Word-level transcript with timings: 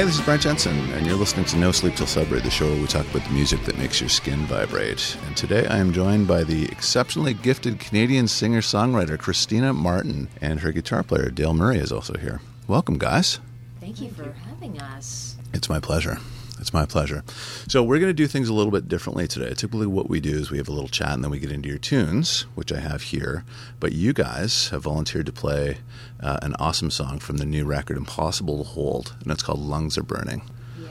Hey, 0.00 0.06
this 0.06 0.18
is 0.18 0.24
Brent 0.24 0.40
Jensen, 0.40 0.78
and 0.92 1.06
you're 1.06 1.14
listening 1.14 1.44
to 1.44 1.58
No 1.58 1.72
Sleep 1.72 1.94
Till 1.94 2.06
Sudbury, 2.06 2.40
the 2.40 2.48
show 2.48 2.66
where 2.66 2.80
we 2.80 2.86
talk 2.86 3.06
about 3.10 3.22
the 3.22 3.34
music 3.34 3.62
that 3.64 3.76
makes 3.76 4.00
your 4.00 4.08
skin 4.08 4.46
vibrate. 4.46 5.14
And 5.26 5.36
today 5.36 5.66
I 5.66 5.76
am 5.76 5.92
joined 5.92 6.26
by 6.26 6.42
the 6.42 6.64
exceptionally 6.72 7.34
gifted 7.34 7.78
Canadian 7.78 8.26
singer 8.26 8.62
songwriter 8.62 9.18
Christina 9.18 9.74
Martin, 9.74 10.30
and 10.40 10.60
her 10.60 10.72
guitar 10.72 11.02
player 11.02 11.28
Dale 11.28 11.52
Murray 11.52 11.76
is 11.76 11.92
also 11.92 12.16
here. 12.16 12.40
Welcome, 12.66 12.96
guys. 12.96 13.40
Thank 13.78 14.00
you 14.00 14.08
for 14.08 14.32
having 14.48 14.80
us. 14.80 15.36
It's 15.52 15.68
my 15.68 15.80
pleasure. 15.80 16.16
It's 16.60 16.72
my 16.74 16.86
pleasure. 16.86 17.24
So, 17.68 17.82
we're 17.82 17.98
going 17.98 18.10
to 18.10 18.14
do 18.14 18.26
things 18.26 18.48
a 18.48 18.54
little 18.54 18.70
bit 18.70 18.88
differently 18.88 19.26
today. 19.26 19.54
Typically, 19.54 19.86
what 19.86 20.10
we 20.10 20.20
do 20.20 20.36
is 20.36 20.50
we 20.50 20.58
have 20.58 20.68
a 20.68 20.72
little 20.72 20.88
chat 20.88 21.12
and 21.12 21.24
then 21.24 21.30
we 21.30 21.38
get 21.38 21.50
into 21.50 21.68
your 21.68 21.78
tunes, 21.78 22.42
which 22.54 22.72
I 22.72 22.80
have 22.80 23.02
here. 23.02 23.44
But 23.78 23.92
you 23.92 24.12
guys 24.12 24.68
have 24.68 24.82
volunteered 24.82 25.26
to 25.26 25.32
play 25.32 25.78
uh, 26.20 26.38
an 26.42 26.54
awesome 26.58 26.90
song 26.90 27.18
from 27.18 27.38
the 27.38 27.46
new 27.46 27.64
record, 27.64 27.96
Impossible 27.96 28.58
to 28.58 28.64
Hold, 28.64 29.14
and 29.22 29.32
it's 29.32 29.42
called 29.42 29.60
Lungs 29.60 29.96
Are 29.96 30.02
Burning. 30.02 30.42
Yeah. 30.78 30.90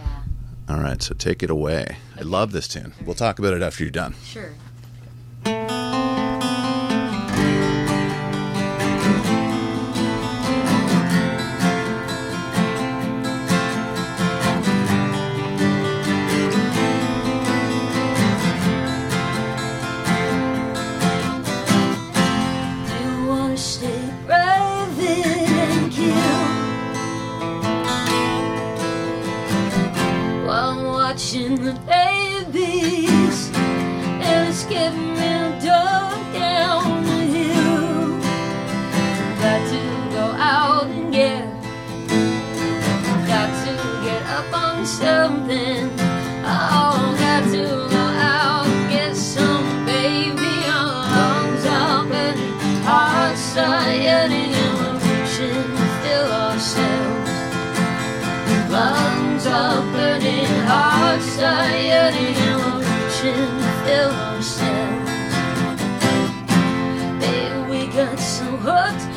All 0.70 0.82
right, 0.82 1.02
so 1.02 1.14
take 1.14 1.44
it 1.44 1.50
away. 1.50 1.98
I 2.17 2.22
love 2.22 2.52
this 2.52 2.67
tune. 2.67 2.94
We'll 3.06 3.16
talk 3.16 3.40
about 3.40 3.54
it 3.54 3.62
after 3.62 3.84
you're 3.84 3.92
done. 3.92 4.16
Sure. 4.26 4.52
Watching 31.20 31.56
the 31.56 31.73
babies, 31.86 33.52
and 33.53 34.48
it's 34.48 34.64
getting 34.64 35.16
real 35.16 35.28
so 68.70 69.08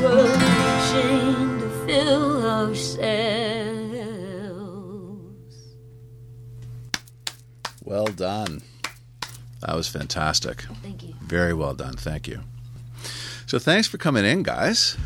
to 0.00 1.84
fill 1.86 2.46
ourselves. 2.46 2.98
Well 7.84 8.06
done. 8.06 8.62
That 9.60 9.74
was 9.74 9.88
fantastic. 9.88 10.62
Thank 10.82 11.02
you. 11.02 11.14
Very 11.22 11.52
well 11.54 11.74
done. 11.74 11.94
Thank 11.94 12.28
you. 12.28 12.40
So, 13.46 13.58
thanks 13.58 13.88
for 13.88 13.98
coming 13.98 14.24
in, 14.24 14.42
guys. 14.42 14.96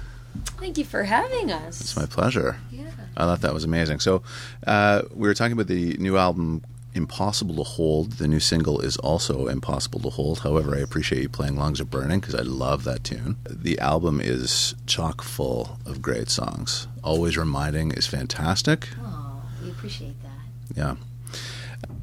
Thank 0.59 0.77
you 0.79 0.85
for 0.85 1.05
having 1.05 1.51
us. 1.53 1.81
It's 1.81 1.97
my 1.97 2.07
pleasure. 2.07 2.57
yeah. 2.71 2.91
I 3.17 3.25
thought 3.25 3.41
that 3.43 3.55
was 3.55 3.65
amazing. 3.65 4.01
So, 4.01 4.23
uh, 4.67 5.03
we 5.15 5.29
were 5.29 5.35
talking 5.35 5.53
about 5.53 5.69
the 5.69 5.97
new 5.99 6.17
album, 6.19 6.63
Impossible 6.95 7.55
to 7.57 7.63
Hold. 7.63 8.13
The 8.13 8.29
new 8.29 8.41
single 8.41 8.81
is 8.81 8.97
also 8.99 9.47
Impossible 9.49 10.01
to 10.01 10.11
Hold. 10.11 10.41
However, 10.41 10.75
I 10.75 10.81
appreciate 10.81 11.23
you 11.23 11.29
playing 11.29 11.57
Lungs 11.57 11.81
Are 11.81 11.85
Burning 11.87 12.21
because 12.21 12.35
I 12.35 12.43
love 12.43 12.85
that 12.85 13.03
tune. 13.05 13.37
The 13.49 13.79
album 13.79 14.21
is 14.21 14.75
chock 14.87 15.23
full 15.23 15.79
of 15.87 16.03
great 16.03 16.29
songs. 16.29 16.87
Always 17.03 17.37
Reminding 17.39 17.93
is 17.93 18.07
fantastic. 18.07 18.89
Oh, 19.01 19.43
we 19.63 19.71
appreciate 19.71 20.17
that. 20.23 20.77
Yeah. 20.77 20.97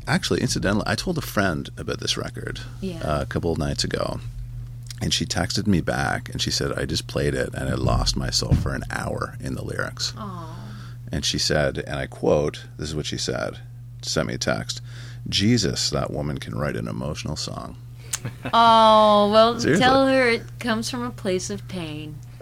Actually, 0.07 0.41
incidentally, 0.41 0.83
I 0.87 0.95
told 0.95 1.17
a 1.17 1.21
friend 1.21 1.69
about 1.77 1.99
this 1.99 2.17
record 2.17 2.59
Yeah. 2.81 2.99
uh, 3.03 3.21
a 3.21 3.25
couple 3.27 3.51
of 3.51 3.57
nights 3.59 3.83
ago. 3.83 4.19
And 5.01 5.13
she 5.13 5.25
texted 5.25 5.65
me 5.67 5.79
back 5.81 6.27
and 6.29 6.41
she 6.41 6.51
said, 6.51 6.73
I 6.77 6.85
just 6.85 7.07
played 7.07 7.33
it 7.33 7.53
and 7.53 7.69
I 7.69 7.75
lost 7.75 8.17
myself 8.17 8.57
for 8.59 8.73
an 8.73 8.83
hour 8.91 9.37
in 9.39 9.53
the 9.55 9.63
lyrics. 9.63 10.13
Oh, 10.17 10.57
And 11.11 11.23
she 11.23 11.37
said, 11.37 11.77
and 11.77 11.97
I 11.99 12.05
quote, 12.07 12.65
this 12.77 12.89
is 12.89 12.95
what 12.95 13.05
she 13.05 13.17
said, 13.17 13.59
sent 14.01 14.27
me 14.27 14.33
a 14.35 14.37
text 14.37 14.81
Jesus, 15.27 15.89
that 15.91 16.11
woman 16.11 16.37
can 16.39 16.57
write 16.57 16.75
an 16.75 16.87
emotional 16.87 17.35
song. 17.35 17.75
oh 18.53 19.29
well, 19.31 19.59
Seriously. 19.59 19.81
tell 19.83 20.07
her 20.07 20.27
it 20.27 20.43
comes 20.59 20.89
from 20.89 21.03
a 21.03 21.11
place 21.11 21.49
of 21.49 21.65
pain 21.67 22.17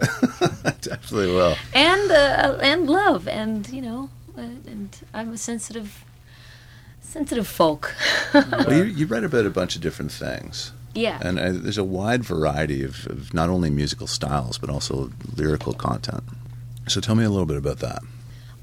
definitely 0.80 1.26
will. 1.28 1.54
and 1.74 2.10
uh, 2.10 2.58
and 2.62 2.88
love, 2.88 3.28
and 3.28 3.68
you 3.68 3.82
know, 3.82 4.10
uh, 4.36 4.40
and 4.42 4.96
I'm 5.12 5.32
a 5.32 5.36
sensitive, 5.38 6.04
sensitive 7.00 7.46
folk. 7.46 7.94
Well, 8.34 8.72
you, 8.72 8.84
you 8.84 9.06
read 9.06 9.24
about 9.24 9.46
a 9.46 9.50
bunch 9.50 9.74
of 9.76 9.82
different 9.82 10.12
things. 10.12 10.72
yeah. 10.94 11.18
And 11.20 11.38
uh, 11.38 11.52
there's 11.52 11.78
a 11.78 11.84
wide 11.84 12.22
variety 12.24 12.82
of, 12.84 13.06
of 13.06 13.32
not 13.34 13.48
only 13.50 13.70
musical 13.70 14.06
styles, 14.06 14.58
but 14.58 14.70
also 14.70 15.10
lyrical 15.36 15.72
content. 15.72 16.22
So 16.86 17.00
tell 17.00 17.14
me 17.14 17.24
a 17.24 17.30
little 17.30 17.46
bit 17.46 17.56
about 17.56 17.78
that. 17.80 18.02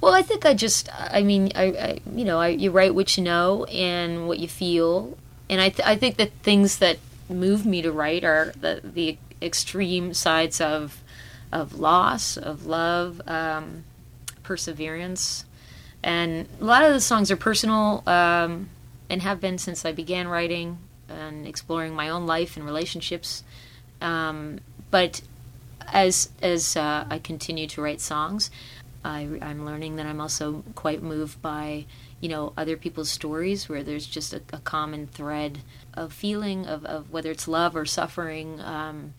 Well, 0.01 0.13
I 0.13 0.21
think 0.21 0.45
I 0.45 0.53
just, 0.53 0.89
I 0.93 1.23
mean, 1.23 1.51
I, 1.55 1.63
I 1.63 1.99
you 2.13 2.25
know, 2.25 2.39
I, 2.39 2.49
you 2.49 2.71
write 2.71 2.93
what 2.93 3.17
you 3.17 3.23
know 3.23 3.65
and 3.65 4.27
what 4.27 4.39
you 4.39 4.47
feel, 4.47 5.17
and 5.49 5.61
I, 5.61 5.69
th- 5.69 5.87
I 5.87 5.95
think 5.95 6.17
that 6.17 6.31
things 6.43 6.77
that 6.79 6.97
move 7.29 7.65
me 7.65 7.81
to 7.81 7.91
write 7.91 8.23
are 8.23 8.53
the 8.59 8.81
the 8.83 9.17
extreme 9.41 10.13
sides 10.13 10.61
of 10.61 11.01
of 11.51 11.79
loss, 11.79 12.37
of 12.37 12.65
love, 12.65 13.21
um, 13.27 13.83
perseverance, 14.43 15.45
and 16.03 16.47
a 16.61 16.63
lot 16.63 16.83
of 16.83 16.93
the 16.93 16.99
songs 16.99 17.31
are 17.31 17.35
personal 17.37 18.03
um, 18.05 18.69
and 19.09 19.21
have 19.21 19.39
been 19.41 19.57
since 19.57 19.85
I 19.85 19.91
began 19.91 20.27
writing 20.27 20.77
and 21.09 21.47
exploring 21.47 21.95
my 21.95 22.09
own 22.09 22.25
life 22.27 22.57
and 22.57 22.65
relationships. 22.65 23.43
Um, 24.01 24.59
but 24.91 25.21
as 25.87 26.29
as 26.41 26.75
uh, 26.75 27.05
I 27.09 27.19
continue 27.19 27.67
to 27.67 27.81
write 27.81 28.01
songs, 28.01 28.51
I, 29.05 29.19
I'm 29.41 29.65
learning 29.65 29.95
that 29.97 30.05
I'm 30.05 30.19
also 30.19 30.63
quite 30.73 31.01
moved 31.03 31.41
by 31.41 31.85
you 32.21 32.29
know 32.29 32.53
other 32.57 32.75
people's 32.77 33.09
stories 33.09 33.69
where 33.69 33.83
there's 33.83 34.07
just 34.07 34.33
a, 34.33 34.41
a 34.51 34.59
common 34.59 35.07
thread 35.07 35.59
of 35.93 36.11
feeling 36.11 36.65
of, 36.65 36.83
of 36.85 37.11
whether 37.13 37.31
it's 37.31 37.47
love 37.47 37.75
or 37.75 37.85
suffering. 37.85 38.59
Um, 38.61 39.13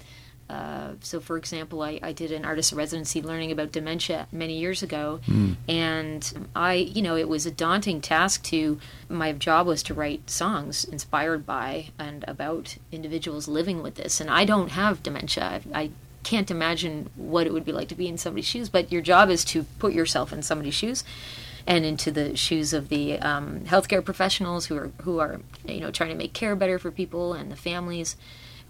uh, 0.48 0.92
so, 1.00 1.18
for 1.18 1.36
example, 1.36 1.82
I, 1.82 1.98
I 2.02 2.12
did 2.12 2.30
an 2.30 2.44
artist 2.44 2.72
residency 2.72 3.20
learning 3.20 3.50
about 3.50 3.72
dementia 3.72 4.28
many 4.30 4.56
years 4.58 4.80
ago, 4.80 5.18
Mm. 5.26 5.56
and 5.68 6.48
I, 6.54 6.74
you 6.74 7.02
know, 7.02 7.16
it 7.16 7.28
was 7.28 7.46
a 7.46 7.50
daunting 7.50 8.00
task 8.00 8.44
to. 8.44 8.78
My 9.08 9.32
job 9.32 9.66
was 9.66 9.82
to 9.84 9.94
write 9.94 10.30
songs 10.30 10.84
inspired 10.84 11.44
by 11.46 11.88
and 11.98 12.24
about 12.28 12.76
individuals 12.92 13.48
living 13.48 13.82
with 13.82 13.96
this, 13.96 14.20
and 14.20 14.30
I 14.30 14.44
don't 14.44 14.70
have 14.70 15.02
dementia. 15.02 15.62
I, 15.74 15.80
I 15.82 15.90
can't 16.26 16.50
imagine 16.50 17.08
what 17.14 17.46
it 17.46 17.52
would 17.52 17.64
be 17.64 17.70
like 17.70 17.86
to 17.86 17.94
be 17.94 18.08
in 18.08 18.18
somebody's 18.18 18.46
shoes, 18.46 18.68
but 18.68 18.90
your 18.90 19.00
job 19.00 19.30
is 19.30 19.44
to 19.44 19.62
put 19.78 19.92
yourself 19.92 20.32
in 20.32 20.42
somebody's 20.42 20.74
shoes 20.74 21.04
and 21.68 21.84
into 21.84 22.10
the 22.10 22.36
shoes 22.36 22.72
of 22.72 22.88
the 22.88 23.16
um, 23.20 23.60
healthcare 23.60 24.04
professionals 24.04 24.66
who 24.66 24.76
are 24.76 24.90
who 25.02 25.20
are 25.20 25.40
you 25.64 25.78
know 25.78 25.92
trying 25.92 26.10
to 26.10 26.16
make 26.16 26.32
care 26.32 26.56
better 26.56 26.80
for 26.80 26.90
people 26.90 27.32
and 27.32 27.52
the 27.52 27.56
families 27.56 28.16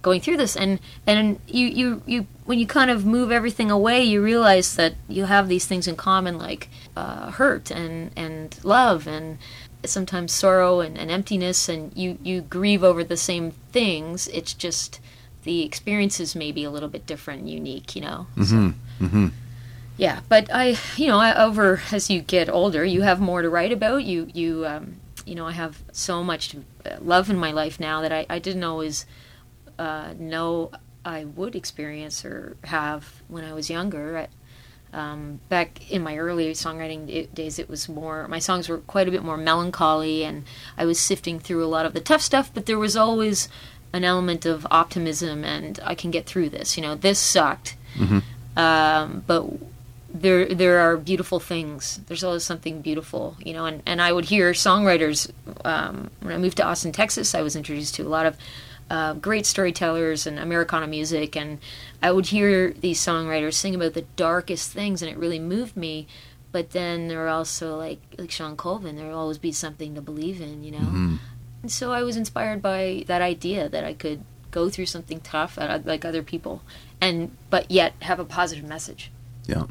going 0.03 0.21
through 0.21 0.37
this. 0.37 0.55
And 0.55 0.81
and 1.07 1.41
you 1.47 1.67
you 1.67 2.03
you 2.05 2.27
when 2.45 2.59
you 2.59 2.67
kind 2.67 2.91
of 2.91 3.07
move 3.07 3.33
everything 3.33 3.71
away 3.71 4.03
you 4.05 4.23
realize 4.23 4.77
that 4.77 4.93
you 5.09 5.25
have 5.25 5.49
these 5.49 5.65
things 5.65 5.89
in 5.89 5.97
common 5.97 6.37
like 6.37 6.69
uh, 6.95 7.31
hurt 7.31 7.71
and 7.71 8.11
and 8.17 8.55
love 8.65 9.07
and 9.07 9.39
sometimes 9.87 10.33
sorrow 10.33 10.81
and, 10.81 10.99
and 10.99 11.11
emptiness 11.11 11.71
and 11.71 11.97
you 11.97 12.19
you 12.23 12.43
grieve 12.43 12.85
over 12.85 13.03
the 13.03 13.17
same 13.17 13.53
things. 13.73 14.29
It's 14.29 14.53
just 14.53 15.01
the 15.47 15.63
experiences 15.65 16.37
may 16.37 16.53
be 16.53 16.65
a 16.65 16.71
little 16.71 16.89
bit 16.91 17.07
different 17.07 17.41
and 17.41 17.51
unique 17.51 17.97
you 17.97 18.03
know 18.03 18.27
so 18.45 18.73
Mm-hmm. 19.01 19.27
yeah, 19.99 20.21
but 20.29 20.49
I, 20.53 20.77
you 20.97 21.07
know, 21.07 21.19
I, 21.19 21.35
over 21.45 21.83
as 21.93 22.09
you 22.09 22.23
get 22.23 22.49
older, 22.49 22.83
you 22.85 23.03
have 23.03 23.21
more 23.21 23.43
to 23.43 23.51
write 23.51 23.73
about. 23.73 24.05
You, 24.05 24.29
you, 24.33 24.67
um, 24.67 24.97
you 25.27 25.35
know, 25.35 25.47
I 25.47 25.53
have 25.53 25.83
so 25.93 26.25
much 26.25 26.55
uh, 26.55 26.97
love 27.01 27.29
in 27.29 27.37
my 27.37 27.53
life 27.53 27.79
now 27.79 28.01
that 28.01 28.13
I, 28.13 28.25
I 28.31 28.39
didn't 28.39 28.65
always 28.65 29.05
uh, 29.79 30.15
know 30.19 30.71
I 31.05 31.27
would 31.27 31.55
experience 31.55 32.25
or 32.25 32.57
have 32.65 33.23
when 33.29 33.45
I 33.45 33.53
was 33.53 33.69
younger. 33.69 34.19
I, 34.19 34.29
um, 34.93 35.41
back 35.51 35.91
in 35.91 36.01
my 36.03 36.17
early 36.17 36.51
songwriting 36.53 37.35
days, 37.35 37.59
it 37.59 37.69
was 37.69 37.87
more. 37.87 38.27
My 38.29 38.39
songs 38.39 38.71
were 38.71 38.79
quite 38.79 39.09
a 39.09 39.11
bit 39.11 39.23
more 39.23 39.37
melancholy, 39.37 40.25
and 40.25 40.45
I 40.79 40.87
was 40.87 40.99
sifting 40.99 41.39
through 41.39 41.63
a 41.63 41.69
lot 41.69 41.85
of 41.85 41.93
the 41.93 42.01
tough 42.01 42.23
stuff. 42.23 42.51
But 42.55 42.65
there 42.65 42.79
was 42.79 42.97
always 42.97 43.51
an 43.97 44.05
element 44.05 44.47
of 44.47 44.67
optimism, 44.71 45.45
and 45.45 45.81
I 45.85 45.95
can 45.95 46.11
get 46.11 46.27
through 46.27 46.51
this. 46.51 46.77
You 46.77 46.83
know, 46.85 46.95
this 46.95 47.19
sucked, 47.19 47.77
um, 48.57 49.25
but 49.27 49.43
there 50.13 50.47
there 50.55 50.79
are 50.81 50.97
beautiful 50.97 51.41
things. 51.41 52.01
There's 52.07 52.25
always 52.25 52.45
something 52.45 52.83
beautiful, 52.83 53.37
you 53.39 53.53
know. 53.53 53.67
And, 53.67 53.83
and 53.87 54.01
I 54.01 54.13
would 54.13 54.27
hear 54.27 54.53
songwriters 54.53 55.31
um, 55.65 56.11
when 56.21 56.35
I 56.35 56.39
moved 56.39 56.57
to 56.59 56.65
Austin, 56.65 56.93
Texas. 56.93 57.35
I 57.35 57.43
was 57.43 57.57
introduced 57.57 57.95
to 57.97 58.03
a 58.03 58.09
lot 58.09 58.27
of 58.27 58.37
uh, 58.89 59.15
great 59.15 59.47
storytellers 59.47 60.27
and 60.27 60.39
Americana 60.39 60.87
music, 60.87 61.37
and 61.37 61.59
I 62.03 62.13
would 62.13 62.27
hear 62.27 62.73
these 62.73 63.01
songwriters 63.01 63.55
sing 63.55 63.75
about 63.75 63.95
the 63.95 64.07
darkest 64.17 64.73
things, 64.73 65.03
and 65.03 65.11
it 65.11 65.17
really 65.19 65.41
moved 65.41 65.77
me. 65.77 66.07
But 66.53 66.71
then 66.71 67.09
there 67.09 67.25
are 67.27 67.29
also 67.29 67.77
like 67.77 68.01
like 68.17 68.31
Shawn 68.31 68.57
Colvin. 68.57 68.97
There 68.97 69.09
will 69.09 69.19
always 69.19 69.39
be 69.39 69.53
something 69.53 69.95
to 69.95 70.01
believe 70.01 70.41
in, 70.41 70.65
you 70.65 70.73
know. 70.73 71.19
And 71.67 71.73
so 71.73 71.91
I 71.91 72.05
was 72.05 72.17
inspired 72.17 72.63
by 72.63 73.03
that 73.09 73.23
idea 73.23 73.69
that 73.69 73.83
I 73.83 73.93
could 73.93 74.23
go 74.53 74.71
through 74.71 74.87
something 74.87 75.19
tough 75.19 75.59
uh, 75.59 75.81
like 75.85 76.05
other 76.05 76.23
people, 76.23 76.63
and 77.01 77.37
but 77.51 77.69
yet 77.69 77.95
have 78.03 78.21
a 78.21 78.25
positive 78.25 78.65
message. 78.65 79.11
Yeah. 79.49 79.65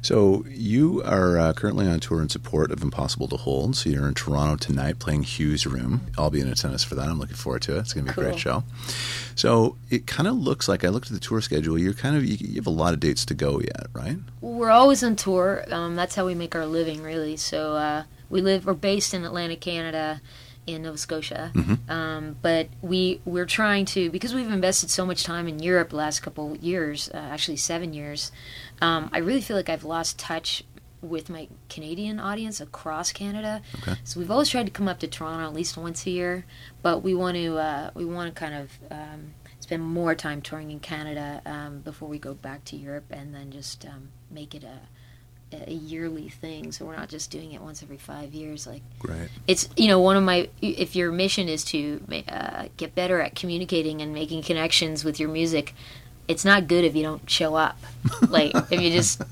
So 0.00 0.44
you 0.48 1.02
are 1.02 1.38
uh, 1.38 1.52
currently 1.54 1.88
on 1.88 1.98
tour 1.98 2.22
in 2.22 2.28
support 2.28 2.70
of 2.70 2.84
Impossible 2.84 3.26
to 3.26 3.36
Hold. 3.36 3.74
So 3.74 3.90
you're 3.90 4.06
in 4.06 4.14
Toronto 4.14 4.54
tonight 4.54 5.00
playing 5.00 5.24
Hugh's 5.24 5.66
Room. 5.66 6.02
I'll 6.16 6.30
be 6.30 6.38
in 6.38 6.46
attendance 6.46 6.84
for 6.84 6.94
that. 6.94 7.08
I'm 7.08 7.18
looking 7.18 7.34
forward 7.34 7.62
to 7.62 7.74
it. 7.74 7.80
It's 7.80 7.92
going 7.92 8.06
to 8.06 8.14
be 8.14 8.20
a 8.20 8.24
great 8.24 8.38
show. 8.38 8.62
So 9.34 9.76
it 9.90 10.06
kind 10.06 10.28
of 10.28 10.36
looks 10.36 10.68
like 10.68 10.84
I 10.84 10.88
looked 10.90 11.08
at 11.08 11.14
the 11.14 11.18
tour 11.18 11.40
schedule. 11.40 11.76
You're 11.76 11.94
kind 11.94 12.16
of 12.16 12.24
you, 12.24 12.36
you 12.38 12.54
have 12.54 12.68
a 12.68 12.70
lot 12.70 12.94
of 12.94 13.00
dates 13.00 13.24
to 13.24 13.34
go 13.34 13.58
yet, 13.58 13.88
right? 13.92 14.18
We're 14.40 14.70
always 14.70 15.02
on 15.02 15.16
tour. 15.16 15.64
Um, 15.68 15.96
that's 15.96 16.14
how 16.14 16.24
we 16.24 16.36
make 16.36 16.54
our 16.54 16.64
living, 16.66 17.02
really. 17.02 17.36
So 17.36 17.74
uh, 17.74 18.04
we 18.30 18.40
live. 18.40 18.66
We're 18.66 18.74
based 18.74 19.12
in 19.14 19.24
Atlantic, 19.24 19.60
Canada, 19.60 20.20
in 20.66 20.82
Nova 20.82 20.98
Scotia. 20.98 21.52
Um, 21.88 22.36
but 22.42 22.68
we 22.82 23.20
we're 23.24 23.46
trying 23.46 23.84
to 23.86 24.10
because 24.10 24.34
we've 24.34 24.50
invested 24.50 24.90
so 24.90 25.06
much 25.06 25.24
time 25.24 25.48
in 25.48 25.60
Europe 25.60 25.90
the 25.90 25.96
last 25.96 26.20
couple 26.20 26.56
years, 26.56 27.08
uh, 27.14 27.16
actually 27.16 27.56
seven 27.56 27.92
years. 27.94 28.32
Um, 28.80 29.10
I 29.12 29.18
really 29.18 29.40
feel 29.40 29.56
like 29.56 29.68
I've 29.68 29.84
lost 29.84 30.18
touch 30.18 30.64
with 31.00 31.30
my 31.30 31.48
Canadian 31.68 32.18
audience 32.18 32.60
across 32.60 33.12
Canada. 33.12 33.62
Okay. 33.82 33.94
So 34.04 34.18
we've 34.18 34.30
always 34.30 34.48
tried 34.48 34.66
to 34.66 34.72
come 34.72 34.88
up 34.88 34.98
to 35.00 35.06
Toronto 35.06 35.46
at 35.46 35.52
least 35.54 35.76
once 35.76 36.06
a 36.06 36.10
year, 36.10 36.44
but 36.82 37.02
we 37.02 37.14
want 37.14 37.36
to 37.36 37.56
uh, 37.58 37.90
we 37.94 38.04
want 38.04 38.34
to 38.34 38.38
kind 38.38 38.54
of 38.54 38.70
um, 38.90 39.34
spend 39.60 39.82
more 39.82 40.14
time 40.14 40.42
touring 40.42 40.70
in 40.70 40.80
Canada 40.80 41.40
um, 41.46 41.80
before 41.80 42.08
we 42.08 42.18
go 42.18 42.34
back 42.34 42.64
to 42.64 42.76
Europe, 42.76 43.06
and 43.10 43.34
then 43.34 43.50
just 43.50 43.84
um, 43.86 44.08
make 44.30 44.54
it 44.54 44.64
a 44.64 44.80
a 45.66 45.72
yearly 45.72 46.28
thing. 46.28 46.72
So 46.72 46.84
we're 46.84 46.96
not 46.96 47.08
just 47.08 47.30
doing 47.30 47.52
it 47.52 47.60
once 47.60 47.82
every 47.82 47.98
five 47.98 48.34
years. 48.34 48.66
Like 48.66 48.82
Great. 48.98 49.28
it's 49.46 49.68
you 49.76 49.88
know 49.88 50.00
one 50.00 50.16
of 50.16 50.22
my 50.22 50.48
if 50.60 50.96
your 50.96 51.12
mission 51.12 51.48
is 51.48 51.64
to 51.64 52.02
uh, 52.28 52.68
get 52.76 52.94
better 52.94 53.20
at 53.20 53.34
communicating 53.34 54.00
and 54.00 54.12
making 54.12 54.42
connections 54.42 55.04
with 55.04 55.18
your 55.20 55.28
music 55.28 55.74
it's 56.28 56.44
not 56.44 56.66
good 56.66 56.84
if 56.84 56.94
you 56.94 57.02
don't 57.02 57.28
show 57.28 57.54
up 57.54 57.78
like 58.28 58.52
if 58.70 58.80
you 58.80 58.90
just 58.90 59.22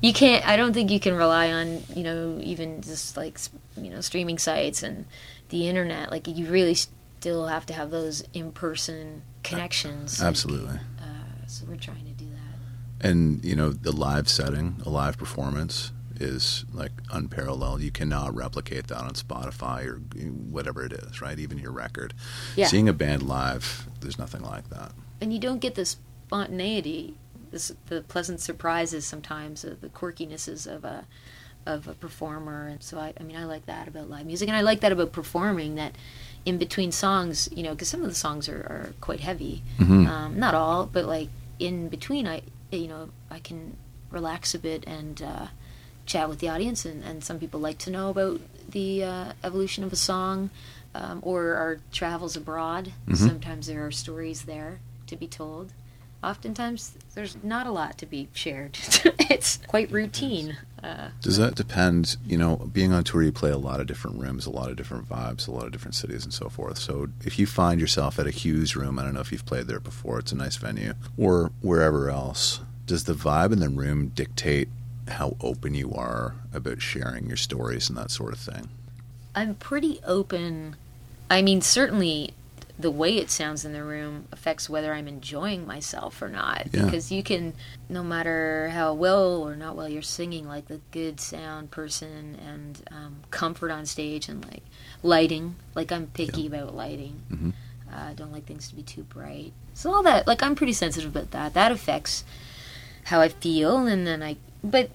you 0.00 0.12
can't 0.12 0.46
i 0.46 0.56
don't 0.56 0.72
think 0.72 0.90
you 0.90 1.00
can 1.00 1.14
rely 1.14 1.50
on 1.50 1.82
you 1.94 2.02
know 2.02 2.38
even 2.42 2.80
just 2.82 3.16
like 3.16 3.38
you 3.76 3.90
know 3.90 4.00
streaming 4.00 4.38
sites 4.38 4.82
and 4.82 5.06
the 5.48 5.68
internet 5.68 6.10
like 6.10 6.26
you 6.28 6.46
really 6.46 6.74
still 6.74 7.46
have 7.48 7.66
to 7.66 7.72
have 7.72 7.90
those 7.90 8.22
in-person 8.32 9.22
connections 9.42 10.22
Absolutely. 10.22 10.76
uh, 11.00 11.46
so 11.46 11.64
we're 11.68 11.76
trying 11.76 12.04
to 12.04 12.09
And 13.00 13.44
you 13.44 13.56
know 13.56 13.70
the 13.70 13.92
live 13.92 14.28
setting, 14.28 14.80
a 14.84 14.90
live 14.90 15.16
performance 15.18 15.92
is 16.20 16.66
like 16.72 16.92
unparalleled. 17.10 17.80
You 17.80 17.90
cannot 17.90 18.34
replicate 18.34 18.88
that 18.88 18.98
on 18.98 19.12
Spotify 19.12 19.86
or 19.86 19.96
whatever 20.50 20.84
it 20.84 20.92
is, 20.92 21.22
right? 21.22 21.38
Even 21.38 21.56
your 21.58 21.72
record. 21.72 22.12
Yeah. 22.56 22.66
Seeing 22.66 22.88
a 22.88 22.92
band 22.92 23.22
live, 23.22 23.88
there's 24.00 24.18
nothing 24.18 24.42
like 24.42 24.68
that. 24.70 24.92
and 25.22 25.32
you 25.32 25.38
don't 25.38 25.60
get 25.60 25.74
the 25.76 25.84
spontaneity, 25.84 27.14
this, 27.50 27.72
the 27.86 28.02
pleasant 28.02 28.40
surprises 28.40 29.04
sometimes, 29.06 29.64
uh, 29.64 29.74
the 29.80 29.88
quirkinesses 29.88 30.66
of 30.66 30.84
a 30.84 31.06
of 31.66 31.86
a 31.88 31.92
performer. 31.94 32.66
And 32.68 32.82
so 32.82 32.98
I, 32.98 33.12
I 33.20 33.22
mean, 33.22 33.36
I 33.36 33.44
like 33.44 33.66
that 33.66 33.86
about 33.88 34.08
live 34.08 34.24
music, 34.26 34.48
and 34.48 34.56
I 34.56 34.60
like 34.62 34.80
that 34.80 34.92
about 34.92 35.12
performing. 35.12 35.74
That 35.74 35.94
in 36.46 36.56
between 36.58 36.90
songs, 36.92 37.48
you 37.52 37.62
know, 37.62 37.70
because 37.72 37.88
some 37.88 38.00
of 38.02 38.08
the 38.08 38.14
songs 38.14 38.48
are, 38.48 38.60
are 38.60 38.94
quite 39.02 39.20
heavy, 39.20 39.62
Mhm. 39.78 40.06
um, 40.08 40.38
not 40.38 40.54
all, 40.54 40.86
but 40.86 41.04
like 41.04 41.28
in 41.58 41.88
between, 41.88 42.26
I 42.26 42.40
you 42.70 42.88
know 42.88 43.10
I 43.30 43.38
can 43.38 43.76
relax 44.10 44.54
a 44.54 44.58
bit 44.58 44.84
and 44.86 45.20
uh, 45.22 45.46
chat 46.06 46.28
with 46.28 46.38
the 46.40 46.48
audience, 46.48 46.84
and, 46.84 47.04
and 47.04 47.22
some 47.22 47.38
people 47.38 47.60
like 47.60 47.78
to 47.78 47.90
know 47.90 48.10
about 48.10 48.40
the 48.68 49.04
uh, 49.04 49.32
evolution 49.44 49.84
of 49.84 49.92
a 49.92 49.96
song. 49.96 50.50
Um, 50.92 51.20
or 51.22 51.54
our 51.54 51.78
travels 51.92 52.34
abroad. 52.34 52.92
Sometimes 53.14 53.68
there 53.68 53.86
are 53.86 53.92
stories 53.92 54.42
there 54.42 54.80
to 55.06 55.14
be 55.14 55.28
told. 55.28 55.72
Oftentimes, 56.22 56.96
there's 57.14 57.36
not 57.42 57.66
a 57.66 57.70
lot 57.70 57.96
to 57.98 58.06
be 58.06 58.28
shared. 58.34 58.78
it's 59.30 59.58
quite 59.66 59.90
routine. 59.90 60.58
Uh, 60.82 61.08
Does 61.22 61.38
that 61.38 61.54
depend? 61.54 62.16
You 62.26 62.36
know, 62.36 62.56
being 62.56 62.92
on 62.92 63.04
tour, 63.04 63.22
you 63.22 63.32
play 63.32 63.50
a 63.50 63.56
lot 63.58 63.80
of 63.80 63.86
different 63.86 64.20
rooms, 64.20 64.44
a 64.44 64.50
lot 64.50 64.70
of 64.70 64.76
different 64.76 65.08
vibes, 65.08 65.48
a 65.48 65.50
lot 65.50 65.64
of 65.64 65.72
different 65.72 65.94
cities, 65.94 66.24
and 66.24 66.32
so 66.32 66.48
forth. 66.48 66.78
So, 66.78 67.08
if 67.24 67.38
you 67.38 67.46
find 67.46 67.80
yourself 67.80 68.18
at 68.18 68.26
a 68.26 68.30
Hugh's 68.30 68.76
room, 68.76 68.98
I 68.98 69.04
don't 69.04 69.14
know 69.14 69.20
if 69.20 69.32
you've 69.32 69.46
played 69.46 69.66
there 69.66 69.80
before, 69.80 70.18
it's 70.18 70.32
a 70.32 70.36
nice 70.36 70.56
venue, 70.56 70.94
or 71.16 71.52
wherever 71.62 72.10
else, 72.10 72.60
does 72.86 73.04
the 73.04 73.14
vibe 73.14 73.52
in 73.52 73.60
the 73.60 73.68
room 73.68 74.08
dictate 74.08 74.68
how 75.08 75.36
open 75.40 75.74
you 75.74 75.92
are 75.94 76.34
about 76.52 76.82
sharing 76.82 77.26
your 77.26 77.36
stories 77.36 77.88
and 77.88 77.96
that 77.96 78.10
sort 78.10 78.32
of 78.32 78.38
thing? 78.38 78.68
I'm 79.34 79.54
pretty 79.54 80.00
open. 80.04 80.76
I 81.30 81.42
mean, 81.42 81.60
certainly 81.60 82.34
the 82.80 82.90
way 82.90 83.16
it 83.16 83.30
sounds 83.30 83.64
in 83.64 83.72
the 83.72 83.84
room 83.84 84.26
affects 84.32 84.68
whether 84.70 84.94
I'm 84.94 85.06
enjoying 85.08 85.66
myself 85.66 86.22
or 86.22 86.28
not. 86.28 86.68
Yeah. 86.72 86.84
Because 86.84 87.12
you 87.12 87.22
can, 87.22 87.52
no 87.88 88.02
matter 88.02 88.70
how 88.70 88.94
well 88.94 89.42
or 89.46 89.54
not 89.56 89.76
well 89.76 89.88
you're 89.88 90.02
singing, 90.02 90.46
like 90.48 90.66
the 90.68 90.80
good 90.90 91.20
sound 91.20 91.70
person 91.70 92.38
and 92.46 92.82
um, 92.90 93.16
comfort 93.30 93.70
on 93.70 93.86
stage 93.86 94.28
and 94.28 94.44
like 94.46 94.62
lighting. 95.02 95.56
Like 95.74 95.92
I'm 95.92 96.06
picky 96.08 96.46
about 96.46 96.74
lighting. 96.74 97.20
Mhm. 97.30 97.52
Uh, 97.92 98.10
I 98.10 98.12
don't 98.14 98.32
like 98.32 98.46
things 98.46 98.68
to 98.68 98.74
be 98.76 98.82
too 98.82 99.02
bright. 99.02 99.52
So 99.74 99.92
all 99.92 100.02
that, 100.04 100.26
like 100.26 100.42
I'm 100.42 100.54
pretty 100.54 100.72
sensitive 100.72 101.10
about 101.14 101.32
that. 101.32 101.54
That 101.54 101.72
affects 101.72 102.24
how 103.04 103.20
I 103.20 103.28
feel, 103.28 103.86
and 103.86 104.06
then 104.06 104.22
I, 104.22 104.36
but 104.62 104.90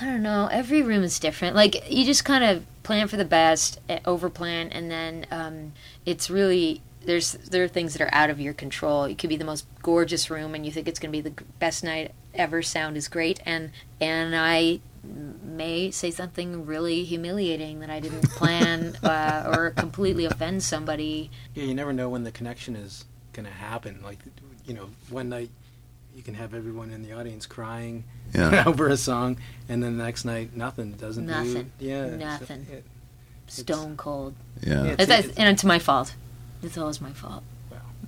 I 0.00 0.04
don't 0.04 0.22
know. 0.22 0.48
Every 0.52 0.82
room 0.82 1.02
is 1.02 1.18
different. 1.18 1.56
Like 1.56 1.90
you 1.90 2.04
just 2.04 2.24
kind 2.24 2.44
of 2.44 2.64
plan 2.82 3.08
for 3.08 3.16
the 3.16 3.24
best, 3.24 3.78
eh, 3.88 4.00
over 4.04 4.28
plan, 4.28 4.68
and 4.68 4.90
then 4.90 5.26
um, 5.30 5.72
it's 6.04 6.28
really 6.28 6.82
there's 7.04 7.32
there 7.32 7.64
are 7.64 7.68
things 7.68 7.92
that 7.94 8.02
are 8.02 8.10
out 8.12 8.30
of 8.30 8.40
your 8.40 8.52
control. 8.54 9.04
It 9.04 9.18
could 9.18 9.30
be 9.30 9.36
the 9.36 9.44
most 9.44 9.66
gorgeous 9.82 10.30
room, 10.30 10.54
and 10.54 10.64
you 10.66 10.72
think 10.72 10.86
it's 10.88 10.98
going 10.98 11.12
to 11.12 11.16
be 11.22 11.28
the 11.28 11.42
best 11.58 11.82
night 11.84 12.12
ever. 12.34 12.62
Sound 12.62 12.96
is 12.96 13.08
great, 13.08 13.40
and 13.46 13.70
and 14.00 14.34
I 14.36 14.80
may 15.02 15.90
say 15.90 16.10
something 16.10 16.66
really 16.66 17.04
humiliating 17.04 17.80
that 17.80 17.88
I 17.90 18.00
didn't 18.00 18.28
plan, 18.30 18.96
uh, 19.02 19.52
or 19.56 19.70
completely 19.70 20.24
offend 20.26 20.62
somebody. 20.62 21.30
Yeah, 21.54 21.64
you 21.64 21.74
never 21.74 21.92
know 21.92 22.08
when 22.08 22.24
the 22.24 22.30
connection 22.32 22.76
is 22.76 23.04
going 23.32 23.46
to 23.46 23.52
happen. 23.52 24.00
Like, 24.04 24.18
you 24.66 24.74
know, 24.74 24.90
one 25.08 25.30
night 25.30 25.48
you 26.14 26.22
can 26.22 26.34
have 26.34 26.52
everyone 26.52 26.90
in 26.90 27.02
the 27.02 27.12
audience 27.12 27.46
crying 27.46 28.04
Yeah. 28.34 28.64
over 28.66 28.88
a 28.88 28.96
song, 28.98 29.38
and 29.70 29.82
then 29.82 29.96
the 29.96 30.04
next 30.04 30.24
night 30.26 30.54
nothing 30.54 30.92
doesn't 30.92 31.24
do- 31.26 31.32
Nothing. 31.32 31.72
Yeah, 31.78 32.10
so 32.10 32.16
Nothing. 32.16 32.66
it- 32.70 32.84
Stone 33.46 33.96
cold, 33.96 34.34
Yeah. 34.62 34.84
Yeah. 34.84 34.94
and, 34.98 35.10
that's, 35.10 35.28
and 35.28 35.48
it's 35.48 35.64
my 35.64 35.78
fault. 35.80 36.14
It's 36.62 36.76
always 36.78 37.00
my 37.00 37.12
fault. 37.12 37.42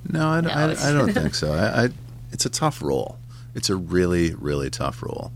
No, 0.08 0.28
I, 0.28 0.40
No, 0.40 0.50
I, 0.50 0.72
I 0.88 0.92
don't 0.92 1.12
think 1.12 1.34
so. 1.34 1.52
I, 1.54 1.84
I, 1.84 1.88
it's 2.32 2.44
a 2.44 2.50
tough 2.50 2.82
role. 2.82 3.18
It's 3.54 3.70
a 3.70 3.76
really, 3.76 4.34
really 4.34 4.70
tough 4.70 5.02
role. 5.02 5.32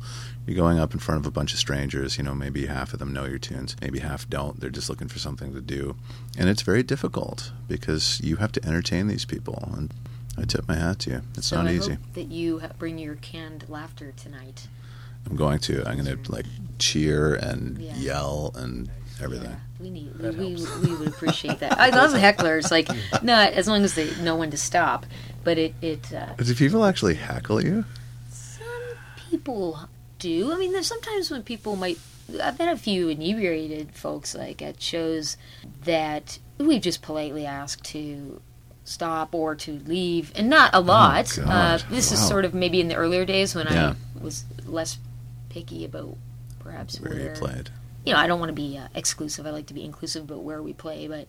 You're 0.47 0.57
going 0.57 0.79
up 0.79 0.93
in 0.95 1.01
front 1.01 1.21
of 1.21 1.27
a 1.27 1.31
bunch 1.31 1.53
of 1.53 1.59
strangers. 1.59 2.19
You 2.19 2.25
know, 2.25 2.35
maybe 2.35 2.67
half 2.67 2.93
of 2.93 2.99
them 2.99 3.13
know 3.13 3.25
your 3.25 3.39
tunes, 3.39 3.77
maybe 3.81 3.99
half 3.99 4.29
don't. 4.29 4.61
They're 4.61 4.71
just 4.71 4.89
looking 4.89 5.09
for 5.09 5.19
something 5.19 5.53
to 5.55 5.61
do, 5.61 5.97
and 6.39 6.49
it's 6.49 6.63
very 6.63 6.83
difficult 6.85 7.53
because 7.69 8.21
you 8.23 8.37
have 8.37 8.53
to 8.53 8.65
entertain 8.65 9.09
these 9.09 9.25
people. 9.25 9.71
And 9.77 9.93
I 10.39 10.45
tip 10.45 10.69
my 10.69 10.77
hat 10.77 11.01
to 11.01 11.11
you. 11.11 11.23
It's 11.37 11.49
so 11.49 11.57
not 11.57 11.67
I 11.67 11.73
easy. 11.73 11.93
hope 11.95 12.01
that 12.15 12.31
you 12.31 12.63
bring 12.79 12.99
your 12.99 13.17
canned 13.17 13.69
laughter 13.69 14.13
tonight. 14.17 14.69
I'm 15.29 15.35
going 15.37 15.59
to. 15.61 15.85
I'm 15.87 16.03
going 16.03 16.23
to 16.23 16.31
like 16.33 16.47
cheer 16.79 17.35
and 17.35 17.79
Yeah. 17.79 17.97
yell 17.97 18.53
and 18.55 18.89
everything. 19.23 19.51
Yeah, 19.51 19.57
we 19.81 19.91
need. 19.91 20.19
We, 20.19 20.31
we, 20.31 20.67
we 20.87 20.95
would 20.97 21.09
appreciate 21.09 21.59
that. 21.61 21.79
I 21.79 21.91
love 21.91 22.13
hecklers. 22.13 22.71
Like 22.71 22.89
not 23.23 23.53
as 23.53 23.69
long 23.69 23.83
as 23.85 23.95
they 23.95 24.15
know 24.23 24.37
when 24.37 24.51
to 24.51 24.57
stop, 24.57 25.07
but 25.45 25.59
it 25.59 25.75
it. 25.83 26.13
Uh, 26.13 26.35
Do 26.35 26.55
people 26.55 26.85
actually 26.85 27.15
heckle 27.15 27.63
you? 27.65 27.85
some 28.31 28.67
people 29.31 29.89
do. 30.19 30.53
I 30.53 30.57
mean, 30.57 30.73
there's 30.73 30.87
sometimes 30.87 31.31
when 31.31 31.43
people 31.43 31.77
might. 31.77 31.99
I've 32.43 32.59
had 32.59 32.69
a 32.71 32.77
few 32.77 33.09
inebriated 33.09 33.93
folks 33.95 34.35
like 34.35 34.61
at 34.61 34.83
shows 34.83 35.37
that 35.85 36.39
we've 36.59 36.83
just 36.83 37.01
politely 37.01 37.47
asked 37.47 37.85
to 37.93 38.41
stop 38.85 39.33
or 39.35 39.55
to 39.55 39.79
leave, 39.87 40.33
and 40.35 40.49
not 40.51 40.71
a 40.75 40.81
lot. 40.81 41.39
uh, 41.39 41.43
Oh, 41.43 41.47
God. 41.47 41.85
this 41.91 42.11
is 42.13 42.27
sort 42.27 42.45
of 42.45 42.53
maybe 42.55 42.81
in 42.81 42.89
the 42.89 42.97
earlier 42.97 43.25
days 43.25 43.55
when 43.55 43.67
Yeah. 43.69 43.95
I 44.19 44.23
was 44.23 44.45
less 44.65 44.99
picky 45.51 45.85
about 45.85 46.17
perhaps 46.59 47.01
Where 47.01 47.15
you 47.19 47.31
played? 47.31 47.71
You 48.07 48.13
know, 48.15 48.19
I 48.19 48.27
don't 48.27 48.41
want 48.41 48.49
to 48.51 48.55
be 48.55 48.79
uh, 48.79 48.89
exclusive. 48.95 49.47
I 49.47 49.51
like 49.51 49.67
to 49.67 49.75
be 49.75 49.85
inclusive 49.85 50.25
about 50.25 50.43
where 50.43 50.63
we 50.63 50.73
play, 50.73 51.09
but 51.09 51.27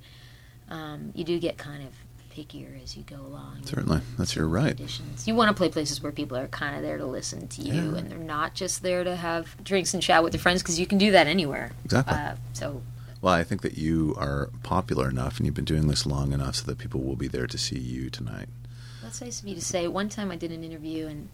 um, 0.69 1.11
you 1.15 1.23
do 1.23 1.39
get 1.39 1.57
kind 1.57 1.83
of 1.83 1.89
pickier 2.35 2.81
as 2.83 2.95
you 2.95 3.03
go 3.03 3.15
along. 3.15 3.61
Certainly, 3.65 4.01
that's 4.17 4.35
your 4.35 4.47
right. 4.47 4.75
Conditions. 4.77 5.27
You 5.27 5.33
want 5.35 5.49
to 5.49 5.55
play 5.55 5.69
places 5.69 6.01
where 6.03 6.11
people 6.11 6.37
are 6.37 6.47
kind 6.47 6.75
of 6.75 6.83
there 6.83 6.97
to 6.97 7.05
listen 7.05 7.47
to 7.47 7.61
you, 7.63 7.73
Yeah. 7.93 7.97
and 7.97 8.11
they're 8.11 8.17
not 8.19 8.53
just 8.53 8.83
there 8.83 9.03
to 9.03 9.15
have 9.15 9.61
drinks 9.63 9.93
and 9.93 10.03
chat 10.03 10.23
with 10.23 10.33
their 10.33 10.39
friends 10.39 10.61
because 10.61 10.79
you 10.79 10.85
can 10.85 10.97
do 10.99 11.11
that 11.11 11.25
anywhere. 11.27 11.71
Exactly. 11.83 12.13
Uh, 12.15 12.35
so 12.53 12.81
Well, 13.21 13.33
I 13.33 13.43
think 13.43 13.61
that 13.63 13.77
you 13.77 14.13
are 14.19 14.51
popular 14.61 15.09
enough 15.09 15.37
and 15.37 15.45
you've 15.47 15.55
been 15.55 15.65
doing 15.65 15.87
this 15.87 16.05
long 16.05 16.31
enough 16.31 16.57
so 16.57 16.65
that 16.67 16.77
people 16.77 17.01
will 17.01 17.15
be 17.15 17.27
there 17.27 17.47
to 17.47 17.57
see 17.57 17.79
you 17.79 18.11
tonight. 18.11 18.49
that's 19.01 19.19
nice 19.21 19.41
of 19.41 19.47
you 19.47 19.55
to 19.55 19.61
say. 19.61 19.87
One 19.87 20.09
time 20.09 20.29
I 20.31 20.35
did 20.35 20.51
an 20.51 20.63
interview, 20.63 21.07
and 21.07 21.29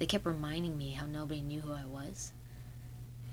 they 0.00 0.06
kept 0.06 0.26
reminding 0.26 0.76
me 0.76 0.92
how 0.92 1.06
nobody 1.06 1.42
knew 1.42 1.60
who 1.60 1.72
I 1.72 1.84
was. 1.84 2.32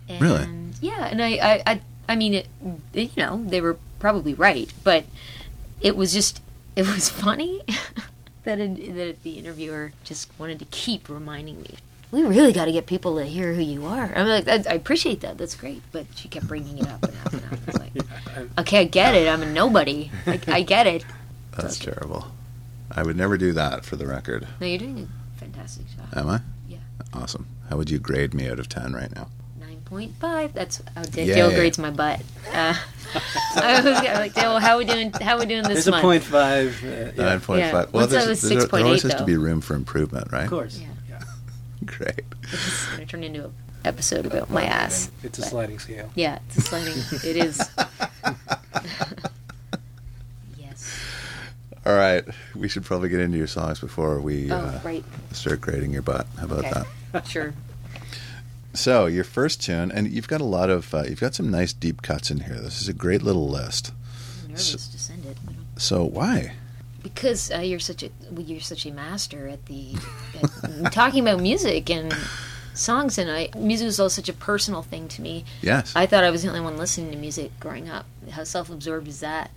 And, 0.09 0.21
Really? 0.21 0.47
Yeah, 0.81 1.05
and 1.05 1.21
I, 1.21 1.27
I, 1.37 1.63
I, 1.65 1.81
I 2.09 2.15
mean, 2.15 2.33
it, 2.33 2.47
it, 2.93 3.11
you 3.15 3.23
know, 3.23 3.43
they 3.45 3.61
were 3.61 3.77
probably 3.99 4.33
right, 4.33 4.71
but 4.83 5.05
it 5.81 5.95
was 5.97 6.13
just, 6.13 6.41
it 6.75 6.85
was 6.87 7.09
funny 7.25 7.61
that, 8.43 8.59
it, 8.59 8.95
that 8.95 9.23
the 9.23 9.31
interviewer 9.39 9.91
just 10.03 10.29
wanted 10.39 10.59
to 10.59 10.65
keep 10.65 11.09
reminding 11.09 11.61
me. 11.61 11.75
We 12.09 12.23
really 12.23 12.53
got 12.53 12.65
to 12.65 12.71
get 12.71 12.85
people 12.85 13.17
to 13.17 13.25
hear 13.25 13.53
who 13.53 13.61
you 13.61 13.85
are. 13.85 14.13
I'm 14.15 14.27
like, 14.27 14.47
I, 14.47 14.63
I 14.71 14.75
appreciate 14.75 15.19
that. 15.21 15.37
That's 15.37 15.55
great, 15.55 15.81
but 15.91 16.05
she 16.15 16.29
kept 16.29 16.47
bringing 16.47 16.77
it 16.77 16.87
up 16.87 17.03
and 17.03 17.13
up 17.25 17.33
and 17.33 17.43
up. 17.43 17.59
It's 17.67 17.77
like, 17.79 17.91
I- 18.57 18.61
okay, 18.61 18.79
I 18.79 18.83
get 18.85 19.13
it. 19.15 19.27
I'm 19.27 19.41
a 19.43 19.45
nobody. 19.51 20.09
I, 20.25 20.39
I 20.47 20.61
get 20.61 20.87
it. 20.87 21.03
That's 21.57 21.77
terrible. 21.79 22.27
I 22.91 23.03
would 23.03 23.17
never 23.17 23.37
do 23.37 23.51
that 23.53 23.83
for 23.83 23.97
the 23.97 24.07
record. 24.07 24.47
No, 24.61 24.67
you're 24.67 24.77
doing 24.79 25.09
a 25.35 25.39
fantastic 25.39 25.85
job. 25.97 26.05
Am 26.15 26.29
I? 26.29 26.39
Yeah. 26.69 26.77
Awesome. 27.13 27.45
How 27.69 27.75
would 27.75 27.89
you 27.89 27.99
grade 27.99 28.33
me 28.33 28.47
out 28.49 28.59
of 28.59 28.69
10 28.69 28.93
right 28.93 29.13
now? 29.13 29.27
Nine 29.89 30.00
point 30.00 30.15
five. 30.17 30.53
That's 30.53 30.82
how 30.96 31.03
Dale 31.03 31.50
Yay. 31.50 31.56
grades 31.56 31.77
my 31.77 31.89
butt. 31.91 32.22
Uh, 32.51 32.74
I 33.56 33.82
was 33.84 33.86
like, 34.03 34.34
Dale, 34.34 34.60
how 34.60 34.74
are 34.75 34.77
we 34.79 34.86
doing? 34.86 35.12
How 35.12 35.36
are 35.36 35.39
we 35.39 35.46
doing 35.46 35.63
this 35.63 35.74
There's 35.74 35.88
a 35.88 35.91
month? 35.91 36.01
point 36.03 36.24
five. 36.24 36.84
Uh, 36.84 36.88
yeah, 36.88 37.38
9.5. 37.39 37.58
Yeah. 37.60 37.72
Well, 37.74 37.88
Once 37.94 38.08
I 38.12 38.15
there's, 38.15 38.27
was 38.27 38.41
there's- 38.41 38.63
there 38.70 38.79
6.8 38.79 38.84
always 38.86 39.01
has 39.03 39.15
to 39.15 39.24
be 39.25 39.38
room 39.38 39.62
for 39.62 39.75
improvement, 39.75 40.32
right? 40.32 40.44
Of 40.44 40.50
course. 40.50 40.77
Yeah. 40.79 40.88
Yeah. 41.10 41.22
Great. 41.86 42.22
It's 42.51 42.86
going 42.88 43.00
to 43.00 43.06
turn 43.06 43.24
into 43.24 43.46
an 43.46 43.53
episode 43.86 44.25
about 44.25 44.50
my 44.50 44.63
ass. 44.65 45.10
It's 45.24 45.39
a 45.39 45.44
sliding 45.44 45.79
scale. 45.79 46.10
Yeah, 46.15 46.39
it's 46.48 46.58
a 46.58 46.62
sliding. 46.62 46.94
it 47.24 47.38
is. 47.38 47.58
yes. 50.58 51.00
All 51.86 51.96
right. 51.96 52.25
We 52.56 52.67
should 52.67 52.84
probably 52.84 53.10
get 53.10 53.20
into 53.22 53.38
your 53.38 53.48
songs 53.48 53.79
before 53.79 54.20
we 54.20 54.51
Oh, 54.51 54.56
uh, 54.58 54.82
right. 54.84 55.06
start 55.32 55.62
grading 55.62 55.94
your 55.94 56.01
butt. 56.01 56.27
How 56.38 56.46
about 56.46 56.60
Okay. 56.65 56.84
that? 57.13 57.27
Sure. 57.27 57.53
So, 58.77 59.07
your 59.07 59.24
first 59.24 59.63
tune, 59.63 59.91
and 59.91 60.07
you've 60.12 60.27
got 60.27 60.39
a 60.39 60.46
lot 60.46 60.69
of, 60.69 60.93
uh, 60.93 61.03
you've 61.10 61.19
got 61.19 61.34
some 61.34 61.50
nice 61.50 61.74
deep 61.74 62.03
cuts 62.03 62.29
in 62.29 62.41
here. 62.41 62.60
This 62.60 62.79
is 62.79 62.88
a 62.88 62.93
great 62.93 63.24
little 63.24 63.50
list. 63.50 63.91
I'm 64.43 64.50
nervous 64.51 64.88
to 64.88 65.00
send 65.00 65.25
it. 65.25 65.36
So, 65.77 66.03
why? 66.03 66.53
Because 67.01 67.51
uh, 67.51 67.57
you're 67.57 67.79
such 67.79 68.03
a 68.03 68.12
well, 68.29 68.46
you're 68.46 68.60
such 68.60 68.86
a 68.86 68.91
master 68.91 69.48
at 69.48 69.65
the 69.65 69.96
at 70.84 70.91
talking 70.91 71.27
about 71.27 71.41
music 71.41 71.89
and 71.89 72.15
songs, 72.75 73.17
and 73.17 73.31
I 73.31 73.50
music 73.57 73.88
is 73.88 74.00
all 74.00 74.12
such 74.12 74.29
a 74.29 74.34
personal 74.34 74.84
thing 74.84 75.07
to 75.07 75.24
me. 75.24 75.43
Yes. 75.63 75.96
I 75.96 76.05
thought 76.05 76.24
I 76.24 76.29
was 76.29 76.43
the 76.43 76.50
only 76.50 76.62
one 76.62 76.77
listening 76.77 77.10
to 77.12 77.17
music 77.17 77.60
growing 77.60 77.89
up. 77.89 78.05
How 78.29 78.43
self-absorbed 78.43 79.07
is 79.07 79.22
that? 79.22 79.50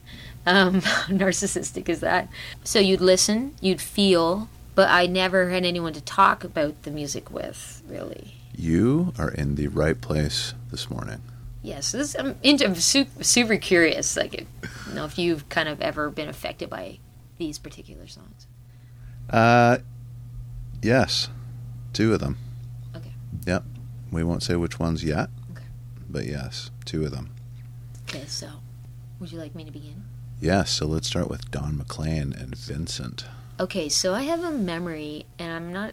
Um, 0.47 0.81
narcissistic 1.11 1.91
is 1.91 2.01
that? 2.01 2.31
So 2.65 2.79
you'd 2.79 3.03
listen, 3.03 3.55
you'd 3.61 3.83
feel, 3.83 4.49
but 4.75 4.89
I 4.89 5.05
never 5.05 5.51
had 5.51 5.67
anyone 5.67 5.93
to 5.93 6.01
talk 6.01 6.43
about 6.43 6.85
the 6.85 6.91
music 6.91 7.31
with, 7.31 7.83
really. 7.87 8.40
You 8.57 9.13
are 9.19 9.31
in 9.31 9.55
the 9.55 9.69
right 9.69 10.01
place 10.01 10.55
this 10.71 10.91
morning. 10.91 11.23
Yes, 11.63 11.93
this, 11.93 12.15
I'm, 12.19 12.37
into, 12.43 12.65
I'm 12.65 12.75
super, 12.75 13.23
super 13.23 13.57
curious. 13.59 14.17
Like, 14.17 14.35
if, 14.35 14.47
you 14.89 14.95
know, 14.95 15.05
if 15.05 15.19
you've 15.19 15.49
kind 15.49 15.69
of 15.69 15.81
ever 15.81 16.09
been 16.11 16.29
affected 16.29 16.71
by 16.71 16.99
these 17.39 17.59
particular 17.59 18.07
songs. 18.07 18.47
Uh, 19.29 19.79
yes, 20.83 21.29
two 21.93 22.15
of 22.15 22.21
them. 22.21 22.39
Okay. 22.97 23.13
Yep. 23.47 23.65
We 24.11 24.25
won't 24.25 24.43
say 24.43 24.57
which 24.57 24.79
ones 24.79 25.05
yet, 25.05 25.29
Okay. 25.53 25.65
but 26.09 26.25
yes, 26.27 26.71
two 26.85 27.05
of 27.05 27.11
them. 27.13 27.31
Okay, 28.09 28.25
so 28.27 28.49
would 29.21 29.31
you 29.31 29.39
like 29.39 29.55
me 29.55 29.65
to 29.65 29.71
begin? 29.71 30.03
Yes. 30.41 30.71
So 30.71 30.87
let's 30.87 31.07
start 31.07 31.29
with 31.29 31.51
Don 31.51 31.77
McLean 31.77 32.33
and 32.33 32.57
Vincent. 32.57 33.27
Okay, 33.61 33.89
so 33.91 34.15
I 34.15 34.23
have 34.23 34.43
a 34.43 34.51
memory, 34.51 35.27
and 35.39 35.53
I'm 35.53 35.73
not 35.73 35.93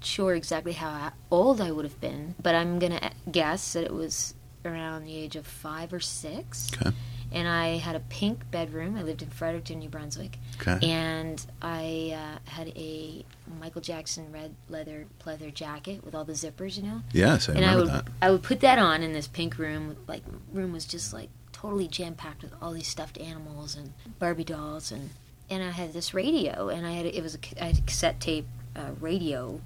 sure 0.00 0.34
exactly 0.34 0.72
how 0.72 1.12
old 1.30 1.60
I 1.60 1.70
would 1.72 1.84
have 1.84 2.00
been, 2.00 2.34
but 2.42 2.54
I'm 2.54 2.78
gonna 2.78 3.10
guess 3.30 3.72
that 3.74 3.84
it 3.84 3.92
was 3.92 4.34
around 4.64 5.04
the 5.04 5.14
age 5.16 5.36
of 5.36 5.46
five 5.46 5.92
or 5.92 6.00
six. 6.00 6.70
Okay. 6.74 6.94
And 7.30 7.46
I 7.46 7.76
had 7.76 7.94
a 7.94 8.00
pink 8.00 8.50
bedroom. 8.50 8.96
I 8.96 9.02
lived 9.02 9.20
in 9.20 9.28
Fredericton, 9.28 9.80
New 9.80 9.90
Brunswick, 9.90 10.38
Okay. 10.62 10.78
and 10.88 11.44
I 11.60 12.14
uh, 12.16 12.50
had 12.50 12.68
a 12.68 13.22
Michael 13.60 13.82
Jackson 13.82 14.32
red 14.32 14.54
leather 14.70 15.04
pleather 15.22 15.52
jacket 15.52 16.02
with 16.02 16.14
all 16.14 16.24
the 16.24 16.32
zippers, 16.32 16.78
you 16.78 16.84
know. 16.84 17.02
yes, 17.12 17.50
I 17.50 17.52
and 17.54 17.66
I 17.66 17.76
would 17.76 17.88
that. 17.88 18.08
I 18.22 18.30
would 18.30 18.42
put 18.42 18.60
that 18.60 18.78
on 18.78 19.02
in 19.02 19.12
this 19.12 19.26
pink 19.28 19.58
room. 19.58 19.94
Like 20.06 20.22
room 20.54 20.72
was 20.72 20.86
just 20.86 21.12
like 21.12 21.28
totally 21.52 21.86
jam 21.86 22.14
packed 22.14 22.42
with 22.42 22.54
all 22.62 22.72
these 22.72 22.88
stuffed 22.88 23.18
animals 23.18 23.76
and 23.76 23.92
Barbie 24.18 24.44
dolls 24.44 24.90
and 24.90 25.10
and 25.50 25.62
I 25.62 25.70
had 25.72 25.92
this 25.92 26.14
radio 26.14 26.68
and 26.70 26.86
I 26.86 26.92
had 26.92 27.04
it 27.04 27.22
was 27.22 27.34
a, 27.36 27.60
had 27.62 27.78
a 27.78 27.82
cassette 27.82 28.20
tape 28.20 28.46
uh, 28.76 28.92
radio 29.00 29.60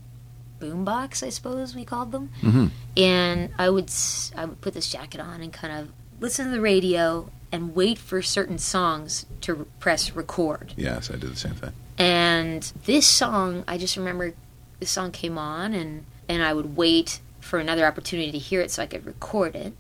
boombox 0.63 1.23
I 1.23 1.31
suppose 1.31 1.75
we 1.75 1.85
called 1.85 2.13
them 2.13 2.31
hmm 2.41 2.67
and 2.97 3.51
I 3.59 3.71
would 3.71 3.91
I 4.37 4.45
would 4.45 4.61
put 4.61 4.75
this 4.75 4.91
jacket 4.91 5.21
on 5.21 5.41
and 5.41 5.53
kind 5.53 5.73
of 5.73 5.93
listen 6.21 6.47
to 6.47 6.53
the 6.53 6.61
radio 6.61 7.31
and 7.53 7.75
wait 7.75 7.99
for 7.99 8.23
certain 8.23 8.59
songs 8.59 9.27
to 9.43 9.67
press 9.79 10.13
record. 10.17 10.73
Yes, 10.77 11.11
I 11.11 11.15
did 11.15 11.31
the 11.31 11.37
same 11.37 11.55
thing. 11.55 11.73
And 11.99 12.63
this 12.87 13.07
song, 13.07 13.63
I 13.69 13.77
just 13.77 13.97
remember 13.97 14.33
this 14.81 14.91
song 14.91 15.13
came 15.13 15.37
on, 15.37 15.75
and 15.75 16.07
and 16.29 16.43
I 16.43 16.55
would 16.55 16.77
wait 16.77 17.21
for 17.41 17.59
another 17.59 17.87
opportunity 17.87 18.33
to 18.33 18.39
hear 18.39 18.63
it 18.63 18.71
so 18.71 18.83
I 18.83 18.87
could 18.87 19.05
record 19.05 19.55
it, 19.55 19.75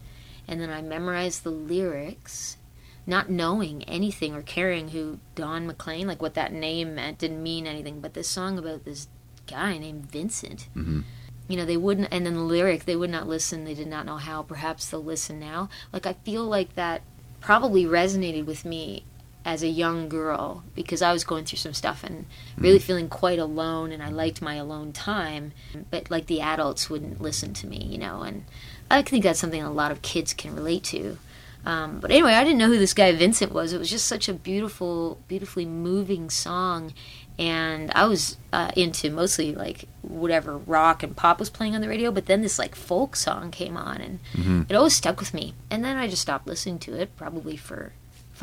and 0.46 0.60
then 0.60 0.70
I 0.70 0.82
memorized 0.82 1.44
the 1.44 1.50
lyrics, 1.50 2.58
not 3.06 3.30
knowing 3.30 3.82
anything 3.84 4.34
or 4.34 4.42
caring 4.42 4.88
who 4.88 5.18
Don 5.34 5.66
McLean, 5.66 6.06
like 6.06 6.20
what 6.20 6.34
that 6.34 6.52
name 6.52 6.94
meant, 6.94 7.18
didn't 7.18 7.42
mean 7.42 7.66
anything. 7.66 8.00
But 8.00 8.12
this 8.12 8.28
song 8.28 8.58
about 8.58 8.84
this 8.84 9.08
guy 9.52 9.78
named 9.78 10.10
Vincent. 10.10 10.68
Mhm. 10.76 11.04
You 11.48 11.56
know, 11.56 11.64
they 11.64 11.76
wouldn't, 11.76 12.08
and 12.10 12.24
then 12.24 12.34
the 12.34 12.40
lyric, 12.40 12.84
they 12.84 12.96
would 12.96 13.10
not 13.10 13.28
listen. 13.28 13.64
They 13.64 13.74
did 13.74 13.88
not 13.88 14.06
know 14.06 14.16
how. 14.16 14.42
Perhaps 14.42 14.88
they'll 14.88 15.04
listen 15.04 15.38
now. 15.38 15.68
Like, 15.92 16.06
I 16.06 16.14
feel 16.24 16.44
like 16.44 16.74
that 16.74 17.02
probably 17.40 17.84
resonated 17.84 18.46
with 18.46 18.64
me 18.64 19.04
as 19.44 19.62
a 19.62 19.68
young 19.68 20.08
girl 20.08 20.62
because 20.74 21.02
I 21.02 21.12
was 21.12 21.24
going 21.24 21.44
through 21.44 21.58
some 21.58 21.74
stuff 21.74 22.04
and 22.04 22.26
really 22.56 22.78
feeling 22.78 23.08
quite 23.08 23.40
alone 23.40 23.90
and 23.90 24.00
I 24.00 24.08
liked 24.08 24.40
my 24.40 24.54
alone 24.54 24.92
time 24.92 25.52
but 25.90 26.12
like 26.12 26.26
the 26.26 26.40
adults 26.40 26.88
wouldn't 26.88 27.20
listen 27.20 27.52
to 27.54 27.66
me 27.66 27.84
you 27.90 27.98
know 27.98 28.22
and 28.22 28.44
I 28.88 29.02
think 29.02 29.24
that's 29.24 29.40
something 29.40 29.60
a 29.60 29.72
lot 29.72 29.90
of 29.90 30.00
kids 30.02 30.32
can 30.32 30.54
relate 30.54 30.84
to 30.84 31.18
um, 31.64 32.00
but 32.00 32.10
anyway 32.10 32.32
I 32.32 32.44
didn't 32.44 32.58
know 32.58 32.68
who 32.68 32.78
this 32.78 32.94
guy 32.94 33.12
Vincent 33.12 33.52
was 33.52 33.72
it 33.72 33.78
was 33.78 33.90
just 33.90 34.06
such 34.06 34.28
a 34.28 34.34
beautiful 34.34 35.18
beautifully 35.28 35.66
moving 35.66 36.30
song 36.30 36.92
and 37.38 37.90
I 37.94 38.06
was 38.06 38.36
uh, 38.52 38.70
into 38.76 39.10
mostly 39.10 39.54
like 39.54 39.86
whatever 40.02 40.58
rock 40.58 41.02
and 41.02 41.16
pop 41.16 41.38
was 41.38 41.50
playing 41.50 41.74
on 41.74 41.80
the 41.80 41.88
radio 41.88 42.10
but 42.10 42.26
then 42.26 42.42
this 42.42 42.58
like 42.58 42.74
folk 42.74 43.16
song 43.16 43.50
came 43.50 43.76
on 43.76 44.00
and 44.00 44.66
it 44.70 44.74
always 44.74 44.94
stuck 44.94 45.18
with 45.18 45.32
me 45.32 45.54
and 45.70 45.84
then 45.84 45.96
I 45.96 46.08
just 46.08 46.22
stopped 46.22 46.46
listening 46.46 46.78
to 46.80 46.94
it 46.94 47.16
probably 47.16 47.56
for 47.56 47.92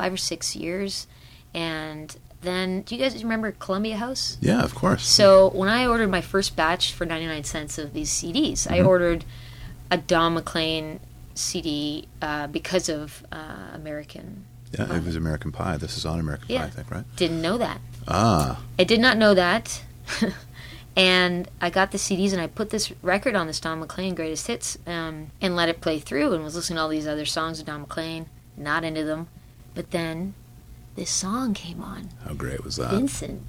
five 0.00 0.14
or 0.14 0.16
six 0.16 0.56
years. 0.56 1.06
And 1.52 2.16
then, 2.40 2.82
do 2.82 2.96
you 2.96 3.02
guys 3.02 3.22
remember 3.22 3.52
Columbia 3.52 3.96
House? 3.96 4.38
Yeah, 4.40 4.62
of 4.62 4.74
course. 4.74 5.06
So 5.06 5.50
when 5.50 5.68
I 5.68 5.86
ordered 5.86 6.08
my 6.10 6.22
first 6.22 6.56
batch 6.56 6.92
for 6.92 7.04
99 7.04 7.44
cents 7.44 7.76
of 7.76 7.92
these 7.92 8.10
CDs, 8.10 8.70
I 8.70 8.80
ordered 8.80 9.26
a 9.90 9.98
Don 9.98 10.34
McLean 10.34 11.00
CD 11.40 12.06
uh, 12.22 12.46
because 12.46 12.88
of 12.88 13.24
uh, 13.32 13.68
American. 13.74 14.44
yeah, 14.72 14.94
it 14.94 15.04
was 15.04 15.16
American 15.16 15.52
Pie. 15.52 15.76
This 15.78 15.96
is 15.96 16.06
on 16.06 16.20
American 16.20 16.48
Pie, 16.48 16.64
I 16.64 16.70
think, 16.70 16.90
right? 16.90 17.04
Didn't 17.16 17.42
know 17.42 17.58
that. 17.58 17.80
Ah, 18.08 18.62
I 18.78 18.84
did 18.84 19.00
not 19.00 19.16
know 19.16 19.34
that. 19.34 19.82
and 20.96 21.48
I 21.60 21.70
got 21.70 21.92
the 21.92 21.98
CDs 21.98 22.32
and 22.32 22.40
I 22.40 22.46
put 22.46 22.70
this 22.70 22.92
record 23.02 23.34
on 23.36 23.46
this 23.46 23.60
Don 23.60 23.78
McLean 23.80 24.14
Greatest 24.14 24.46
Hits 24.46 24.78
um, 24.86 25.28
and 25.40 25.56
let 25.56 25.68
it 25.68 25.80
play 25.80 25.98
through 25.98 26.32
and 26.32 26.42
was 26.44 26.54
listening 26.54 26.76
to 26.76 26.82
all 26.82 26.88
these 26.88 27.06
other 27.06 27.24
songs 27.24 27.60
of 27.60 27.66
Don 27.66 27.82
McLean, 27.82 28.26
not 28.56 28.84
into 28.84 29.04
them. 29.04 29.28
But 29.74 29.90
then 29.92 30.34
this 30.96 31.10
song 31.10 31.54
came 31.54 31.82
on, 31.82 32.10
how 32.24 32.34
great 32.34 32.64
was 32.64 32.76
that? 32.76 32.90
Vincent. 32.90 33.42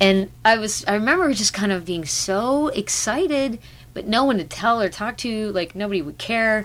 And 0.00 0.30
I 0.44 0.58
was, 0.58 0.84
I 0.86 0.94
remember 0.94 1.32
just 1.32 1.54
kind 1.54 1.72
of 1.72 1.84
being 1.84 2.04
so 2.04 2.68
excited, 2.68 3.58
but 3.94 4.06
no 4.06 4.24
one 4.24 4.38
to 4.38 4.44
tell 4.44 4.80
or 4.80 4.88
talk 4.88 5.16
to, 5.18 5.52
like 5.52 5.74
nobody 5.74 6.02
would 6.02 6.18
care. 6.18 6.64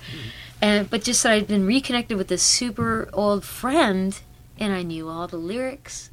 And, 0.62 0.90
but 0.90 1.04
just 1.04 1.24
that 1.24 1.32
I'd 1.34 1.48
been 1.48 1.66
reconnected 1.66 2.18
with 2.18 2.28
this 2.28 2.44
super 2.44 3.10
old 3.14 3.44
friend 3.44 4.20
and 4.60 4.72
I 4.74 4.84
knew 4.84 5.10
all 5.10 5.28
the 5.28 5.38
lyrics 5.38 6.12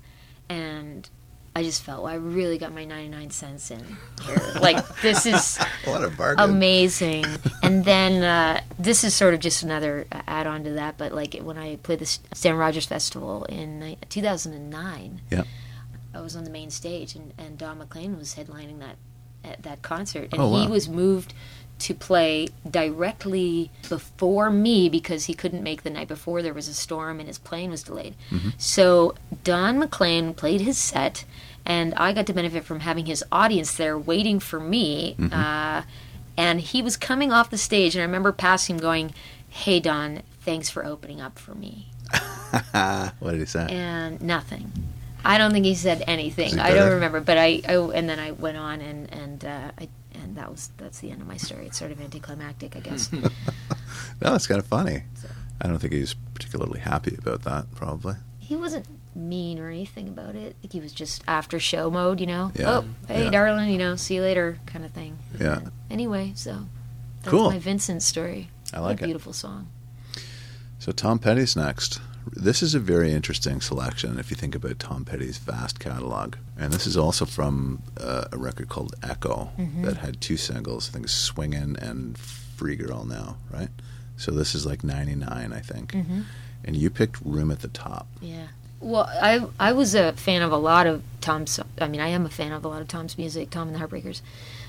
and 0.49 1.09
I 1.55 1.63
just 1.65 1.83
felt 1.83 2.05
well, 2.05 2.13
I 2.13 2.17
really 2.17 2.57
got 2.57 2.73
my 2.73 2.85
99 2.85 3.31
cents 3.31 3.71
in 3.71 3.85
here. 4.25 4.53
like 4.61 5.01
this 5.03 5.27
is 5.27 5.59
What 5.85 6.03
a 6.05 6.09
bargain. 6.09 6.49
amazing. 6.49 7.27
and 7.63 7.85
then 7.85 8.23
uh, 8.23 8.61
this 8.79 9.03
is 9.05 9.15
sort 9.15 9.35
of 9.35 9.41
just 9.41 9.63
another 9.63 10.07
uh, 10.13 10.23
add-on 10.27 10.65
to 10.65 10.71
that. 10.75 10.97
But 10.97 11.13
like 11.13 11.35
when 11.35 11.59
I 11.59 11.77
played 11.77 11.99
the 11.99 12.07
Stan 12.07 12.55
Rogers 12.57 12.87
Festival 12.87 13.45
in 13.47 13.83
uh, 13.83 13.95
2009, 14.09 15.21
Yeah. 15.31 15.43
I 16.15 16.21
was 16.23 16.35
on 16.37 16.45
the 16.45 16.51
main 16.51 16.71
stage, 16.71 17.15
and, 17.15 17.35
and 17.39 17.59
Don 17.59 17.79
McLean 17.79 18.17
was 18.19 18.35
headlining 18.35 18.79
that 18.81 18.97
at 19.45 19.63
that 19.63 19.83
concert, 19.83 20.29
and 20.33 20.41
Oh, 20.41 20.49
wow. 20.49 20.63
he 20.63 20.69
was 20.69 20.89
moved 20.89 21.35
to 21.79 21.95
play 21.95 22.49
directly 22.69 23.71
before 23.89 24.51
me 24.51 24.89
because 24.89 25.27
he 25.27 25.35
couldn't 25.35 25.63
make 25.63 25.83
the 25.83 25.91
night 25.91 26.09
before. 26.09 26.43
There 26.43 26.55
was 26.55 26.69
a 26.69 26.75
storm, 26.75 27.21
and 27.21 27.29
his 27.29 27.39
plane 27.39 27.71
was 27.71 27.83
delayed. 27.83 28.15
Mm-hmm. 28.31 28.51
So 28.59 29.15
Don 29.45 29.79
McLean 29.79 30.35
played 30.35 30.61
his 30.61 30.79
set, 30.79 31.25
and 31.65 31.95
I 31.95 32.13
got 32.13 32.27
to 32.27 32.33
benefit 32.33 32.65
from 32.65 32.81
having 32.81 33.07
his 33.07 33.25
audience 33.31 33.75
there 33.77 33.99
waiting 33.99 34.41
for 34.41 34.59
me. 34.59 35.17
Mm-hmm. 35.19 35.33
Uh, 35.33 35.83
and 36.37 36.61
he 36.61 36.83
was 36.83 36.97
coming 36.97 37.33
off 37.33 37.51
the 37.51 37.59
stage, 37.59 37.95
and 37.95 38.03
I 38.03 38.05
remember 38.05 38.33
passing 38.33 38.77
him 38.77 38.81
going, 38.81 39.15
"Hey 39.49 39.81
Don, 39.81 40.23
thanks 40.41 40.71
for 40.71 40.85
opening 40.85 41.21
up 41.21 41.39
for 41.39 41.55
me." 41.55 41.89
what 43.19 43.33
did 43.33 43.41
he 43.41 43.47
say? 43.47 43.67
and 43.69 44.21
nothing. 44.21 44.73
I 45.25 45.37
don't 45.37 45.53
think 45.53 45.67
he 45.67 45.75
said 45.75 46.03
anything. 46.07 46.55
He 46.55 46.61
I 46.61 46.73
don't 46.73 46.93
remember, 46.93 47.21
but 47.21 47.37
I, 47.39 47.61
I 47.69 47.75
and 47.75 48.09
then 48.09 48.19
I 48.19 48.31
went 48.31 48.57
on 48.57 48.81
and 48.81 49.13
and 49.13 49.45
uh, 49.45 49.71
I 49.79 49.89
and 50.19 50.37
that 50.37 50.51
was 50.51 50.71
that's 50.77 50.99
the 51.01 51.11
end 51.11 51.21
of 51.23 51.29
my 51.29 51.37
story. 51.37 51.67
It's 51.67 51.79
sort 51.79 51.91
of 51.93 52.01
anticlimactic, 52.01 52.77
I 52.77 52.81
guess. 52.81 53.11
No, 54.21 54.35
it's 54.35 54.47
kind 54.47 54.59
of 54.61 54.67
funny. 54.67 55.05
I 55.61 55.69
don't 55.69 55.79
think 55.79 55.93
he's 55.93 56.15
particularly 56.35 56.81
happy 56.81 57.15
about 57.19 57.43
that, 57.45 57.73
probably. 57.75 58.15
he 58.39 58.57
wasn't 58.57 58.87
mean 59.15 59.59
or 59.59 59.69
anything 59.69 60.09
about 60.09 60.35
it. 60.37 60.57
I 60.59 60.61
think 60.61 60.73
he 60.73 60.81
was 60.81 60.93
just 60.93 61.23
after 61.29 61.59
show 61.61 61.91
mode, 61.91 62.21
you 62.21 62.27
know. 62.27 62.53
Yeah. 62.55 62.71
Oh, 62.79 62.85
hey, 63.07 63.25
Yeah. 63.25 63.31
darling, 63.31 63.71
you 63.71 63.79
know, 63.79 63.97
see 63.97 64.17
you 64.17 64.23
later, 64.23 64.59
kind 64.67 64.85
of 64.85 64.91
thing. 64.93 65.19
Yeah. 65.41 65.53
Uh, 65.67 65.71
anyway, 65.91 66.33
so 66.35 66.67
that's 67.23 67.31
Cool. 67.31 67.51
my 67.51 67.59
Vincent 67.59 68.03
story. 68.03 68.51
I 68.73 68.81
like 68.81 69.01
a 69.01 69.05
it. 69.05 69.07
beautiful 69.07 69.33
song. 69.33 69.69
So 70.79 70.93
Tom 70.93 71.19
Petty's 71.19 71.57
next. 71.57 72.01
This 72.35 72.63
is 72.63 72.75
a 72.75 72.79
very 72.79 73.13
interesting 73.13 73.61
selection 73.61 74.19
if 74.19 74.31
you 74.31 74.37
think 74.37 74.55
about 74.55 74.79
Tom 74.79 75.05
Petty's 75.05 75.39
vast 75.39 75.81
catalog. 75.81 76.37
And 76.59 76.73
this 76.73 76.87
is 76.87 76.97
also 76.97 77.25
from 77.25 77.83
uh, 78.01 78.25
a 78.33 78.37
record 78.39 78.69
called 78.69 78.95
Echo 79.03 79.51
Mm-hmm. 79.59 79.83
that 79.83 79.99
had 79.99 80.21
two 80.21 80.37
singles, 80.37 80.89
I 80.89 80.93
think 80.95 81.09
Swingin' 81.09 81.77
and 81.77 82.17
Free 82.19 82.77
Girl 82.77 83.05
Now, 83.05 83.37
right? 83.53 83.69
So 84.17 84.31
this 84.33 84.55
is 84.55 84.67
like 84.67 84.83
99, 84.85 85.53
I 85.53 85.61
think. 85.61 85.93
Mm-hmm. 85.93 86.23
And 86.65 86.77
you 86.77 86.91
picked 86.91 87.21
Room 87.25 87.51
at 87.51 87.61
the 87.61 87.69
Top. 87.69 88.07
Yeah. 88.21 88.49
Well, 88.81 89.09
I 89.11 89.45
I 89.59 89.73
was 89.73 89.95
a 89.95 90.13
fan 90.13 90.43
of 90.43 90.53
a 90.53 90.57
lot 90.57 90.87
of 90.87 91.03
Tom's. 91.21 91.59
I 91.81 91.89
mean, 91.89 92.01
I 92.01 92.09
am 92.09 92.27
a 92.27 92.29
fan 92.29 92.53
of 92.53 92.65
a 92.65 92.69
lot 92.69 92.81
of 92.81 92.87
Tom's 92.89 93.19
music, 93.19 93.51
Tom 93.51 93.69
and 93.69 93.75
the 93.77 93.81
Heartbreakers. 93.81 94.21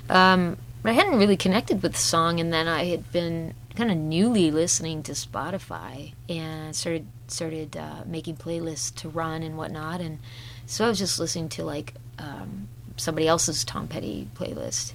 Um, 0.09 0.57
but 0.81 0.89
I 0.89 0.93
hadn't 0.93 1.19
really 1.19 1.37
connected 1.37 1.83
with 1.83 1.93
the 1.93 1.99
song, 1.99 2.39
and 2.39 2.51
then 2.51 2.67
I 2.67 2.85
had 2.85 3.11
been 3.11 3.53
kind 3.79 3.91
of 3.91 3.97
newly 3.97 4.51
listening 4.51 5.01
to 5.01 5.13
Spotify 5.13 6.11
and 6.27 6.75
started 6.75 7.07
started 7.27 7.77
uh, 7.77 8.03
making 8.05 8.35
playlists 8.35 8.93
to 8.93 9.07
run 9.07 9.41
and 9.41 9.55
whatnot, 9.55 10.01
and 10.01 10.19
so 10.65 10.85
I 10.85 10.89
was 10.89 10.99
just 10.99 11.17
listening 11.17 11.47
to 11.49 11.63
like 11.63 11.93
um, 12.17 12.67
somebody 12.97 13.25
else's 13.25 13.63
Tom 13.63 13.87
Petty 13.87 14.27
playlist, 14.35 14.91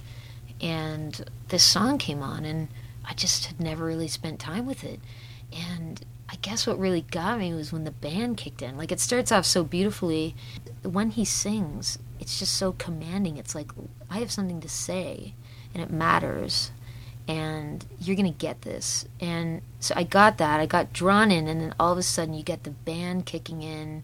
and 0.61 1.25
this 1.47 1.63
song 1.63 1.97
came 1.97 2.21
on, 2.21 2.45
and 2.45 2.67
I 3.03 3.15
just 3.15 3.47
had 3.47 3.59
never 3.59 3.85
really 3.85 4.07
spent 4.07 4.39
time 4.39 4.67
with 4.67 4.83
it, 4.83 4.99
and 5.51 6.05
I 6.29 6.35
guess 6.35 6.67
what 6.67 6.77
really 6.77 7.01
got 7.01 7.39
me 7.39 7.55
was 7.55 7.73
when 7.73 7.85
the 7.85 7.91
band 7.91 8.37
kicked 8.37 8.61
in. 8.61 8.77
Like 8.77 8.91
it 8.91 8.99
starts 8.99 9.31
off 9.31 9.45
so 9.45 9.63
beautifully. 9.63 10.35
When 10.83 11.09
he 11.09 11.25
sings, 11.25 11.97
it's 12.19 12.37
just 12.37 12.53
so 12.53 12.73
commanding. 12.73 13.37
It's 13.37 13.55
like 13.55 13.71
I 14.11 14.19
have 14.19 14.31
something 14.31 14.61
to 14.61 14.69
say 14.69 15.33
and 15.73 15.81
it 15.81 15.89
matters 15.89 16.69
and 17.27 17.85
you're 17.99 18.15
going 18.15 18.31
to 18.31 18.37
get 18.37 18.61
this. 18.61 19.05
And 19.19 19.61
so 19.79 19.93
I 19.97 20.03
got 20.03 20.37
that. 20.37 20.59
I 20.59 20.65
got 20.65 20.93
drawn 20.93 21.31
in 21.31 21.47
and 21.47 21.61
then 21.61 21.75
all 21.79 21.91
of 21.91 21.97
a 21.97 22.03
sudden 22.03 22.33
you 22.33 22.43
get 22.43 22.63
the 22.63 22.71
band 22.71 23.25
kicking 23.25 23.61
in 23.61 24.03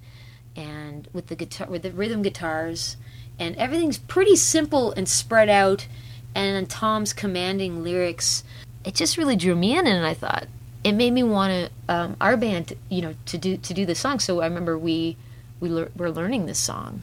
and 0.56 1.08
with 1.14 1.28
the 1.28 1.36
guitar 1.36 1.68
with 1.68 1.84
the 1.84 1.92
rhythm 1.92 2.22
guitars 2.22 2.98
and 3.40 3.56
everything's 3.56 3.98
pretty 3.98 4.36
simple 4.36 4.92
and 4.92 5.08
spread 5.08 5.50
out 5.50 5.88
and 6.34 6.70
Tom's 6.70 7.14
commanding 7.14 7.84
lyrics. 7.84 8.44
It 8.84 8.96
just 8.96 9.18
really 9.18 9.36
drew 9.36 9.56
me 9.56 9.78
in 9.78 9.86
and 9.86 10.06
I 10.06 10.14
thought 10.14 10.48
it 10.84 10.94
made 10.94 11.12
me 11.12 11.24
want 11.24 11.52
to 11.52 11.94
um, 11.94 12.16
our 12.20 12.38
band 12.38 12.74
you 12.90 13.02
know 13.02 13.14
to 13.26 13.38
do 13.38 13.58
to 13.58 13.74
do 13.74 13.86
the 13.86 13.96
song 13.96 14.20
so 14.20 14.42
i 14.42 14.46
remember 14.46 14.78
we 14.78 15.16
we 15.62 15.70
lear- 15.70 15.92
were 15.96 16.12
learning 16.12 16.48
this 16.48 16.60
song. 16.60 17.02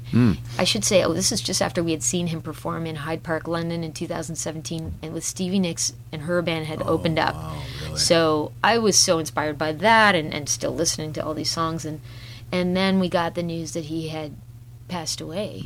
I 0.59 0.65
should 0.65 0.85
say 0.85 1.03
oh 1.03 1.15
this 1.15 1.33
is 1.33 1.41
just 1.41 1.63
after 1.63 1.83
we 1.83 1.93
had 1.93 2.03
seen 2.03 2.27
him 2.27 2.43
perform 2.43 2.85
in 2.87 2.97
hyde 2.97 3.23
park 3.23 3.49
london 3.49 3.83
in 3.85 3.93
2017 3.93 4.95
and 5.03 5.15
with 5.15 5.25
stevie 5.25 5.59
nicks 5.59 5.95
and 6.13 6.23
her 6.23 6.43
band 6.43 6.67
had 6.67 6.83
opened 6.83 7.19
up. 7.19 7.35
wow, 7.35 7.63
really? 7.85 7.97
so 7.99 8.53
i 8.63 8.77
was 8.77 8.99
so 8.99 9.19
inspired 9.19 9.57
by 9.57 9.73
that 9.73 10.15
and, 10.15 10.35
and 10.35 10.49
still 10.49 10.75
listening 10.75 11.13
to 11.13 11.25
all 11.25 11.35
these 11.35 11.51
songs 11.51 11.85
and 11.85 12.01
and 12.53 12.77
then 12.77 12.99
we 12.99 13.09
got 13.09 13.35
the 13.35 13.43
news 13.43 13.73
that 13.73 13.85
he 13.85 14.09
had 14.09 14.35
passed 14.89 15.21
away. 15.21 15.63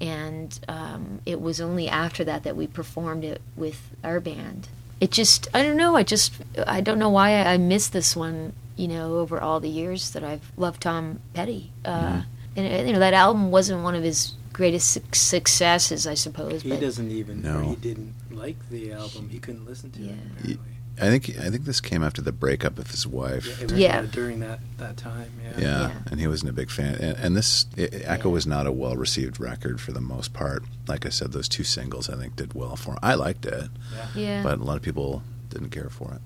And 0.00 0.58
um, 0.68 1.20
it 1.26 1.40
was 1.40 1.60
only 1.60 1.88
after 1.88 2.22
that 2.24 2.42
that 2.44 2.56
we 2.56 2.66
performed 2.66 3.24
it 3.24 3.40
with 3.56 3.90
our 4.04 4.20
band. 4.20 4.68
It 5.00 5.10
just, 5.10 5.48
I 5.52 5.62
don't 5.62 5.76
know, 5.76 5.96
I 5.96 6.02
just, 6.02 6.32
I 6.66 6.80
don't 6.80 6.98
know 6.98 7.08
why 7.10 7.32
I, 7.32 7.54
I 7.54 7.56
missed 7.56 7.92
this 7.92 8.14
one, 8.14 8.52
you 8.76 8.88
know, 8.88 9.16
over 9.18 9.40
all 9.40 9.60
the 9.60 9.68
years 9.68 10.10
that 10.10 10.22
I've 10.24 10.52
loved 10.56 10.82
Tom 10.82 11.20
Petty. 11.34 11.72
Uh, 11.84 12.22
And, 12.56 12.66
uh, 12.72 12.86
you 12.86 12.92
know, 12.94 13.00
that 13.00 13.12
album 13.12 13.50
wasn't 13.50 13.82
one 13.82 13.94
of 13.94 14.02
his 14.02 14.32
greatest 14.54 14.88
suc 14.92 15.14
successes, 15.14 16.06
I 16.06 16.14
suppose. 16.14 16.62
He 16.62 16.70
but 16.70 16.80
doesn't 16.80 17.10
even, 17.10 17.42
know. 17.42 17.60
He 17.68 17.76
didn't 17.76 18.14
like 18.30 18.56
the 18.70 18.92
album. 18.92 19.28
He 19.28 19.38
couldn't 19.38 19.66
listen 19.66 19.90
to 19.92 20.00
Yeah. 20.00 20.12
it. 20.12 20.18
Apparently. 20.32 20.58
I 20.98 21.10
think 21.10 21.28
I 21.38 21.50
think 21.50 21.66
this 21.66 21.82
came 21.82 22.02
after 22.02 22.22
the 22.22 22.32
breakup 22.32 22.78
of 22.78 22.90
his 22.90 23.06
wife. 23.06 23.44
Yeah, 23.46 23.64
it 23.64 23.70
was, 23.70 23.78
Yeah. 23.80 23.98
uh, 23.98 24.02
during 24.06 24.40
that, 24.40 24.60
that 24.78 24.96
time. 24.96 25.30
Yeah. 25.44 25.60
Yeah, 25.60 25.80
Yeah. 25.88 25.92
and 26.10 26.18
he 26.18 26.26
wasn't 26.26 26.48
a 26.48 26.54
big 26.54 26.70
fan. 26.70 26.94
And, 26.94 27.18
and 27.18 27.36
this 27.36 27.66
i 27.76 27.82
Echo 27.82 28.28
Yeah. 28.30 28.32
was 28.32 28.46
not 28.46 28.66
a 28.66 28.72
well 28.72 28.96
received 28.96 29.38
record 29.38 29.78
for 29.78 29.92
the 29.92 30.00
most 30.00 30.32
part. 30.32 30.64
Like 30.88 31.04
I 31.04 31.10
said, 31.10 31.32
those 31.32 31.48
two 31.50 31.64
singles 31.64 32.08
I 32.08 32.16
think 32.16 32.36
did 32.36 32.54
well 32.54 32.76
for 32.76 32.92
him. 32.92 32.98
I 33.02 33.14
liked 33.14 33.44
it, 33.44 33.68
Yeah. 34.14 34.42
but 34.42 34.58
a 34.58 34.64
lot 34.64 34.76
of 34.76 34.82
people 34.82 35.22
didn't 35.50 35.68
care 35.70 35.90
for 35.90 36.14
it. 36.14 36.22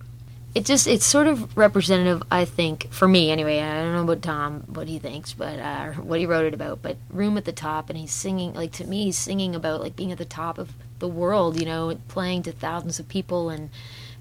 It 0.55 0.65
just 0.65 0.87
it's 0.87 1.07
sort 1.07 1.27
of 1.27 1.57
representative 1.57 2.23
i 2.31 2.45
think 2.45 2.91
for 2.93 3.07
me 3.07 3.31
anyway. 3.31 3.61
I 3.61 3.83
don't 3.83 3.95
know 3.95 4.03
about 4.03 4.23
tom 4.23 4.61
what 4.67 4.89
he 4.89 4.99
thinks 4.99 5.33
but 5.33 5.59
uh, 5.59 5.93
what 5.93 6.19
he 6.21 6.27
wrote 6.27 6.47
it 6.47 6.55
about 6.55 6.83
but 6.83 6.97
room 7.11 7.37
at 7.37 7.45
the 7.45 7.53
top 7.53 7.89
and 7.89 7.99
he's 7.99 8.13
singing 8.13 8.55
like 8.55 8.73
to 8.73 8.85
me 8.85 9.05
he's 9.05 9.19
singing 9.19 9.55
about 9.55 9.81
like 9.81 9.97
being 9.97 10.13
at 10.13 10.19
the 10.19 10.25
top 10.25 10.59
of 10.59 10.73
the 10.99 11.09
world 11.09 11.59
you 11.59 11.67
know 11.67 11.97
playing 12.09 12.43
to 12.43 12.53
thousands 12.53 12.99
of 12.99 13.09
people 13.09 13.49
and 13.49 13.71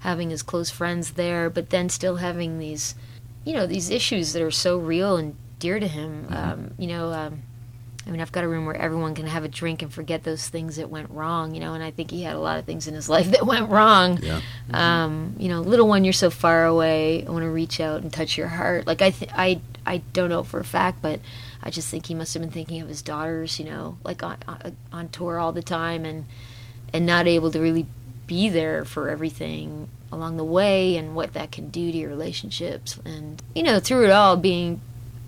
having 0.00 0.30
his 0.30 0.42
close 0.42 0.70
friends 0.70 1.12
there 1.12 1.50
but 1.50 1.70
then 1.70 1.88
still 1.88 2.16
having 2.16 2.58
these 2.58 2.94
you 3.44 3.52
know 3.52 3.66
these 3.66 3.90
issues 3.90 4.32
that 4.32 4.42
are 4.42 4.50
so 4.50 4.78
real 4.78 5.16
and 5.16 5.36
dear 5.58 5.78
to 5.80 5.88
him 5.88 6.26
um, 6.30 6.70
you 6.78 6.86
know 6.86 7.12
um, 7.12 7.42
I 8.10 8.12
mean, 8.12 8.20
I've 8.20 8.32
got 8.32 8.42
a 8.42 8.48
room 8.48 8.66
where 8.66 8.74
everyone 8.74 9.14
can 9.14 9.28
have 9.28 9.44
a 9.44 9.48
drink 9.48 9.82
and 9.82 9.94
forget 9.94 10.24
those 10.24 10.48
things 10.48 10.76
that 10.76 10.90
went 10.90 11.10
wrong, 11.10 11.54
you 11.54 11.60
know, 11.60 11.74
and 11.74 11.84
I 11.84 11.92
think 11.92 12.10
he 12.10 12.24
had 12.24 12.34
a 12.34 12.40
lot 12.40 12.58
of 12.58 12.64
things 12.64 12.88
in 12.88 12.94
his 12.94 13.08
life 13.08 13.30
that 13.30 13.46
went 13.46 13.70
wrong. 13.70 14.18
Yeah. 14.20 14.40
Um, 14.72 15.36
you 15.38 15.48
know, 15.48 15.60
little 15.60 15.86
one, 15.86 16.02
you're 16.02 16.12
so 16.12 16.28
far 16.28 16.64
away. 16.64 17.24
I 17.24 17.30
want 17.30 17.44
to 17.44 17.50
reach 17.50 17.78
out 17.78 18.02
and 18.02 18.12
touch 18.12 18.36
your 18.36 18.48
heart. 18.48 18.88
Like 18.88 19.00
I, 19.00 19.10
th- 19.10 19.30
I, 19.32 19.60
I 19.86 19.98
don't 20.12 20.28
know 20.28 20.42
for 20.42 20.58
a 20.58 20.64
fact, 20.64 21.02
but 21.02 21.20
I 21.62 21.70
just 21.70 21.88
think 21.88 22.06
he 22.06 22.14
must 22.14 22.34
have 22.34 22.42
been 22.42 22.50
thinking 22.50 22.80
of 22.80 22.88
his 22.88 23.00
daughters. 23.00 23.60
You 23.60 23.66
know, 23.66 23.98
like 24.02 24.24
on 24.24 24.38
on, 24.48 24.76
on 24.92 25.08
tour 25.10 25.38
all 25.38 25.52
the 25.52 25.62
time 25.62 26.04
and 26.04 26.26
and 26.92 27.06
not 27.06 27.28
able 27.28 27.52
to 27.52 27.60
really 27.60 27.86
be 28.26 28.48
there 28.48 28.84
for 28.84 29.08
everything 29.08 29.88
along 30.12 30.36
the 30.36 30.44
way 30.44 30.96
and 30.96 31.14
what 31.14 31.34
that 31.34 31.52
can 31.52 31.68
do 31.68 31.92
to 31.92 31.98
your 31.98 32.08
relationships. 32.08 32.98
And 33.04 33.42
you 33.54 33.62
know, 33.62 33.78
through 33.78 34.06
it 34.06 34.10
all, 34.10 34.36
being 34.36 34.80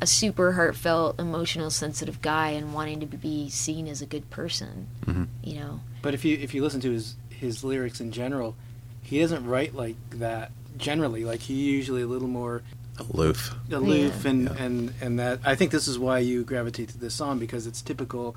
a 0.02 0.06
super 0.06 0.50
heartfelt, 0.52 1.20
emotional, 1.20 1.70
sensitive 1.70 2.20
guy 2.20 2.48
and 2.50 2.74
wanting 2.74 2.98
to 2.98 3.06
be 3.06 3.48
seen 3.48 3.86
as 3.86 4.02
a 4.02 4.06
good 4.06 4.28
person. 4.30 4.88
Mhm. 5.06 5.28
You 5.44 5.54
know. 5.60 5.80
But 6.02 6.12
if 6.12 6.24
you 6.24 6.36
if 6.36 6.52
you 6.54 6.62
listen 6.62 6.80
to 6.80 6.90
his 6.90 7.14
his 7.30 7.62
lyrics 7.62 8.00
in 8.00 8.10
general, 8.10 8.56
he 9.02 9.20
doesn't 9.20 9.46
write 9.46 9.74
like 9.76 9.94
that 10.10 10.50
generally. 10.76 11.24
Like 11.24 11.40
he 11.40 11.54
usually 11.54 12.02
a 12.02 12.06
little 12.08 12.26
more 12.28 12.62
Aloof. 12.98 13.54
aloof 13.70 14.22
Yeah. 14.24 14.30
and, 14.30 14.42
Yeah. 14.44 14.62
and 14.64 14.92
and 15.00 15.18
that 15.20 15.38
I 15.44 15.54
think 15.54 15.70
this 15.70 15.86
is 15.86 15.98
why 16.00 16.18
you 16.18 16.42
gravitate 16.42 16.88
to 16.90 16.98
this 16.98 17.14
song 17.14 17.38
because 17.38 17.66
it's 17.68 17.80
typical 17.80 18.34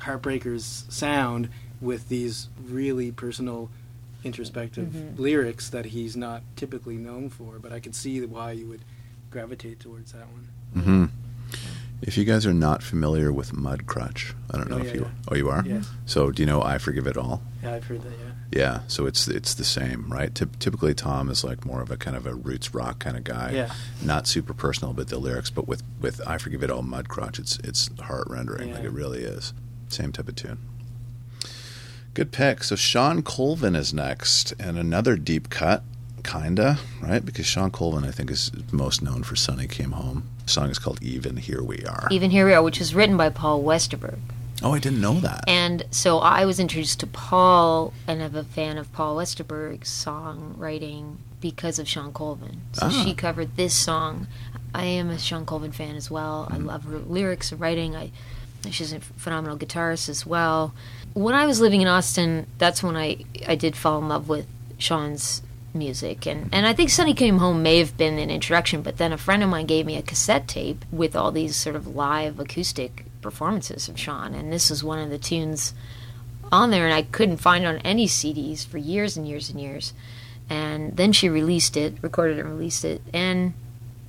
Heartbreakers 0.00 0.90
sound 0.92 1.48
with 1.80 2.08
these 2.10 2.48
really 2.68 3.10
personal 3.10 3.70
introspective 4.22 4.88
Mhm. 4.88 5.18
lyrics 5.18 5.70
that 5.70 5.86
he's 5.86 6.14
not 6.16 6.42
typically 6.56 6.96
known 6.96 7.30
for 7.30 7.58
but 7.58 7.72
I 7.72 7.80
could 7.80 7.94
see 7.94 8.20
why 8.26 8.52
you 8.52 8.66
would 8.66 8.82
gravitate 9.30 9.80
towards 9.80 10.12
that 10.12 10.28
one. 10.32 10.48
Hmm 10.74 11.06
If 12.02 12.16
you 12.16 12.24
guys 12.24 12.46
are 12.46 12.54
not 12.54 12.82
familiar 12.82 13.30
with 13.32 13.52
Mud 13.52 13.86
Crutch, 13.86 14.34
I 14.50 14.56
don't 14.56 14.70
know 14.70 14.76
Oh, 14.78 14.82
if 14.86 14.94
you 14.94 15.02
yeah. 15.02 15.28
oh 15.30 15.34
you 15.34 15.48
are. 15.50 15.62
Yes. 15.66 15.88
So 16.06 16.30
do 16.30 16.42
you 16.42 16.46
know 16.46 16.62
I 16.62 16.78
Forgive 16.78 17.06
It 17.06 17.16
All? 17.16 17.42
Yeah, 17.62 17.74
I've 17.74 17.84
heard 17.84 18.02
that, 18.02 18.10
yeah. 18.12 18.26
Yeah, 18.52 18.80
so 18.88 19.06
it's 19.06 19.28
it's 19.28 19.54
the 19.54 19.64
same, 19.64 20.10
right? 20.12 20.32
Typ- 20.34 20.58
typically, 20.58 20.94
Tom 20.94 21.28
is 21.28 21.44
like 21.44 21.64
more 21.66 21.82
of 21.82 21.90
a 21.90 21.96
kind 21.96 22.16
of 22.16 22.26
a 22.26 22.34
roots 22.34 22.74
rock 22.74 22.98
kind 22.98 23.16
of 23.16 23.22
guy, 23.24 23.50
Yeah. 23.52 23.70
not 24.02 24.26
super 24.26 24.54
personal, 24.54 24.92
but 24.94 25.08
the 25.08 25.18
lyrics. 25.18 25.50
But 25.50 25.68
with 25.68 25.82
with 26.00 26.20
I 26.26 26.38
forgive 26.38 26.62
it 26.64 26.70
all, 26.70 26.82
Mud 26.82 27.08
Crutch, 27.08 27.38
it's 27.38 27.58
it's 27.62 27.90
heart 28.00 28.26
rendering, 28.30 28.72
like 28.74 28.82
it 28.84 28.90
really 28.92 29.20
is. 29.22 29.52
Same 29.88 30.10
type 30.10 30.26
of 30.28 30.34
tune. 30.36 30.58
Good 32.14 32.32
pick. 32.32 32.64
So 32.64 32.74
Shawn 32.76 33.22
Colvin 33.22 33.76
is 33.76 33.92
next, 33.94 34.52
and 34.58 34.76
another 34.78 35.16
deep 35.16 35.48
cut, 35.48 35.84
kinda 36.30 36.78
right? 37.02 37.24
Because 37.24 37.46
Shawn 37.46 37.70
Colvin, 37.70 38.04
I 38.04 38.10
think, 38.10 38.30
is 38.30 38.50
most 38.72 39.02
known 39.02 39.22
for 39.22 39.36
"Sunny 39.36 39.66
Came 39.66 39.92
Home." 39.92 40.28
The 40.44 40.50
song 40.50 40.70
is 40.70 40.78
called 40.78 41.02
"Even 41.02 41.36
Here 41.36 41.62
We 41.62 41.84
Are." 41.84 42.08
Even 42.10 42.30
Here 42.30 42.46
We 42.46 42.54
Are, 42.54 42.62
which 42.62 42.78
was 42.78 42.94
written 42.94 43.16
by 43.16 43.28
Paul 43.30 43.62
Westerberg. 43.62 44.18
Oh, 44.62 44.74
I 44.74 44.78
didn't 44.78 45.00
know 45.00 45.18
that. 45.20 45.44
And 45.48 45.84
so 45.90 46.18
I 46.18 46.44
was 46.44 46.60
introduced 46.60 47.00
to 47.00 47.06
Paul 47.06 47.94
and 48.06 48.22
I'm 48.22 48.36
a 48.36 48.44
fan 48.44 48.76
of 48.76 48.92
Paul 48.92 49.16
Westerberg's 49.16 49.88
songwriting 49.88 51.16
because 51.40 51.78
of 51.78 51.88
Shawn 51.88 52.12
Colvin. 52.12 52.60
So 52.72 52.86
Ah. 52.86 52.90
she 52.90 53.14
covered 53.14 53.56
this 53.56 53.72
song. 53.72 54.26
I 54.74 54.84
am 54.84 55.08
a 55.08 55.18
Shawn 55.18 55.46
Colvin 55.46 55.72
fan 55.72 55.96
as 55.96 56.10
well. 56.10 56.46
I 56.50 56.58
love 56.58 56.84
her 56.84 56.98
lyrics 56.98 57.50
and 57.52 57.60
writing. 57.60 57.96
I 57.96 58.10
she's 58.70 58.92
a 58.92 59.00
phenomenal 59.00 59.56
guitarist 59.56 60.10
as 60.10 60.26
well. 60.26 60.74
When 61.14 61.34
I 61.34 61.46
was 61.46 61.60
living 61.60 61.80
in 61.80 61.88
Austin, 61.88 62.46
that's 62.58 62.82
when 62.82 62.96
I 62.96 63.24
I 63.48 63.54
did 63.54 63.74
fall 63.74 63.98
in 63.98 64.08
love 64.08 64.28
with 64.28 64.46
Shawn's 64.76 65.40
music 65.72 66.26
and 66.26 66.48
and 66.52 66.66
I 66.66 66.72
think 66.72 66.90
Sunny 66.90 67.14
Came 67.14 67.38
Home 67.38 67.62
may 67.62 67.78
have 67.78 67.96
been 67.96 68.18
an 68.18 68.30
introduction, 68.30 68.82
but 68.82 68.96
then 68.96 69.12
a 69.12 69.18
friend 69.18 69.42
of 69.42 69.48
mine 69.48 69.66
gave 69.66 69.86
me 69.86 69.96
a 69.96 70.02
cassette 70.02 70.48
tape 70.48 70.84
with 70.90 71.14
all 71.14 71.30
these 71.30 71.56
sort 71.56 71.76
of 71.76 71.86
live 71.86 72.40
acoustic 72.40 73.04
performances 73.20 73.88
of 73.88 73.98
Shawn 73.98 74.34
and 74.34 74.52
this 74.52 74.70
was 74.70 74.82
one 74.82 74.98
of 74.98 75.10
the 75.10 75.18
tunes 75.18 75.74
on 76.52 76.70
there 76.70 76.84
and 76.84 76.94
I 76.94 77.02
couldn't 77.02 77.38
find 77.38 77.66
on 77.66 77.78
any 77.78 78.06
CDs 78.06 78.66
for 78.66 78.78
years 78.78 79.16
and 79.16 79.28
years 79.28 79.50
and 79.50 79.60
years. 79.60 79.92
And 80.48 80.96
then 80.96 81.12
she 81.12 81.28
released 81.28 81.76
it, 81.76 81.94
recorded 82.02 82.38
and 82.38 82.48
released 82.48 82.84
it. 82.84 83.02
And 83.14 83.54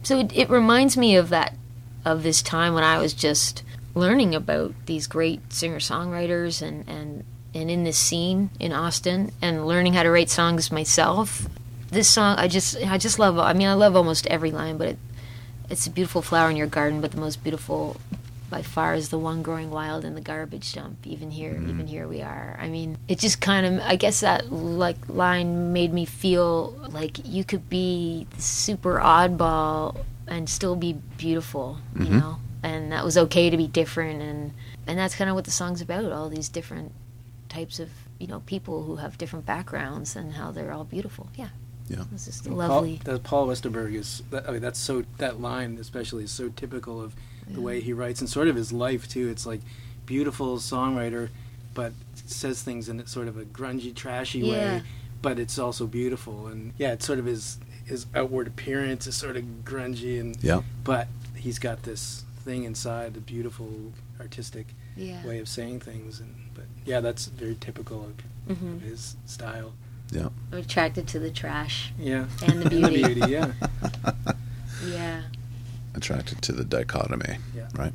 so 0.02 0.20
it, 0.20 0.36
it 0.36 0.50
reminds 0.50 0.98
me 0.98 1.16
of 1.16 1.30
that 1.30 1.56
of 2.04 2.24
this 2.24 2.42
time 2.42 2.74
when 2.74 2.84
I 2.84 2.98
was 2.98 3.14
just 3.14 3.64
learning 3.94 4.34
about 4.34 4.74
these 4.88 5.06
great 5.06 5.54
singer-songwriters 5.54 6.62
and 6.62 6.88
and 6.90 7.24
and 7.54 7.70
in 7.70 7.84
this 7.84 7.98
scene 7.98 8.50
in 8.60 8.72
Austin 8.72 9.32
and 9.42 9.68
learning 9.68 9.94
how 9.94 10.04
to 10.04 10.12
write 10.12 10.30
songs 10.30 10.72
myself. 10.72 11.48
This 11.90 12.08
song 12.10 12.38
I 12.38 12.48
just 12.48 12.78
I 12.78 12.98
just 12.98 13.20
love 13.20 13.38
I 13.38 13.54
mean 13.54 13.68
I 13.68 13.74
love 13.74 13.96
almost 13.96 14.26
every 14.28 14.52
line, 14.52 14.78
but 14.78 14.88
it, 14.90 14.98
it's 15.70 15.88
a 15.88 15.90
beautiful 15.92 16.22
flower 16.22 16.50
in 16.50 16.56
your 16.58 16.68
garden, 16.68 17.02
but 17.02 17.12
the 17.12 17.20
most 17.20 17.44
beautiful 17.44 18.00
by 18.50 18.62
far 18.62 18.94
is 18.96 19.10
the 19.10 19.18
one 19.18 19.42
growing 19.42 19.72
wild 19.72 20.04
in 20.04 20.14
the 20.14 20.20
garbage 20.22 20.74
dump. 20.74 20.98
Even 21.06 21.32
here, 21.32 21.54
even 21.70 21.88
here 21.88 22.06
we 22.08 22.22
are. 22.22 22.58
I 22.60 22.68
mean, 22.68 22.98
it 23.08 23.18
just 23.18 23.40
kind 23.40 23.66
of, 23.66 23.80
I 23.82 23.96
guess 23.96 24.20
that 24.20 24.52
like 24.52 24.98
line 25.08 25.72
made 25.72 25.94
me 25.94 26.04
feel 26.04 26.72
like 26.90 27.26
you 27.26 27.46
could 27.46 27.70
be 27.70 28.28
super 28.38 29.00
oddball 29.00 30.04
and 30.28 30.50
still 30.50 30.76
be 30.76 30.94
beautiful, 31.18 31.78
you 31.98 32.06
Mhm. 32.08 32.20
know, 32.20 32.38
and 32.64 32.92
that 32.92 33.06
was 33.06 33.18
okay 33.18 33.50
to 33.50 33.56
be 33.58 33.68
different, 33.68 34.22
and 34.22 34.54
and 34.88 34.98
that's 35.00 35.16
kind 35.16 35.30
of 35.30 35.36
what 35.36 35.46
the 35.46 35.52
song's 35.52 35.82
about. 35.82 36.12
All 36.12 36.28
these 36.28 36.50
different 36.50 36.92
types 37.52 37.80
of 37.80 37.90
you 38.20 38.28
know 38.28 38.40
people 38.46 38.84
who 38.84 38.96
have 38.98 39.18
different 39.18 39.46
backgrounds 39.46 40.16
and 40.16 40.34
how 40.34 40.52
they're 40.52 40.72
all 40.72 40.86
beautiful. 40.86 41.28
Yeah, 41.36 41.50
Yeah. 41.90 42.04
it's 42.14 42.26
just 42.26 42.46
a 42.46 42.50
Paul- 42.50 42.58
lovely. 42.58 43.02
that 43.04 43.24
Paul 43.24 43.48
Westerberg 43.48 43.94
is. 43.96 44.24
That, 44.32 44.48
I 44.48 44.52
mean, 44.54 44.62
that's 44.62 44.80
so. 44.80 45.04
That 45.18 45.42
line 45.42 45.78
especially 45.80 46.24
is 46.24 46.32
so 46.32 46.50
typical 46.50 47.02
of 47.02 47.14
the 47.50 47.62
way 47.62 47.82
he 47.82 47.92
writes 47.94 48.22
and 48.22 48.30
sort 48.30 48.48
of 48.48 48.56
his 48.56 48.72
life 48.72 49.08
too. 49.10 49.28
It's 49.30 49.46
like 49.46 49.62
beautiful 50.06 50.58
songwriter, 50.58 51.30
but 51.74 51.92
says 52.26 52.62
things 52.64 52.88
in 52.90 53.06
sort 53.08 53.28
of 53.28 53.38
a 53.38 53.44
grungy, 53.46 53.94
trashy 53.94 54.40
Yeah. 54.40 54.52
way. 54.54 54.84
But 55.22 55.38
it's 55.38 55.60
also 55.60 55.86
beautiful, 55.86 56.48
and 56.48 56.74
yeah, 56.78 56.94
it's 56.94 57.06
sort 57.06 57.20
of 57.20 57.26
his 57.26 57.60
his 57.86 58.06
outward 58.16 58.48
appearance 58.48 59.06
is 59.08 59.16
sort 59.18 59.36
of 59.36 59.44
grungy, 59.66 60.20
and 60.22 60.38
Yeah. 60.42 60.62
but 60.84 61.08
he's 61.36 61.60
got 61.60 61.84
this 61.84 62.24
thing 62.46 62.64
inside, 62.64 63.14
the 63.16 63.20
beautiful 63.20 63.92
artistic 64.20 64.68
Yeah. 64.96 65.26
way 65.28 65.40
of 65.40 65.48
saying 65.50 65.82
things, 65.82 66.20
and 66.22 66.34
but 66.56 66.66
yeah, 66.86 67.00
that's 67.00 67.26
very 67.28 67.56
typical 67.60 68.06
of, 68.48 68.58
hmm 68.58 68.74
of 68.76 68.82
his 68.82 69.16
style. 69.26 69.74
Yeah. 70.12 70.30
I'm 70.52 70.58
attracted 70.60 71.08
to 71.10 71.20
the 71.20 71.32
trash. 71.32 71.94
Yeah, 71.98 72.26
And 72.46 72.64
the 72.64 72.70
beauty. 72.90 73.22
yeah. 73.32 73.52
Yeah. 74.86 75.22
Attracted 75.94 76.42
to 76.44 76.52
the 76.54 76.64
dichotomy. 76.64 77.38
Yeah. 77.56 77.68
Right. 77.76 77.94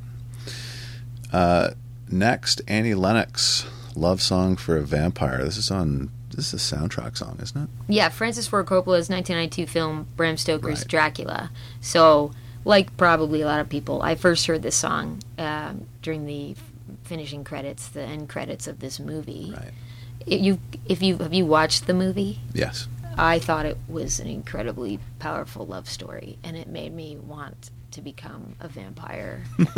Uh, 1.33 1.71
next, 2.09 2.61
Annie 2.67 2.93
Lennox, 2.93 3.65
"Love 3.95 4.21
Song 4.21 4.55
for 4.55 4.77
a 4.77 4.81
Vampire." 4.81 5.43
This 5.43 5.57
is 5.57 5.69
on. 5.71 6.09
This 6.29 6.53
is 6.53 6.71
a 6.71 6.75
soundtrack 6.75 7.17
song, 7.17 7.39
isn't 7.41 7.63
it? 7.63 7.69
Yeah, 7.87 8.09
Francis 8.09 8.47
Ford 8.47 8.67
Coppola's 8.67 9.09
1992 9.09 9.65
film 9.65 10.07
Bram 10.15 10.37
Stoker's 10.37 10.79
Right. 10.81 10.87
Dracula. 10.87 11.49
So, 11.81 12.31
like 12.63 12.95
probably 12.95 13.41
a 13.41 13.45
lot 13.45 13.59
of 13.59 13.69
people, 13.69 14.01
I 14.03 14.15
first 14.15 14.45
heard 14.45 14.61
this 14.61 14.75
song 14.75 15.19
um, 15.39 15.87
during 16.03 16.25
the 16.27 16.51
f- 16.51 16.66
finishing 17.03 17.43
credits, 17.43 17.87
the 17.87 18.01
end 18.01 18.29
credits 18.29 18.67
of 18.67 18.79
this 18.79 18.99
movie. 18.99 19.53
Right. 19.55 19.71
If 20.25 20.41
you, 20.41 20.59
if 20.85 21.01
you 21.01 21.17
have 21.17 21.33
you 21.33 21.45
watched 21.45 21.87
the 21.87 21.93
movie? 21.93 22.39
Yes. 22.53 22.87
I 23.17 23.39
thought 23.39 23.65
it 23.65 23.77
was 23.87 24.19
an 24.19 24.27
incredibly 24.27 24.99
powerful 25.19 25.65
love 25.65 25.89
story, 25.89 26.37
and 26.43 26.55
it 26.55 26.67
made 26.67 26.93
me 26.93 27.17
want 27.17 27.71
to 27.91 28.01
become 28.01 28.55
a 28.59 28.67
vampire. 28.67 29.43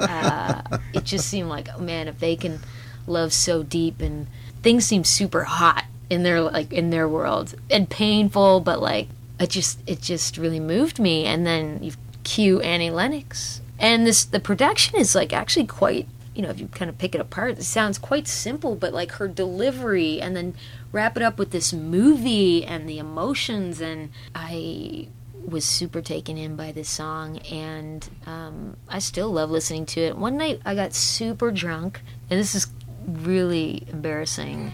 uh, 0.00 0.62
it 0.92 1.04
just 1.04 1.28
seemed 1.28 1.48
like, 1.48 1.68
oh 1.74 1.80
man, 1.80 2.08
if 2.08 2.18
they 2.18 2.34
can 2.34 2.58
love 3.06 3.32
so 3.32 3.62
deep 3.62 4.00
and 4.00 4.26
things 4.62 4.84
seem 4.84 5.04
super 5.04 5.44
hot 5.44 5.84
in 6.08 6.22
their 6.24 6.40
like 6.40 6.72
in 6.72 6.90
their 6.90 7.08
world 7.08 7.54
and 7.70 7.88
painful, 7.88 8.60
but 8.60 8.80
like 8.82 9.08
it 9.38 9.50
just 9.50 9.78
it 9.86 10.00
just 10.00 10.36
really 10.36 10.60
moved 10.60 10.98
me. 10.98 11.24
And 11.24 11.46
then 11.46 11.82
you 11.82 11.92
cue 12.24 12.60
Annie 12.60 12.90
Lennox, 12.90 13.60
and 13.78 14.06
this 14.06 14.24
the 14.24 14.40
production 14.40 14.98
is 14.98 15.14
like 15.14 15.32
actually 15.32 15.66
quite. 15.66 16.08
You 16.40 16.46
know, 16.46 16.52
if 16.52 16.58
you 16.58 16.68
kind 16.68 16.88
of 16.88 16.96
pick 16.96 17.14
it 17.14 17.20
apart, 17.20 17.58
it 17.58 17.64
sounds 17.64 17.98
quite 17.98 18.26
simple, 18.26 18.74
but 18.74 18.94
like 18.94 19.12
her 19.12 19.28
delivery 19.28 20.22
and 20.22 20.34
then 20.34 20.54
wrap 20.90 21.14
it 21.18 21.22
up 21.22 21.38
with 21.38 21.50
this 21.50 21.70
movie 21.70 22.64
and 22.64 22.88
the 22.88 22.98
emotions 22.98 23.78
and 23.78 24.08
I 24.34 25.08
was 25.46 25.66
super 25.66 26.00
taken 26.00 26.38
in 26.38 26.56
by 26.56 26.72
this 26.72 26.88
song 26.88 27.40
and 27.40 28.08
um, 28.24 28.78
I 28.88 29.00
still 29.00 29.30
love 29.30 29.50
listening 29.50 29.84
to 29.84 30.00
it. 30.00 30.16
One 30.16 30.38
night 30.38 30.62
I 30.64 30.74
got 30.74 30.94
super 30.94 31.50
drunk 31.50 32.00
and 32.30 32.40
this 32.40 32.54
is 32.54 32.68
really 33.06 33.86
embarrassing. 33.92 34.72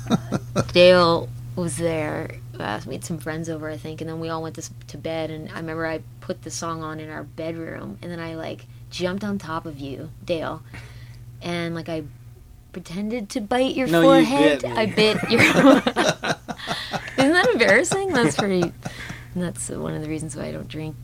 Dale 0.72 1.28
was 1.54 1.76
there. 1.76 2.30
Uh, 2.58 2.80
we 2.86 2.94
had 2.94 3.04
some 3.04 3.18
friends 3.18 3.50
over, 3.50 3.68
I 3.68 3.76
think, 3.76 4.00
and 4.00 4.08
then 4.08 4.20
we 4.20 4.30
all 4.30 4.42
went 4.42 4.54
to, 4.54 4.86
to 4.86 4.96
bed. 4.96 5.30
And 5.30 5.50
I 5.50 5.56
remember 5.56 5.86
I 5.86 6.00
put 6.22 6.44
the 6.44 6.50
song 6.50 6.82
on 6.82 6.98
in 6.98 7.10
our 7.10 7.24
bedroom, 7.24 7.98
and 8.00 8.10
then 8.10 8.20
I 8.20 8.36
like 8.36 8.64
jumped 8.90 9.24
on 9.24 9.38
top 9.38 9.66
of 9.66 9.78
you, 9.78 10.10
Dale, 10.24 10.62
and 11.44 11.74
like 11.76 11.88
I 11.88 12.02
pretended 12.72 13.28
to 13.30 13.40
bite 13.40 13.76
your 13.76 13.86
No, 13.86 14.00
you 14.00 14.06
forehead. 14.26 14.62
bit 14.62 14.70
me. 14.70 14.76
I 14.76 14.86
bit 14.86 15.18
your. 15.30 15.40
Isn't 17.18 17.32
that 17.32 17.48
embarrassing? 17.52 18.12
That's 18.12 18.36
pretty. 18.36 18.72
That's 19.36 19.68
one 19.68 19.94
of 19.94 20.02
the 20.02 20.08
reasons 20.08 20.34
why 20.36 20.46
I 20.46 20.52
don't 20.52 20.68
drink. 20.68 20.96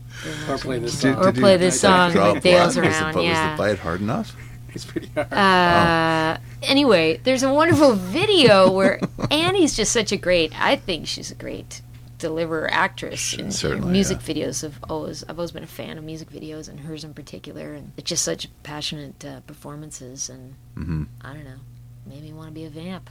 Or 0.49 0.57
play 0.57 0.79
this 0.79 1.03
anymore. 1.03 1.23
song. 1.23 1.29
Or 1.29 1.31
play 1.39 1.57
this 1.57 1.79
song 1.81 2.11
Drop 2.11 2.41
Dale's 2.41 2.75
one. 2.77 2.85
Was 2.85 2.97
the- 2.97 3.03
around. 3.05 3.15
Was 3.15 3.25
the 3.25 3.55
bite 3.57 3.79
hard 3.79 4.01
enough? 4.01 4.35
It's 4.73 4.85
pretty 4.85 5.07
hard. 5.13 5.33
Uh, 5.33 6.37
anyway, 6.63 7.17
there's 7.25 7.43
a 7.43 7.53
wonderful 7.53 7.91
video 7.93 8.71
where 8.71 9.01
Annie's 9.29 9.75
just 9.75 9.91
such 9.91 10.13
a 10.13 10.17
great. 10.17 10.53
I 10.57 10.77
think 10.77 11.07
she's 11.07 11.29
a 11.29 11.35
great 11.35 11.81
deliverer 12.21 12.69
actress 12.71 13.33
in, 13.33 13.51
in 13.71 13.91
music 13.91 14.19
yeah. 14.25 14.33
videos. 14.33 14.63
Of 14.63 14.79
always, 14.89 15.23
I've 15.27 15.37
always 15.37 15.51
been 15.51 15.63
a 15.63 15.67
fan 15.67 15.97
of 15.97 16.03
music 16.03 16.29
videos 16.29 16.69
and 16.69 16.79
hers 16.79 17.03
in 17.03 17.13
particular, 17.13 17.73
and 17.73 17.91
it's 17.97 18.09
just 18.09 18.23
such 18.23 18.47
passionate 18.63 19.23
uh, 19.25 19.41
performances. 19.41 20.29
And 20.29 20.55
hmm 20.75 21.03
I 21.21 21.33
don't 21.33 21.43
know, 21.45 21.59
made 22.05 22.23
me 22.23 22.31
want 22.33 22.47
to 22.49 22.53
be 22.53 22.65
a 22.65 22.69
vamp. 22.69 23.09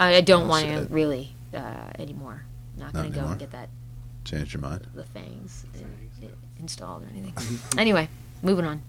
I, 0.00 0.16
I 0.16 0.20
don't 0.22 0.48
want 0.48 0.66
to 0.68 0.86
really 0.90 1.34
uh, 1.54 1.90
anymore. 1.98 2.44
Not 2.78 2.94
Not 2.94 3.02
gonna 3.02 3.08
go 3.10 3.14
anymore? 3.16 3.30
and 3.32 3.40
get 3.40 3.50
that 3.52 3.68
Change 4.24 4.54
your 4.54 4.62
mind? 4.62 4.86
the 4.94 5.04
fangs 5.04 5.64
Fangs, 5.74 5.84
in- 6.22 6.30
installed 6.58 7.02
or 7.02 7.08
anything. 7.16 7.58
anyway, 7.78 8.08
moving 8.42 8.64
on. 8.64 8.82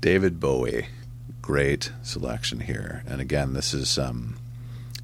David 0.00 0.40
Bowie, 0.40 0.86
great 1.42 1.92
selection 2.02 2.60
here. 2.60 3.02
And 3.06 3.20
again, 3.20 3.52
this 3.52 3.74
is 3.74 3.98
um, 3.98 4.36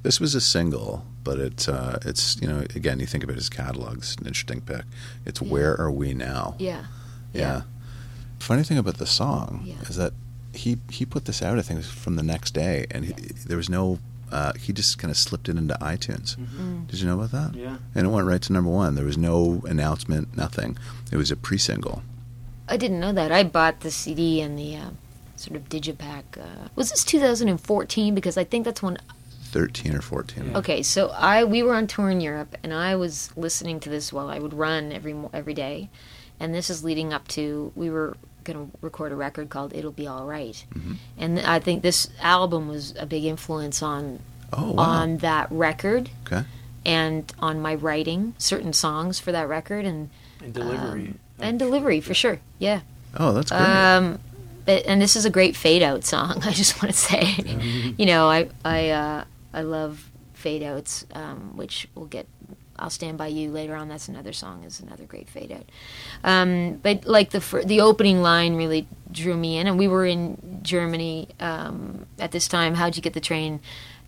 this 0.01 0.19
was 0.19 0.33
a 0.35 0.41
single, 0.41 1.05
but 1.23 1.39
it's 1.39 1.67
uh, 1.67 1.99
it's 2.05 2.39
you 2.41 2.47
know 2.47 2.59
again 2.75 2.99
you 2.99 3.05
think 3.05 3.23
about 3.23 3.35
his 3.37 3.49
catalog. 3.49 3.97
It's 3.99 4.15
an 4.15 4.27
interesting 4.27 4.61
pick. 4.61 4.83
It's 5.25 5.41
Yeah. 5.41 5.47
Where 5.51 5.79
Are 5.79 5.91
We 5.91 6.13
Now? 6.13 6.55
Yeah. 6.59 6.85
Yeah. 7.33 7.61
Funny 8.39 8.63
thing 8.63 8.77
about 8.77 8.97
the 8.97 9.05
song 9.07 9.61
Yeah. 9.65 9.81
is 9.89 9.95
that 9.95 10.13
he 10.53 10.77
he 10.89 11.05
put 11.05 11.25
this 11.25 11.41
out 11.41 11.57
I 11.57 11.61
think 11.61 11.83
from 11.83 12.15
the 12.15 12.23
next 12.23 12.51
day, 12.53 12.85
and 12.91 13.05
he, 13.05 13.13
there 13.47 13.57
was 13.57 13.69
no. 13.69 13.99
Uh, 14.31 14.51
he 14.59 14.73
just 14.73 14.97
kind 14.97 15.11
of 15.11 15.17
slipped 15.17 15.47
it 15.47 15.55
into 15.57 15.75
iTunes. 15.75 16.35
Mm. 16.37 16.87
Did 16.87 16.99
you 16.99 17.05
know 17.05 17.19
about 17.21 17.31
that? 17.31 17.53
yeah. 17.55 17.77
And 17.93 18.07
it 18.07 18.09
went 18.09 18.25
right 18.25 18.41
to 18.41 18.51
number 18.51 18.69
one. 18.71 18.95
There 18.95 19.05
was 19.05 19.15
no 19.17 19.61
announcement, 19.67 20.35
nothing. 20.35 20.75
It 21.11 21.17
was 21.17 21.29
a 21.29 21.35
pre-single. 21.35 22.01
I 22.67 22.75
didn't 22.77 22.99
know 22.99 23.13
that. 23.13 23.31
I 23.31 23.43
bought 23.43 23.81
the 23.81 23.91
CD 23.91 24.41
and 24.41 24.57
the 24.57 24.75
uh, 24.77 24.89
sort 25.35 25.55
of 25.55 25.69
digipack. 25.69 26.23
Uh, 26.35 26.69
was 26.75 26.89
this 26.89 27.03
2014? 27.03 28.15
Because 28.15 28.35
I 28.35 28.43
think 28.43 28.65
that's 28.65 28.81
when. 28.81 28.97
Thirteen 29.53 29.95
or 29.95 30.01
fourteen. 30.01 30.49
Yeah. 30.51 30.57
Okay, 30.57 30.81
so 30.83 31.09
I 31.09 31.43
we 31.43 31.61
were 31.63 31.75
on 31.75 31.85
tour 31.87 32.09
in 32.09 32.19
Europe, 32.21 32.55
and 32.63 32.73
I 32.73 32.95
was 32.95 33.29
listening 33.37 33.79
to 33.81 33.89
this 33.89 34.11
while 34.11 34.27
I 34.27 34.39
would 34.39 34.53
run 34.53 34.91
every 34.91 35.15
every 35.31 35.53
day, 35.53 35.89
and 36.39 36.53
this 36.55 36.69
is 36.71 36.83
leading 36.83 37.13
up 37.13 37.27
to 37.29 37.71
we 37.75 37.89
were 37.91 38.17
going 38.43 38.69
to 38.71 38.77
record 38.81 39.11
a 39.11 39.15
record 39.15 39.49
called 39.49 39.71
"It'll 39.75 39.91
Be 39.91 40.07
All 40.07 40.25
Right," 40.25 40.65
Mhm. 40.75 40.95
and 41.19 41.39
I 41.39 41.59
think 41.59 41.83
this 41.83 42.09
album 42.19 42.67
was 42.67 42.93
a 42.99 43.05
big 43.05 43.23
influence 43.25 43.81
on 43.83 44.19
Oh 44.51 44.71
wow. 44.71 44.83
on 44.83 45.17
that 45.17 45.47
record 45.51 46.09
okay. 46.25 46.45
and 46.83 47.31
on 47.39 47.61
my 47.61 47.75
writing 47.75 48.33
certain 48.39 48.73
songs 48.73 49.19
for 49.19 49.31
that 49.31 49.47
record 49.47 49.85
and 49.85 50.09
And 50.41 50.51
delivery. 50.53 51.07
um, 51.09 51.19
and 51.39 51.59
delivery 51.59 52.01
for 52.01 52.13
sure. 52.15 52.39
Yeah. 52.59 52.81
Oh, 53.15 53.33
that's 53.33 53.51
great. 53.51 53.61
Um, 53.61 54.19
but, 54.65 54.83
and 54.87 54.99
this 55.01 55.15
is 55.15 55.25
a 55.25 55.29
great 55.29 55.55
fade 55.55 55.83
out 55.83 56.03
song. 56.05 56.41
I 56.45 56.51
just 56.53 56.81
want 56.81 56.91
to 56.95 56.99
say, 56.99 57.93
you 57.97 58.05
know, 58.07 58.27
I 58.29 58.49
I 58.65 58.89
uh, 58.89 59.23
I 59.53 59.61
love 59.61 60.11
fade 60.33 60.63
outs, 60.63 61.05
um, 61.13 61.55
which 61.55 61.87
we'll 61.95 62.05
get. 62.07 62.27
I'll 62.77 62.89
stand 62.89 63.19
by 63.19 63.27
you 63.27 63.51
later 63.51 63.75
on. 63.75 63.87
That's 63.87 64.07
another 64.07 64.33
song. 64.33 64.63
Is 64.63 64.79
another 64.79 65.05
great 65.05 65.29
fade 65.29 65.51
out. 65.51 65.69
Um, 66.23 66.79
but 66.81 67.05
like 67.05 67.29
the 67.29 67.41
fir- 67.41 67.63
the 67.63 67.81
opening 67.81 68.21
line 68.21 68.55
really 68.55 68.87
drew 69.11 69.37
me 69.37 69.57
in, 69.57 69.67
and 69.67 69.77
we 69.77 69.87
were 69.87 70.05
in 70.05 70.59
Germany 70.63 71.29
um, 71.39 72.07
at 72.19 72.31
this 72.31 72.47
time. 72.47 72.75
How'd 72.75 72.95
you 72.95 73.01
get 73.01 73.13
the 73.13 73.21
train? 73.21 73.61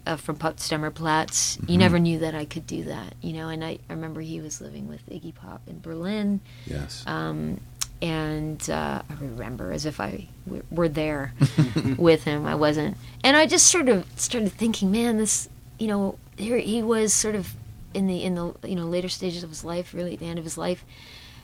Uh, 0.08 0.16
from 0.16 0.36
Potsdamer 0.36 0.94
Platz, 0.94 1.58
you 1.68 1.80
never 1.80 1.98
knew 1.98 2.20
that 2.20 2.36
I 2.36 2.46
could 2.46 2.68
do 2.68 2.84
that, 2.84 3.16
you 3.22 3.34
know. 3.34 3.50
And 3.50 3.66
I, 3.66 3.80
I 3.90 3.94
remember 3.94 4.22
he 4.22 4.40
was 4.40 4.62
living 4.62 4.88
with 4.88 5.04
Iggy 5.10 5.34
Pop 5.34 5.64
in 5.66 5.80
Berlin, 5.80 6.42
yes. 6.68 7.04
um, 7.08 7.60
and 8.02 8.70
uh, 8.70 9.02
I 9.10 9.14
remember 9.20 9.72
as 9.72 9.86
if 9.86 10.00
I 10.00 10.28
w- 10.46 10.64
were 10.70 10.90
there 10.90 11.34
with 11.98 12.24
him. 12.24 12.46
I 12.46 12.56
wasn't, 12.56 12.98
and 13.24 13.36
I 13.38 13.46
just 13.46 13.68
sort 13.68 13.90
of 13.90 14.06
started 14.16 14.52
thinking, 14.52 14.92
man, 14.92 15.18
this, 15.18 15.50
you 15.80 15.88
know, 15.88 16.18
here 16.38 16.58
he 16.58 16.84
was, 16.84 17.14
sort 17.14 17.36
of 17.36 17.54
in 17.94 18.08
the 18.08 18.24
in 18.24 18.36
the 18.36 18.54
you 18.64 18.76
know 18.76 18.86
later 18.86 19.10
stages 19.10 19.44
of 19.44 19.50
his 19.50 19.64
life, 19.64 19.94
really 19.94 20.14
at 20.14 20.20
the 20.20 20.28
end 20.28 20.38
of 20.38 20.46
his 20.46 20.58
life, 20.58 20.84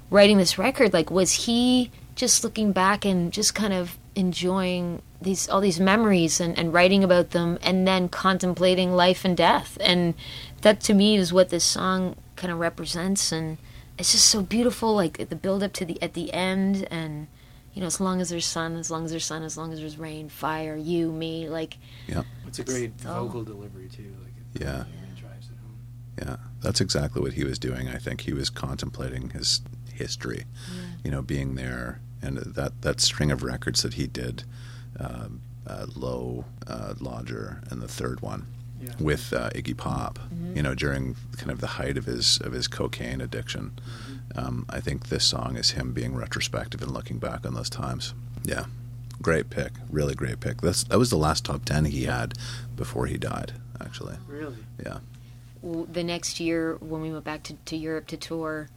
writing 0.10 0.38
this 0.38 0.58
record. 0.58 0.94
Like, 0.94 1.10
was 1.10 1.46
he 1.46 1.92
just 2.16 2.44
looking 2.44 2.72
back 2.72 3.06
and 3.06 3.32
just 3.32 3.56
kind 3.56 3.74
of 3.74 3.98
enjoying 4.16 5.02
these 5.22 5.48
all 5.48 5.62
these 5.62 5.80
memories 5.80 6.42
and, 6.42 6.58
and 6.60 6.74
writing 6.74 7.04
about 7.04 7.32
them, 7.32 7.58
and 7.64 7.88
then 7.88 8.10
contemplating 8.10 8.94
life 8.94 9.24
and 9.26 9.36
death? 9.36 9.78
And 9.82 10.14
that 10.62 10.82
to 10.82 10.94
me 10.94 11.16
is 11.16 11.34
what 11.34 11.50
this 11.50 11.64
song 11.64 12.16
kind 12.36 12.52
of 12.52 12.60
represents, 12.60 13.32
and 13.32 13.58
it's 14.02 14.12
just 14.14 14.28
so 14.30 14.42
beautiful 14.42 14.96
like 14.96 15.30
the 15.30 15.36
build 15.36 15.62
up 15.64 15.74
to 15.74 15.86
the 15.86 16.02
at 16.02 16.14
the 16.16 16.34
end 16.34 16.88
and 16.92 17.28
you 17.74 17.80
know 17.82 17.88
as 17.88 18.02
long 18.02 18.20
as 18.20 18.30
there's 18.30 18.46
sun 18.46 18.76
as 18.76 18.90
long 18.90 19.06
as 19.06 19.12
there's 19.12 19.26
sun 19.26 19.44
as 19.44 19.56
long 19.58 19.72
as 19.72 19.80
there's 19.80 19.98
rain 19.98 20.28
fire 20.28 20.76
you 20.76 21.12
me 21.12 21.48
like 21.48 21.78
Yeah. 22.08 22.24
It's 22.48 22.58
a 22.60 22.64
great 22.64 22.92
Oh. 23.06 23.26
vocal 23.26 23.44
delivery 23.44 23.88
too. 23.88 24.14
Like 24.24 24.34
it 24.56 24.62
Yeah. 24.64 24.78
really 24.86 25.20
drives 25.22 25.48
it 25.50 25.58
home. 25.64 25.78
Yeah, 26.22 26.36
that's 26.62 26.82
exactly 26.82 27.22
what 27.22 27.34
he 27.34 27.44
was 27.44 27.58
doing. 27.60 27.88
I 27.88 27.98
think 27.98 28.22
he 28.22 28.34
was 28.34 28.50
contemplating 28.50 29.30
his 29.30 29.62
history, 29.94 30.46
you 31.04 31.12
know, 31.12 31.22
being 31.22 31.54
there, 31.56 32.02
and 32.24 32.38
that 32.40 32.82
that 32.82 33.00
string 33.00 33.32
of 33.32 33.44
records 33.44 33.84
that 33.84 33.94
he 33.94 34.08
did, 34.08 34.44
um, 35.00 35.42
uh, 35.68 35.86
Low, 35.96 36.46
uh, 36.68 36.96
Lodger, 37.00 37.62
and 37.70 37.82
the 37.82 37.88
third 37.88 38.20
one 38.22 38.48
Yeah. 38.82 38.94
with 39.00 39.32
uh, 39.34 39.50
Iggy 39.52 39.78
Pop, 39.78 40.18
you 40.56 40.64
know, 40.64 40.74
during 40.74 41.16
kind 41.38 41.52
of 41.52 41.62
the 41.62 41.68
height 41.68 41.98
of 41.98 42.06
his 42.06 42.40
of 42.42 42.54
his 42.54 42.68
cocaine 42.68 43.22
addiction. 43.22 43.80
Um, 44.36 44.66
I 44.70 44.80
think 44.80 45.10
this 45.10 45.26
song 45.26 45.56
is 45.58 45.72
him 45.72 45.94
being 45.94 46.16
retrospective 46.16 46.82
and 46.82 46.92
looking 46.92 47.20
back 47.20 47.46
on 47.46 47.54
those 47.54 47.70
times. 47.70 48.14
Yeah, 48.44 48.66
great 49.22 49.50
pick, 49.50 49.72
really 49.90 50.16
great 50.16 50.40
pick. 50.40 50.62
That's 50.62 50.84
that 50.86 50.98
was 50.98 51.10
the 51.10 51.18
last 51.18 51.46
top 51.46 51.66
ten 51.66 51.86
he 51.86 52.06
had 52.06 52.34
before 52.76 53.06
he 53.08 53.18
died. 53.18 53.54
Actually, 53.80 54.16
Really? 54.28 54.56
yeah. 54.84 55.00
w- 55.62 55.88
the 55.92 56.04
next 56.04 56.40
year 56.40 56.76
when 56.82 57.02
we 57.02 57.12
went 57.12 57.24
back 57.26 57.44
to, 57.44 57.54
to 57.66 57.76
Europe 57.76 58.08
to 58.08 58.18
tour 58.18 58.70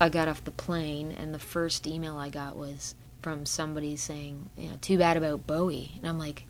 I 0.00 0.08
got 0.08 0.26
off 0.26 0.42
the 0.42 0.50
plane 0.50 1.12
and 1.12 1.32
the 1.32 1.38
first 1.38 1.86
email 1.86 2.16
I 2.16 2.28
got 2.28 2.56
was 2.56 2.96
from 3.22 3.46
somebody 3.46 3.94
saying 3.94 4.50
you 4.58 4.68
know 4.70 4.76
too 4.80 4.98
bad 4.98 5.16
about 5.16 5.46
Bowie 5.46 5.92
and 5.98 6.08
I'm 6.08 6.18
like 6.18 6.44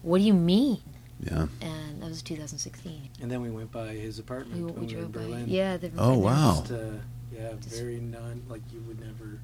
what 0.00 0.18
do 0.18 0.24
you 0.24 0.32
mean 0.32 0.80
Yeah. 1.24 1.46
and 1.60 2.02
that 2.02 2.08
was 2.10 2.20
2016 2.22 3.08
And 3.22 3.30
then 3.30 3.40
we 3.42 3.50
went 3.50 3.72
by 3.72 3.88
his 3.88 4.18
apartment 4.18 4.58
we, 4.60 4.64
when 4.66 4.74
we 4.74 4.86
we 4.86 4.94
were 4.94 5.02
in 5.04 5.10
drove 5.10 5.12
by 5.12 5.20
Berlin. 5.20 5.44
yeah 5.48 5.76
the, 5.76 5.90
Oh, 5.98 6.18
wow. 6.18 6.56
Just, 6.60 6.72
uh, 6.72 6.84
yeah, 7.34 7.52
very 7.58 7.98
non 8.00 8.42
like 8.48 8.62
you 8.72 8.80
would 8.86 9.00
never. 9.00 9.40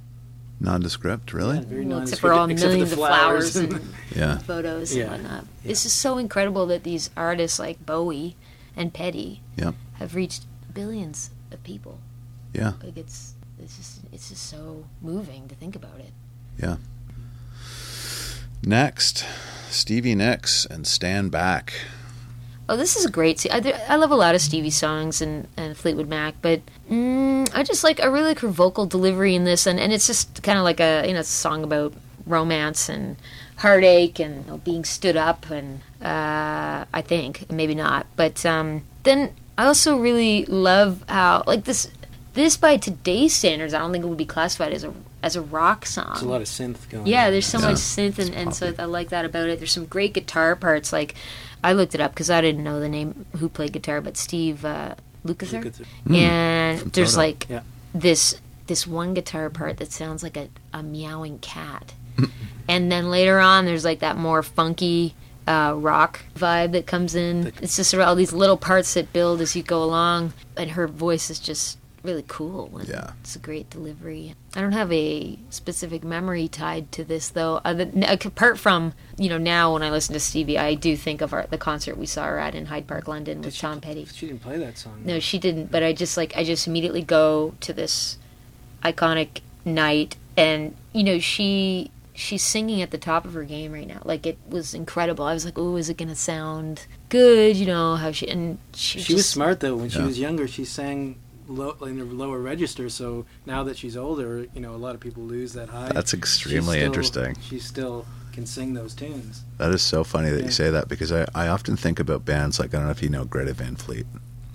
Nondescript, 0.60 1.32
really? 1.32 1.56
Yeah, 1.56 1.62
very 1.64 1.86
well, 1.86 2.02
except 2.02 2.20
for 2.20 2.32
all 2.34 2.48
except 2.50 2.68
millions 2.70 2.90
the 2.90 2.96
of 2.96 3.08
flowers 3.08 3.56
and- 3.56 3.72
and 3.72 3.94
Yeah. 4.14 4.38
photos 4.38 4.94
Yeah. 4.94 5.04
and 5.14 5.22
whatnot. 5.22 5.44
Yeah. 5.64 5.68
This 5.68 5.86
is 5.86 5.92
so 5.92 6.18
incredible 6.18 6.66
that 6.66 6.82
these 6.84 7.08
artists 7.16 7.58
like 7.58 7.84
Bowie 7.86 8.36
and 8.76 8.92
Petty 8.92 9.40
Yep. 9.56 9.74
have 9.94 10.14
reached 10.14 10.44
billions 10.74 11.30
of 11.50 11.62
people. 11.64 11.98
Yeah. 12.52 12.74
Like 12.84 12.96
it's 12.98 13.34
it's 13.58 13.76
just 13.78 14.00
it's 14.12 14.28
just 14.28 14.44
so 14.46 14.84
moving 15.00 15.48
to 15.48 15.54
think 15.54 15.74
about 15.74 15.98
it. 15.98 16.12
Yeah. 16.62 16.76
Next, 18.64 19.25
Stevie 19.70 20.14
Nicks 20.14 20.66
and 20.66 20.87
Stand 20.87 21.31
Back. 21.31 21.73
Oh, 22.68 22.77
this 22.77 22.94
is 22.94 23.05
a 23.05 23.11
great. 23.11 23.44
I, 23.51 23.73
I 23.88 23.96
love 23.96 24.11
a 24.11 24.16
lot 24.16 24.35
of 24.35 24.40
Stevie 24.40 24.70
songs 24.70 25.20
and, 25.23 25.49
and 25.57 25.77
Fleetwood 25.77 26.09
Mac, 26.09 26.35
but 26.40 26.61
mm, 26.88 27.51
I 27.55 27.62
just 27.62 27.83
like 27.83 28.01
I 28.01 28.07
really 28.07 28.29
like 28.29 28.38
her 28.40 28.49
vocal 28.49 28.87
delivery 28.87 29.35
in 29.35 29.44
this, 29.44 29.66
and, 29.66 29.81
and 29.81 29.92
it's 29.92 30.07
just 30.07 30.42
kind 30.42 30.59
of 30.59 30.62
like 30.64 30.79
a 30.79 31.05
you 31.07 31.14
know 31.14 31.23
song 31.23 31.64
about 31.64 31.94
romance 32.27 32.88
and 32.88 33.16
heartache 33.57 34.20
and 34.20 34.44
you 34.44 34.51
know, 34.51 34.59
being 34.59 34.85
stood 34.85 35.16
up, 35.16 35.51
and 35.51 35.81
uh, 36.03 36.85
I 36.92 37.03
think 37.03 37.51
maybe 37.51 37.75
not, 37.75 38.07
but 38.14 38.44
um, 38.46 38.83
then 39.03 39.35
I 39.59 39.66
also 39.66 39.99
really 39.99 40.44
love 40.44 41.03
how 41.09 41.42
like 41.46 41.64
this 41.64 41.90
this 42.35 42.57
by 42.57 42.77
today's 42.77 43.35
standards, 43.35 43.75
I 43.75 43.81
don't 43.81 43.90
think 43.90 44.05
it 44.05 44.09
would 44.09 44.18
be 44.18 44.27
classified 44.27 44.73
as 44.73 44.85
a 44.85 44.94
as 45.22 45.37
a 45.37 45.42
rock 45.42 45.87
song. 45.87 46.06
There's 46.11 46.22
a 46.22 46.28
lot 46.28 46.40
of 46.40 46.46
synth 46.48 46.88
going. 46.88 47.06
Yeah, 47.06 47.26
on. 47.26 47.33
there's 47.33 47.46
so 47.46 47.59
Yeah, 47.59 47.66
much 47.68 47.76
synth, 47.76 48.18
and, 48.18 48.35
and 48.35 48.54
so. 48.54 48.72
I 48.78 48.85
like 48.85 49.11
that 49.11 49.24
about 49.24 49.48
it. 49.48 49.59
There's 49.59 49.72
some 49.72 49.87
great 49.87 50.14
guitar 50.14 50.56
parts. 50.56 50.92
Like, 50.92 51.14
I 51.62 51.72
looked 51.72 51.94
it 51.94 52.00
up 52.00 52.12
because 52.12 52.30
I 52.30 52.40
didn't 52.40 52.64
know 52.64 52.80
the 52.80 52.88
name 52.88 53.26
who 53.38 53.48
played 53.48 53.72
guitar, 53.72 54.00
but 54.00 54.16
Steve 54.16 54.64
uh, 54.64 54.94
Lukather. 55.26 55.62
Lukather. 55.64 56.14
And 56.16 56.80
From 56.80 56.90
there's 56.90 57.11
Toto. 57.14 57.22
like 57.26 57.46
Yeah. 57.50 57.61
this 57.94 58.40
this 58.66 58.87
one 58.87 59.14
guitar 59.14 59.50
part 59.50 59.78
that 59.78 59.90
sounds 59.92 60.22
like 60.22 60.37
a, 60.37 60.48
a 60.72 60.83
meowing 60.83 61.38
cat. 61.40 61.92
and 62.68 62.90
then 62.90 63.11
later 63.11 63.40
on, 63.40 63.64
there's 63.64 63.85
like 63.85 63.98
that 63.98 64.16
more 64.16 64.42
funky 64.44 65.14
uh, 65.48 65.74
rock 65.76 66.20
vibe 66.37 66.70
that 66.72 66.87
comes 66.87 67.14
in. 67.16 67.52
It's 67.61 67.74
just 67.76 67.92
all 67.94 68.14
these 68.14 68.33
little 68.33 68.56
parts 68.56 68.94
that 68.94 69.12
build 69.12 69.40
as 69.40 69.56
you 69.56 69.62
go 69.64 69.83
along, 69.83 70.35
and 70.56 70.70
her 70.72 70.87
voice 70.87 71.30
is 71.30 71.40
just 71.40 71.78
really 72.02 72.24
cool. 72.26 72.70
And 72.78 72.88
Yeah. 72.88 73.12
it's 73.20 73.36
a 73.36 73.38
great 73.38 73.68
delivery. 73.70 74.34
I 74.56 74.60
don't 74.60 74.72
have 74.72 74.92
a 74.92 75.38
specific 75.50 76.02
memory 76.02 76.48
tied 76.48 76.90
to 76.92 77.04
this 77.04 77.28
though. 77.28 77.60
Other, 77.64 77.90
uh, 78.06 78.16
apart 78.24 78.58
from 78.58 78.94
you 79.18 79.28
know 79.28 79.38
now 79.38 79.72
when 79.74 79.82
I 79.82 79.90
listen 79.90 80.12
to 80.14 80.20
Stevie, 80.20 80.58
I 80.58 80.74
do 80.74 80.96
think 80.96 81.20
of 81.20 81.32
our, 81.32 81.46
the 81.48 81.58
concert 81.58 81.96
we 81.98 82.06
saw 82.06 82.24
her 82.26 82.38
at 82.38 82.54
in 82.54 82.66
Hyde 82.66 82.86
Park, 82.86 83.06
London, 83.08 83.42
with 83.42 83.54
she- 83.54 83.60
Tom 83.62 83.80
Petty. 83.80 84.06
She 84.06 84.26
didn't 84.26 84.42
play 84.42 84.56
that 84.58 84.78
song. 84.78 85.02
No, 85.04 85.20
she 85.20 85.38
didn't. 85.38 85.70
But 85.70 85.82
I 85.82 85.92
just 85.92 86.16
like 86.16 86.36
I 86.36 86.44
just 86.44 86.66
immediately 86.66 87.02
go 87.02 87.54
to 87.60 87.72
this 87.72 88.18
iconic 88.82 89.40
night, 89.64 90.16
and 90.36 90.74
you 90.92 91.04
know 91.04 91.18
she 91.18 91.90
she's 92.12 92.42
singing 92.42 92.82
at 92.82 92.90
the 92.90 92.98
top 92.98 93.24
of 93.24 93.32
her 93.34 93.44
game 93.44 93.72
right 93.72 93.86
now. 93.86 94.02
Like 94.04 94.26
it 94.26 94.38
was 94.48 94.74
incredible. 94.74 95.24
I 95.24 95.32
was 95.34 95.44
like, 95.44 95.58
oh, 95.58 95.76
is 95.76 95.88
it 95.88 95.96
gonna 95.96 96.14
sound 96.16 96.86
good? 97.08 97.56
You 97.56 97.66
know 97.66 97.96
how 97.96 98.12
she 98.12 98.28
and 98.28 98.58
she, 98.74 99.00
She 99.00 99.14
was 99.14 99.28
smart 99.28 99.60
though. 99.60 99.76
When 99.76 99.90
she 99.90 100.00
was 100.02 100.18
younger, 100.18 100.46
she 100.48 100.64
sang 100.64 101.16
low, 101.50 101.76
in 101.82 101.98
the 101.98 102.04
lower 102.04 102.38
register. 102.38 102.88
So 102.88 103.26
now 103.46 103.62
that 103.64 103.76
she's 103.76 103.96
older, 103.96 104.46
you 104.54 104.60
know, 104.60 104.74
a 104.74 104.76
lot 104.78 104.94
of 104.94 105.00
people 105.00 105.22
lose 105.22 105.52
that 105.54 105.68
high. 105.68 105.90
That's 105.92 106.14
extremely 106.14 106.76
still- 106.78 106.86
interesting. 106.86 107.36
She 107.42 107.58
still 107.58 108.06
can 108.32 108.46
sing 108.46 108.74
those 108.74 108.94
tunes. 108.94 109.42
That 109.58 109.72
is 109.72 109.82
so 109.82 110.04
funny 110.04 110.30
that 110.30 110.38
Yeah. 110.40 110.44
you 110.46 110.50
say 110.52 110.70
that 110.70 110.88
because 110.88 111.10
I, 111.12 111.26
I 111.34 111.48
often 111.48 111.76
think 111.76 111.98
about 111.98 112.24
bands 112.24 112.58
like 112.60 112.72
I 112.74 112.78
don't 112.78 112.86
know 112.86 112.92
if 112.92 113.02
you 113.02 113.08
know 113.08 113.24
Greta 113.24 113.52
Van 113.52 113.74
Fleet. 113.76 114.06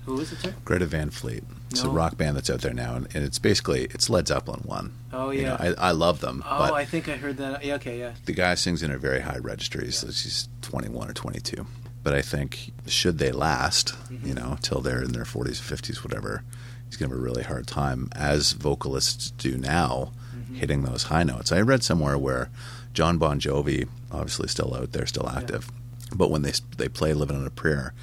Who 0.06 0.20
is 0.22 0.32
it, 0.32 0.40
sir? 0.40 0.54
Greta 0.64 0.86
Van 0.86 1.10
Fleet. 1.10 1.44
It's 1.72 1.82
a 1.84 1.90
rock 1.90 2.16
band 2.16 2.38
that's 2.38 2.50
out 2.50 2.62
there 2.62 2.74
now, 2.76 2.96
and, 2.96 3.08
and 3.16 3.26
it's 3.26 3.40
basically 3.40 3.86
it's 3.86 4.10
Led 4.10 4.28
Zeppelin 4.28 4.62
one. 4.64 4.94
Oh 5.12 5.32
You 5.32 5.42
yeah. 5.42 5.50
know, 5.50 5.76
I, 5.78 5.90
I 5.90 5.92
love 5.92 6.22
them, 6.22 6.42
oh, 6.46 6.74
I 6.74 6.86
think 6.86 7.10
I 7.10 7.18
heard 7.18 7.36
that. 7.38 7.66
Yeah, 7.66 7.74
okay, 7.76 8.00
yeah. 8.00 8.14
the 8.26 8.32
guy 8.32 8.54
sings 8.56 8.82
in 8.84 8.92
a 8.92 8.98
very 8.98 9.20
high 9.22 9.40
register. 9.40 9.84
He's, 9.84 10.02
he's 10.02 10.48
21 10.62 11.10
or 11.10 11.14
22. 11.14 11.66
But 12.04 12.14
I 12.14 12.22
think 12.22 12.72
should 12.88 13.18
they 13.18 13.32
last, 13.32 13.88
Mm-hmm. 14.10 14.28
you 14.28 14.34
know, 14.36 14.58
till 14.62 14.80
they're 14.80 15.02
in 15.02 15.12
their 15.12 15.24
40s, 15.26 15.60
50s, 15.60 16.04
whatever, 16.04 16.44
he's 16.88 16.98
going 16.98 17.10
to 17.10 17.16
have 17.16 17.22
a 17.22 17.24
really 17.26 17.44
hard 17.44 17.68
time, 17.68 18.10
as 18.16 18.52
vocalists 18.54 19.32
do 19.32 19.58
now, 19.58 20.12
Mm-hmm. 20.36 20.56
hitting 20.56 20.84
those 20.84 21.04
high 21.04 21.24
notes. 21.24 21.52
I 21.54 21.62
read 21.62 21.82
somewhere 21.82 22.18
where 22.18 22.50
Jon 22.94 23.18
Bon 23.18 23.40
Jovi, 23.40 23.88
obviously 24.12 24.50
still 24.50 24.76
out 24.76 24.92
there, 24.92 25.06
still 25.06 25.30
active, 25.30 25.70
but 26.14 26.30
when 26.30 26.42
they 26.42 26.52
they 26.78 26.90
play 26.90 27.14
"Living 27.14 27.38
on 27.38 27.48
a 27.48 27.50
Prayer," 27.50 27.94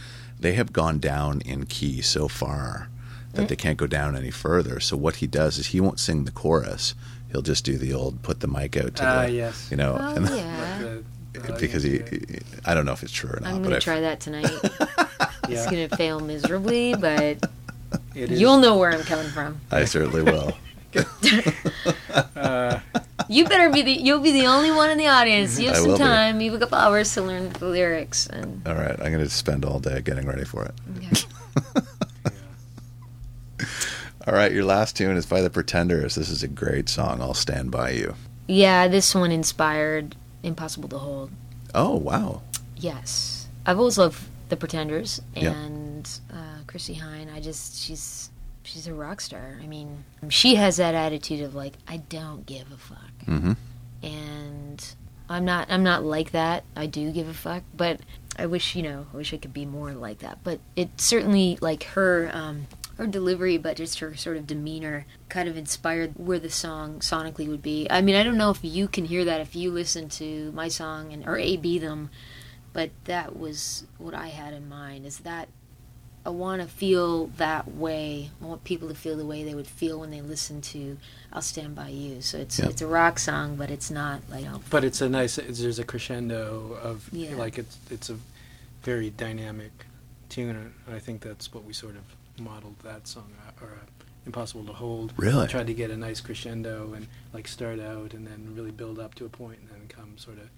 they 0.41 0.55
have 0.55 0.73
gone 0.73 0.99
down 0.99 1.43
in 1.43 1.67
key 1.67 2.01
so 2.01 2.29
far 2.29 2.89
that 3.35 3.49
they 3.49 3.57
can't 3.57 3.77
go 3.77 3.87
down 3.87 4.17
any 4.17 4.31
further. 4.31 4.81
So 4.81 4.97
what 4.97 5.17
he 5.17 5.27
does 5.27 5.59
is 5.59 5.69
he 5.69 5.81
won't 5.81 6.01
sing 6.01 6.25
the 6.25 6.31
chorus. 6.33 6.95
He'll 7.31 7.43
just 7.43 7.65
do 7.67 7.77
the 7.77 7.93
old 7.93 8.23
put 8.23 8.41
the 8.41 8.49
mic 8.49 8.77
out 8.79 8.97
to 8.97 9.05
Ah, 9.07 9.23
the 9.25 9.31
yes. 9.33 9.69
you 9.71 9.77
know, 9.77 9.97
Oh 10.01 10.15
and 10.15 10.27
yeah, 10.31 10.79
the- 10.79 11.05
the 11.41 11.53
because 11.61 11.83
he, 11.83 11.99
he- 12.11 12.39
I 12.65 12.73
don't 12.75 12.87
know 12.87 12.93
if 12.93 13.03
it's 13.03 13.13
true 13.13 13.29
or 13.31 13.41
not, 13.41 13.51
I'm 13.53 13.57
but 13.63 13.65
gonna 13.65 13.77
I, 13.77 13.81
try 13.81 14.01
that 14.01 14.21
tonight. 14.21 14.51
yeah. 14.63 14.97
It's 15.49 15.67
gonna 15.67 15.89
fail 15.91 16.19
miserably, 16.21 16.95
but 16.95 17.45
It 18.15 18.31
is. 18.33 18.41
you'll 18.41 18.59
know 18.59 18.77
where 18.77 18.93
I'm 18.93 19.03
coming 19.03 19.29
from. 19.29 19.61
I 19.71 19.85
certainly 19.85 20.23
will. 20.23 20.53
Uh, 22.37 22.81
You 23.29 23.45
better 23.47 23.71
be 23.71 23.83
the. 23.83 23.93
You'll 23.93 24.19
be 24.21 24.33
the 24.33 24.47
only 24.47 24.71
one 24.73 24.91
in 24.91 24.99
the 24.99 25.07
audience. 25.07 25.59
You 25.59 25.69
have 25.69 25.77
I 25.77 25.79
some 25.79 25.89
will 25.89 25.97
be. 25.97 26.03
time. 26.05 26.41
You 26.41 26.51
have 26.53 26.61
a 26.61 26.65
couple 26.65 26.77
hours 26.79 27.15
to 27.15 27.23
learn 27.23 27.51
the 27.51 27.67
lyrics, 27.67 28.27
and 28.27 28.67
All 28.67 28.75
right, 28.75 28.91
I'm 29.01 29.13
going 29.13 29.19
to 29.25 29.31
spend 29.31 29.65
all 29.65 29.79
day 29.79 30.03
getting 30.03 30.27
ready 30.27 30.45
for 30.45 30.65
it. 30.65 30.75
okay. 30.99 31.23
All 34.27 34.35
right, 34.35 34.53
your 34.53 34.65
last 34.65 34.97
tune 34.97 35.17
is 35.17 35.27
by 35.27 35.41
the 35.41 35.51
Pretenders. 35.51 36.15
This 36.15 36.29
is 36.29 36.43
a 36.43 36.49
great 36.49 36.89
song. 36.89 37.21
I'll 37.21 37.35
stand 37.35 37.71
by 37.71 37.91
you. 37.91 38.15
yeah, 38.47 38.87
this 38.89 39.15
one 39.15 39.33
inspired 39.33 40.15
"Impossible 40.43 40.89
to 40.91 40.99
Hold." 40.99 41.31
Oh 41.75 41.97
wow, 41.97 42.43
Yes, 42.77 43.49
I've 43.65 43.79
always 43.79 43.97
loved 43.99 44.21
the 44.49 44.57
Pretenders 44.57 45.23
Yeah. 45.35 45.53
and 45.53 45.82
Chrissie 46.73 46.95
Hynde. 46.95 47.33
I 47.33 47.39
just 47.39 47.79
she's 47.79 48.31
she's 48.63 48.87
a 48.89 48.95
rock 48.95 49.21
star. 49.21 49.61
I 49.63 49.67
mean, 49.67 50.05
she 50.31 50.57
has 50.57 50.79
that 50.79 50.95
attitude 50.95 51.43
of 51.43 51.55
like 51.55 51.75
I 51.87 51.99
don't 51.99 52.45
give 52.47 52.73
a 52.73 52.79
fuck, 52.79 53.13
hmm 53.27 53.53
and 54.03 54.85
I'm 55.29 55.45
not 55.45 55.71
I'm 55.71 55.85
not 55.85 56.03
like 56.03 56.33
that. 56.33 56.65
I 56.75 56.87
do 56.87 57.13
give 57.13 57.29
a 57.29 57.35
fuck, 57.35 57.63
but 57.77 58.01
I 58.37 58.47
wish 58.47 58.75
you 58.75 58.83
know 58.83 59.07
I 59.13 59.17
wish 59.19 59.35
I 59.35 59.37
could 59.37 59.53
be 59.53 59.67
more 59.67 59.93
like 59.93 60.21
that. 60.21 60.39
But 60.43 60.61
it 60.75 60.99
certainly 61.01 61.59
like 61.61 61.85
her. 61.85 62.31
Um, 62.33 62.67
her 62.99 63.07
delivery, 63.07 63.57
but 63.57 63.75
just 63.75 64.01
her 64.01 64.15
sort 64.15 64.37
of 64.37 64.47
demeanor 64.47 65.07
kind 65.31 65.49
of 65.49 65.57
inspired 65.57 66.13
where 66.19 66.39
the 66.39 66.51
song 66.51 66.99
sonically 66.99 67.49
would 67.49 67.63
be. 67.63 67.87
I 67.89 68.03
mean, 68.03 68.15
I 68.15 68.23
don't 68.23 68.37
know 68.37 68.51
if 68.51 68.59
you 68.63 68.87
can 68.87 69.07
hear 69.07 69.25
that 69.25 69.41
if 69.41 69.57
you 69.57 69.71
listen 69.71 70.11
to 70.11 70.53
my 70.53 70.69
song 70.69 71.11
and 71.11 71.27
or 71.27 71.39
A 71.39 71.57
B 71.57 71.79
them, 71.79 72.11
but 72.75 72.91
that 73.05 73.35
was 73.35 73.87
what 73.97 74.13
I 74.13 74.29
had 74.29 74.53
in 74.53 74.69
mind 74.69 75.07
is 75.07 75.21
that 75.21 75.49
I 76.25 76.31
want 76.31 76.63
to 76.63 76.69
feel 76.69 77.27
that 77.39 77.67
way. 77.75 78.31
I 78.41 78.45
want 78.47 78.63
people 78.65 78.89
to 78.89 78.95
feel 78.95 79.17
the 79.17 79.27
way 79.27 79.43
they 79.43 79.55
would 79.55 79.67
feel 79.67 79.99
when 80.01 80.11
they 80.11 80.21
listen 80.21 80.61
to 80.61 80.97
"I'll 81.33 81.43
Stand 81.43 81.75
by 81.75 81.89
You." 81.89 82.21
So 82.23 82.39
it's 82.39 82.59
Yeah. 82.59 82.67
it's 82.69 82.81
a 82.83 82.87
rock 82.87 83.19
song, 83.19 83.57
but 83.57 83.71
it's 83.71 83.91
not 83.91 84.23
like 84.31 84.47
oh, 84.49 84.61
but 84.71 84.85
it's 84.85 85.01
a 85.01 85.09
nice. 85.09 85.37
It's, 85.39 85.61
there's 85.61 85.79
a 85.81 85.85
crescendo 85.85 86.79
of 86.83 87.09
Yeah. 87.13 87.35
like 87.37 87.59
it's 87.59 87.77
it's 87.91 88.09
a 88.11 88.17
very 88.83 89.11
dynamic 89.11 89.73
tune, 90.29 90.57
and 90.57 90.95
I 90.95 90.99
think 91.01 91.23
that's 91.23 91.53
what 91.53 91.65
we 91.65 91.73
sort 91.73 91.97
of 91.97 92.03
modeled 92.41 92.79
that 92.85 93.07
song 93.09 93.31
uh, 93.47 93.65
or 93.65 93.71
uh, 93.73 94.05
"Impossible 94.25 94.65
to 94.67 94.73
Hold." 94.75 95.13
Really? 95.17 95.49
tried 95.49 95.67
to 95.67 95.75
get 95.75 95.91
a 95.91 95.97
nice 95.97 96.21
crescendo 96.21 96.93
and 96.95 97.09
like 97.33 97.49
start 97.49 97.81
out 97.81 98.15
and 98.15 98.27
then 98.27 98.55
really 98.55 98.71
build 98.71 98.99
up 99.01 99.15
to 99.17 99.25
a 99.25 99.29
point 99.29 99.59
and 99.61 99.69
then 99.71 99.89
come 99.89 100.17
sort 100.19 100.39
of 100.39 100.49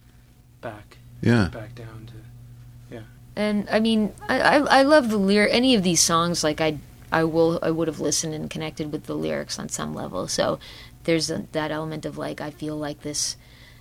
back 0.61 0.99
yeah, 1.23 1.49
back 1.49 1.75
down 1.75 2.07
to 2.09 2.97
And 3.37 3.69
I 3.71 3.81
mean, 3.81 4.13
I, 4.29 4.41
I 4.41 4.57
I 4.79 4.83
love 4.83 5.11
the 5.11 5.17
lyric. 5.17 5.53
Any 5.53 5.75
of 5.75 5.83
these 5.83 6.01
songs, 6.01 6.45
like 6.45 6.61
I 6.61 6.79
I 7.11 7.25
will 7.25 7.59
I 7.63 7.71
would 7.71 7.89
have 7.89 8.01
listened 8.01 8.35
and 8.35 8.49
connected 8.51 8.93
with 8.93 9.05
the 9.07 9.15
lyrics 9.15 9.59
on 9.59 9.69
some 9.69 9.95
level. 9.95 10.29
So 10.29 10.59
there's 11.05 11.31
a, 11.31 11.45
that 11.53 11.71
element 11.71 12.05
of 12.07 12.17
like 12.17 12.41
I 12.41 12.51
feel 12.51 12.77
like 12.77 13.03
this 13.03 13.37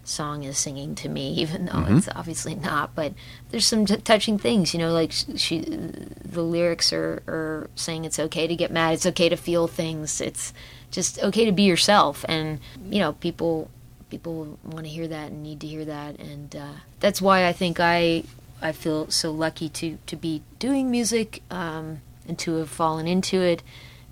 song 0.05 0.43
is 0.43 0.57
singing 0.57 0.95
to 0.95 1.07
me, 1.07 1.31
even 1.43 1.65
though 1.65 1.73
Mhm. 1.73 1.97
it's 1.99 2.09
obviously 2.15 2.55
not. 2.55 2.93
But 2.95 3.13
there's 3.51 3.65
some 3.65 3.85
t- 3.85 3.97
touching 3.97 4.37
things, 4.39 4.73
you 4.73 4.79
know, 4.79 4.91
like 4.91 5.11
sh- 5.11 5.25
she 5.37 5.59
the 5.59 6.41
lyrics 6.43 6.91
are 6.91 7.21
are 7.27 7.69
saying 7.75 8.05
it's 8.05 8.19
okay 8.19 8.47
to 8.47 8.55
get 8.55 8.71
mad, 8.71 8.95
it's 8.95 9.05
okay 9.05 9.29
to 9.29 9.37
feel 9.37 9.67
things, 9.67 10.19
it's 10.19 10.51
just 10.91 11.21
okay 11.23 11.45
to 11.45 11.51
be 11.51 11.63
yourself, 11.63 12.25
and 12.27 12.59
you 12.89 12.99
know 12.99 13.13
people 13.13 13.69
people 14.09 14.59
want 14.63 14.85
to 14.85 14.89
hear 14.91 15.07
that 15.07 15.31
and 15.31 15.41
need 15.41 15.59
to 15.59 15.65
hear 15.67 15.85
that 15.85 16.19
and 16.19 16.55
uh, 16.55 16.67
that's 16.99 17.19
why 17.19 17.47
I 17.47 17.53
think 17.53 17.79
I 17.79 18.23
I 18.63 18.71
feel 18.71 19.09
so 19.11 19.31
lucky 19.31 19.69
to 19.69 19.97
to 20.07 20.15
be 20.15 20.41
doing 20.59 20.89
music 20.89 21.43
um, 21.51 22.01
and 22.27 22.39
to 22.39 22.55
have 22.55 22.69
fallen 22.69 23.07
into 23.07 23.41
it 23.41 23.61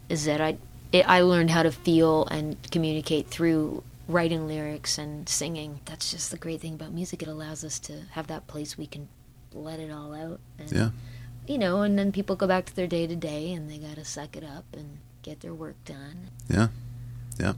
is 0.09 0.25
that 0.25 0.41
I 0.41 0.57
it, 0.91 1.07
I 1.07 1.21
learned 1.21 1.49
how 1.51 1.63
to 1.63 1.71
feel 1.71 2.25
and 2.27 2.57
communicate 2.71 3.29
through 3.29 3.83
writing 4.07 4.45
lyrics 4.47 4.97
and 4.97 5.27
singing. 5.29 5.79
That's 5.85 6.11
just 6.11 6.31
the 6.31 6.37
great 6.37 6.59
thing 6.61 6.73
about 6.73 6.91
music. 6.91 7.23
It 7.23 7.29
allows 7.29 7.63
us 7.63 7.79
to 7.79 7.93
have 8.11 8.27
that 8.27 8.45
place 8.47 8.77
we 8.77 8.87
can 8.87 9.07
let 9.53 9.79
it 9.79 9.89
all 9.91 10.13
out. 10.13 10.39
And, 10.59 10.71
Yeah. 10.71 10.89
You 11.47 11.57
know, 11.57 11.81
and 11.81 11.97
then 11.97 12.11
people 12.11 12.35
go 12.35 12.45
back 12.45 12.65
to 12.65 12.75
their 12.75 12.87
day 12.87 13.07
to 13.07 13.15
day 13.15 13.53
and 13.53 13.69
they 13.69 13.77
got 13.77 13.95
to 13.95 14.05
suck 14.05 14.35
it 14.35 14.43
up 14.43 14.65
and 14.73 14.97
get 15.23 15.39
their 15.39 15.53
work 15.53 15.75
done. 15.85 16.29
yeah, 16.49 16.67
yeah. 17.39 17.53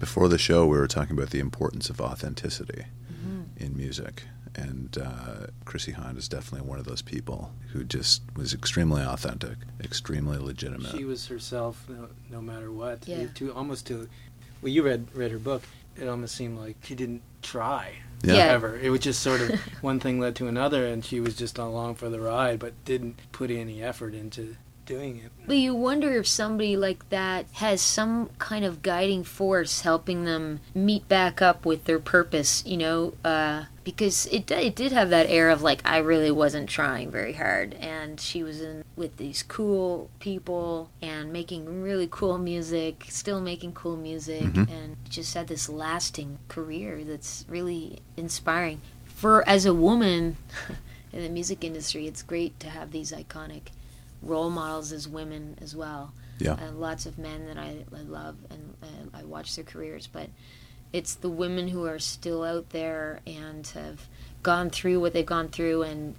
Before 0.00 0.28
the 0.28 0.38
show, 0.38 0.66
we 0.66 0.76
were 0.76 0.86
talking 0.88 1.16
about 1.16 1.30
the 1.30 1.38
importance 1.38 1.88
of 1.88 2.00
authenticity 2.00 2.84
Mm-hmm. 3.12 3.64
in 3.64 3.76
music, 3.76 4.24
and 4.56 4.96
uh, 4.98 5.46
Chrissie 5.64 5.92
Hynde 5.92 6.16
is 6.18 6.28
definitely 6.28 6.66
one 6.68 6.78
of 6.78 6.84
those 6.86 7.02
people 7.02 7.52
who 7.72 7.84
just 7.84 8.22
was 8.34 8.54
extremely 8.54 9.02
authentic, 9.02 9.56
extremely 9.82 10.38
legitimate. 10.38 10.90
She 10.96 11.04
was 11.04 11.26
herself, 11.28 11.84
no, 11.88 12.08
no 12.30 12.40
matter 12.40 12.72
what. 12.72 13.06
Yeah. 13.06 13.26
To 13.34 13.52
almost 13.52 13.86
to, 13.88 14.08
well, 14.62 14.72
you 14.72 14.82
read 14.82 15.08
read 15.14 15.30
her 15.30 15.38
book. 15.38 15.62
It 16.00 16.08
almost 16.08 16.34
seemed 16.34 16.58
like 16.58 16.76
she 16.82 16.94
didn't 16.94 17.22
try 17.42 17.92
Yeah. 18.22 18.34
Yeah. 18.34 18.44
ever. 18.52 18.76
It 18.78 18.90
was 18.90 19.00
just 19.00 19.20
sort 19.22 19.40
of 19.40 19.50
one 19.82 20.00
thing 20.00 20.18
led 20.20 20.36
to 20.36 20.46
another, 20.48 20.86
and 20.86 21.04
she 21.04 21.20
was 21.20 21.36
just 21.36 21.58
along 21.58 21.94
for 21.96 22.08
the 22.08 22.20
ride, 22.20 22.58
but 22.58 22.72
didn't 22.84 23.18
put 23.32 23.50
any 23.50 23.82
effort 23.82 24.14
into 24.14 24.56
doing 24.86 25.18
it. 25.18 25.30
But 25.46 25.56
you 25.58 25.74
wonder 25.74 26.12
if 26.14 26.26
somebody 26.26 26.76
like 26.76 27.08
that 27.10 27.46
has 27.54 27.80
some 27.80 28.30
kind 28.38 28.64
of 28.64 28.82
guiding 28.82 29.22
force 29.24 29.82
helping 29.82 30.24
them 30.24 30.60
meet 30.74 31.08
back 31.08 31.42
up 31.42 31.66
with 31.66 31.84
their 31.84 31.98
purpose, 31.98 32.64
you 32.66 32.76
know, 32.76 33.14
uh, 33.24 33.64
because 33.84 34.26
it, 34.26 34.50
it 34.50 34.74
did 34.74 34.90
have 34.92 35.10
that 35.10 35.26
air 35.28 35.50
of 35.50 35.62
like, 35.62 35.80
I 35.84 35.98
really 35.98 36.30
wasn't 36.30 36.68
trying 36.68 37.10
very 37.10 37.34
hard. 37.34 37.74
And 37.74 38.20
she 38.20 38.42
was 38.42 38.60
in 38.60 38.82
with 38.96 39.16
these 39.18 39.42
cool 39.42 40.10
people 40.18 40.90
and 41.02 41.32
making 41.32 41.82
really 41.82 42.08
cool 42.10 42.38
music, 42.38 43.04
still 43.08 43.40
making 43.40 43.72
cool 43.74 43.96
music, 43.96 44.42
Mhm. 44.44 44.68
and 44.70 44.96
just 45.08 45.34
had 45.34 45.46
this 45.48 45.68
lasting 45.68 46.38
career 46.48 47.04
that's 47.04 47.44
really 47.48 47.98
inspiring. 48.16 48.80
For 49.04 49.48
as 49.48 49.64
a 49.66 49.74
woman, 49.74 50.36
in 51.12 51.22
the 51.22 51.28
music 51.28 51.62
industry, 51.64 52.06
it's 52.06 52.22
great 52.22 52.58
to 52.60 52.68
have 52.70 52.90
these 52.90 53.12
iconic 53.12 53.68
role 54.22 54.50
models 54.50 54.92
as 54.92 55.06
women 55.08 55.56
as 55.60 55.74
well. 55.76 56.12
Yeah. 56.38 56.52
Uh, 56.54 56.72
lots 56.72 57.06
of 57.06 57.18
men 57.18 57.46
that 57.46 57.56
I, 57.58 57.84
I 57.94 58.00
love 58.02 58.36
and 58.50 58.74
uh, 58.82 59.18
I 59.18 59.24
watch 59.24 59.56
their 59.56 59.64
careers, 59.64 60.06
but 60.06 60.28
it's 60.92 61.14
the 61.14 61.30
women 61.30 61.68
who 61.68 61.84
are 61.86 61.98
still 61.98 62.44
out 62.44 62.70
there 62.70 63.20
and 63.26 63.66
have 63.68 64.06
gone 64.42 64.70
through 64.70 65.00
what 65.00 65.12
they've 65.12 65.24
gone 65.26 65.48
through 65.48 65.82
and 65.82 66.14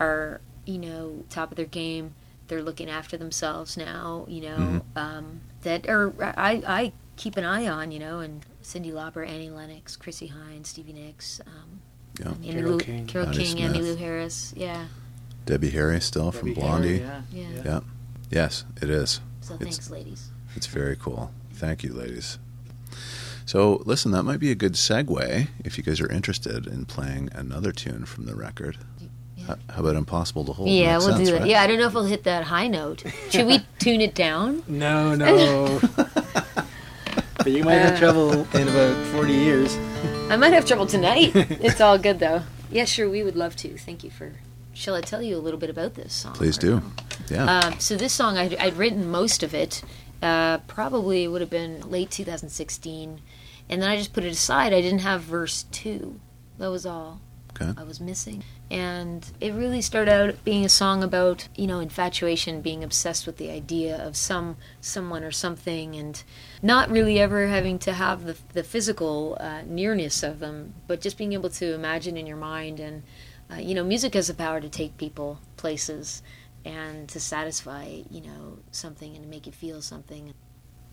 are, 0.00 0.40
you 0.64 0.78
know, 0.78 1.24
top 1.30 1.50
of 1.50 1.56
their 1.56 1.66
game. 1.66 2.14
They're 2.48 2.62
looking 2.62 2.88
after 2.88 3.16
themselves 3.18 3.76
now, 3.76 4.24
you 4.28 4.40
know, 4.42 4.56
Mm-hmm. 4.56 4.98
um, 4.98 5.40
that 5.62 5.88
are, 5.88 6.12
I, 6.22 6.62
I 6.66 6.92
keep 7.16 7.36
an 7.36 7.44
eye 7.44 7.66
on, 7.68 7.92
you 7.92 7.98
know, 7.98 8.20
and 8.20 8.44
Cyndi 8.62 8.90
Lauper, 8.92 9.26
Annie 9.28 9.50
Lennox, 9.50 9.96
Chrissie 9.96 10.28
Hyndes, 10.34 10.66
Stevie 10.66 10.92
Nicks, 10.94 11.40
um, 11.46 11.80
Yeah. 12.18 12.50
Amy 12.50 12.62
Lou- 12.62 12.78
King. 12.78 13.06
Carole 13.06 13.32
King, 13.32 13.56
Emmylou 13.58 13.82
Smith. 13.82 13.98
Harris, 13.98 14.54
yeah. 14.56 14.86
Debbie 15.48 15.70
Harry 15.70 15.98
still 16.00 16.30
from 16.30 16.52
Blondie. 16.52 16.98
Harry, 16.98 17.22
yeah. 17.32 17.46
Yeah. 17.54 17.62
Yeah. 17.64 17.80
Yes, 18.30 18.64
it 18.82 18.90
is. 18.90 19.20
So 19.40 19.54
It's- 19.54 19.76
thanks, 19.76 19.90
ladies. 19.90 20.28
It's 20.54 20.66
very 20.66 20.94
cool. 20.94 21.30
Thank 21.54 21.82
you, 21.82 21.94
ladies. 21.94 22.38
So, 23.46 23.80
listen, 23.86 24.10
that 24.12 24.24
might 24.24 24.40
be 24.40 24.50
a 24.50 24.54
good 24.54 24.74
segue 24.74 25.48
if 25.64 25.78
you 25.78 25.84
guys 25.84 26.02
are 26.02 26.12
interested 26.12 26.66
in 26.66 26.84
playing 26.84 27.30
another 27.34 27.72
tune 27.72 28.04
from 28.04 28.26
the 28.26 28.34
record. 28.34 28.76
Yeah. 29.38 29.52
H- 29.54 29.58
How 29.70 29.80
about 29.80 29.96
Impossible 29.96 30.44
to 30.44 30.52
Hold? 30.52 30.68
Yeah, 30.68 30.92
Makes 30.98 31.06
we'll 31.06 31.16
sense, 31.16 31.28
do 31.28 31.34
that. 31.34 31.40
right? 31.40 31.50
Yeah, 31.50 31.62
I 31.62 31.66
don't 31.66 31.78
know 31.78 31.86
if 31.86 31.94
we'll 31.94 32.04
hit 32.04 32.24
that 32.24 32.44
high 32.44 32.66
note. 32.68 33.04
Should 33.30 33.46
we 33.46 33.60
tune 33.78 34.02
it 34.02 34.14
down? 34.14 34.62
No, 34.68 35.14
no. 35.14 35.80
but 35.96 37.46
you 37.46 37.64
might 37.64 37.76
have 37.76 37.94
uh. 37.94 37.98
trouble 37.98 38.32
in 38.54 38.68
about 38.68 39.06
40 39.14 39.32
years. 39.32 39.74
I 40.30 40.36
might 40.36 40.52
have 40.52 40.66
trouble 40.66 40.86
tonight. 40.86 41.32
it's 41.34 41.80
all 41.80 41.96
good 41.96 42.18
though. 42.18 42.42
Yeah, 42.70 42.84
sure, 42.84 43.08
we 43.08 43.22
would 43.22 43.36
love 43.36 43.56
to. 43.56 43.78
Thank 43.78 44.04
you 44.04 44.10
for. 44.10 44.32
Shall 44.72 44.94
I 44.94 45.00
tell 45.00 45.22
you 45.22 45.36
a 45.36 45.40
little 45.40 45.58
bit 45.58 45.70
about 45.70 45.94
this 45.94 46.12
song? 46.12 46.34
Please 46.34 46.56
do. 46.56 46.76
no? 46.76 46.82
Yeah. 47.28 47.60
Um, 47.60 47.80
so 47.80 47.96
this 47.96 48.12
song, 48.12 48.38
I'd, 48.38 48.54
I'd 48.56 48.76
written 48.76 49.10
most 49.10 49.42
of 49.42 49.54
it. 49.54 49.82
Uh, 50.22 50.58
probably 50.66 51.28
would 51.28 51.40
have 51.40 51.50
been 51.50 51.80
late 51.90 52.10
2016, 52.10 53.20
and 53.68 53.82
then 53.82 53.88
I 53.88 53.96
just 53.96 54.12
put 54.12 54.24
it 54.24 54.32
aside. 54.32 54.72
I 54.72 54.80
didn't 54.80 55.00
have 55.00 55.22
verse 55.22 55.64
two. 55.70 56.20
That 56.58 56.68
was 56.68 56.86
all. 56.86 57.20
Okay. 57.60 57.72
I 57.76 57.84
was 57.84 58.00
missing. 58.00 58.44
And 58.70 59.24
it 59.40 59.52
really 59.54 59.80
started 59.80 60.12
out 60.12 60.44
being 60.44 60.64
a 60.64 60.68
song 60.68 61.02
about, 61.02 61.48
you 61.56 61.66
know, 61.66 61.80
infatuation, 61.80 62.60
being 62.60 62.84
obsessed 62.84 63.26
with 63.26 63.36
the 63.38 63.50
idea 63.50 63.96
of 63.96 64.16
some 64.16 64.56
someone 64.80 65.24
or 65.24 65.30
something 65.30 65.96
and 65.96 66.22
not 66.62 66.90
really 66.90 67.18
ever 67.18 67.46
having 67.46 67.78
to 67.80 67.94
have 67.94 68.24
the, 68.24 68.36
the 68.52 68.62
physical 68.62 69.36
uh, 69.40 69.62
nearness 69.66 70.22
of 70.22 70.38
them, 70.38 70.74
but 70.86 71.00
just 71.00 71.16
being 71.16 71.32
able 71.32 71.50
to 71.50 71.74
imagine 71.74 72.16
in 72.16 72.26
your 72.26 72.36
mind. 72.36 72.78
And, 72.78 73.02
uh, 73.50 73.56
you 73.56 73.74
know, 73.74 73.84
music 73.84 74.14
has 74.14 74.28
the 74.28 74.34
power 74.34 74.60
to 74.60 74.68
take 74.68 74.96
people 74.96 75.40
places 75.56 76.22
and 76.64 77.08
to 77.08 77.18
satisfy, 77.20 78.02
you 78.10 78.20
know, 78.20 78.58
something 78.70 79.14
and 79.14 79.24
to 79.24 79.30
make 79.30 79.46
you 79.46 79.52
feel 79.52 79.80
something. 79.80 80.32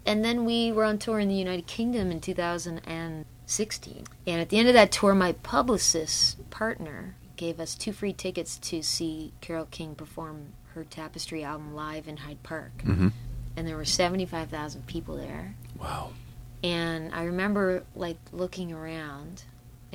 And 0.05 0.23
then 0.23 0.45
we 0.45 0.71
were 0.71 0.83
on 0.85 0.97
tour 0.99 1.19
in 1.19 1.27
the 1.27 1.35
United 1.35 1.65
Kingdom 1.67 2.11
in 2.11 2.21
2016. 2.21 4.03
And 4.27 4.41
at 4.41 4.49
the 4.49 4.57
end 4.59 4.67
of 4.67 4.73
that 4.73 4.91
tour, 4.91 5.13
my 5.15 5.31
publicist 5.33 6.49
partner 6.49 7.15
gave 7.35 7.59
us 7.59 7.75
two 7.75 7.91
free 7.91 8.13
tickets 8.13 8.57
to 8.59 8.81
see 8.81 9.33
Carole 9.41 9.67
King 9.69 9.95
perform 9.95 10.53
her 10.73 10.83
Tapestry 10.83 11.43
album 11.43 11.73
live 11.73 12.07
in 12.07 12.17
Hyde 12.17 12.43
Park. 12.43 12.83
Mhm. 12.85 13.11
And 13.57 13.67
there 13.67 13.75
were 13.77 13.85
75,000 13.85 14.85
people 14.87 15.15
there. 15.17 15.55
wow. 15.79 16.11
And 16.63 17.13
I 17.13 17.23
remember 17.25 17.83
like 17.95 18.17
looking 18.31 18.71
around 18.73 19.43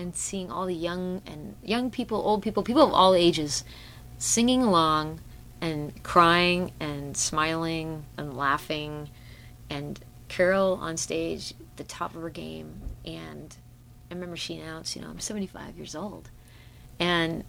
and 0.00 0.16
seeing 0.16 0.50
all 0.50 0.66
the 0.66 0.74
young 0.74 1.22
and 1.26 1.54
young 1.62 1.90
people, 1.90 2.18
old 2.18 2.42
people, 2.42 2.62
people 2.62 2.82
of 2.82 2.92
all 2.92 3.14
ages 3.14 3.64
singing 4.18 4.62
along 4.62 5.20
and 5.60 6.02
crying 6.02 6.72
and 6.80 7.16
smiling 7.16 8.04
and 8.16 8.36
laughing 8.36 9.10
and 9.68 10.00
Carole 10.28 10.74
on 10.76 10.96
stage, 10.96 11.54
the 11.76 11.84
top 11.84 12.14
of 12.14 12.22
her 12.22 12.30
game 12.30 12.80
and 13.04 13.56
I 14.10 14.14
remember 14.14 14.36
she 14.36 14.58
announced, 14.58 14.96
you 14.96 15.02
know, 15.02 15.08
I'm 15.08 15.20
75 15.20 15.76
years 15.76 15.94
old. 15.94 16.30
And 16.98 17.44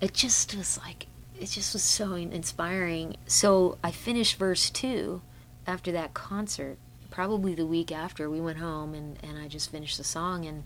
it 0.00 0.14
just 0.14 0.54
was 0.54 0.78
like 0.78 1.06
it 1.40 1.46
just 1.46 1.72
was 1.72 1.82
so 1.82 2.14
inspiring. 2.14 3.16
So 3.26 3.78
I 3.82 3.90
finished 3.90 4.36
verse 4.36 4.70
2 4.70 5.20
after 5.66 5.90
that 5.92 6.14
concert 6.14 6.78
probably 7.10 7.54
the 7.54 7.66
week 7.66 7.90
after 7.90 8.28
we 8.28 8.40
went 8.40 8.58
home 8.58 8.94
and, 8.94 9.18
and 9.22 9.38
I 9.38 9.48
just 9.48 9.70
finished 9.70 9.98
the 9.98 10.04
song 10.04 10.44
and 10.44 10.64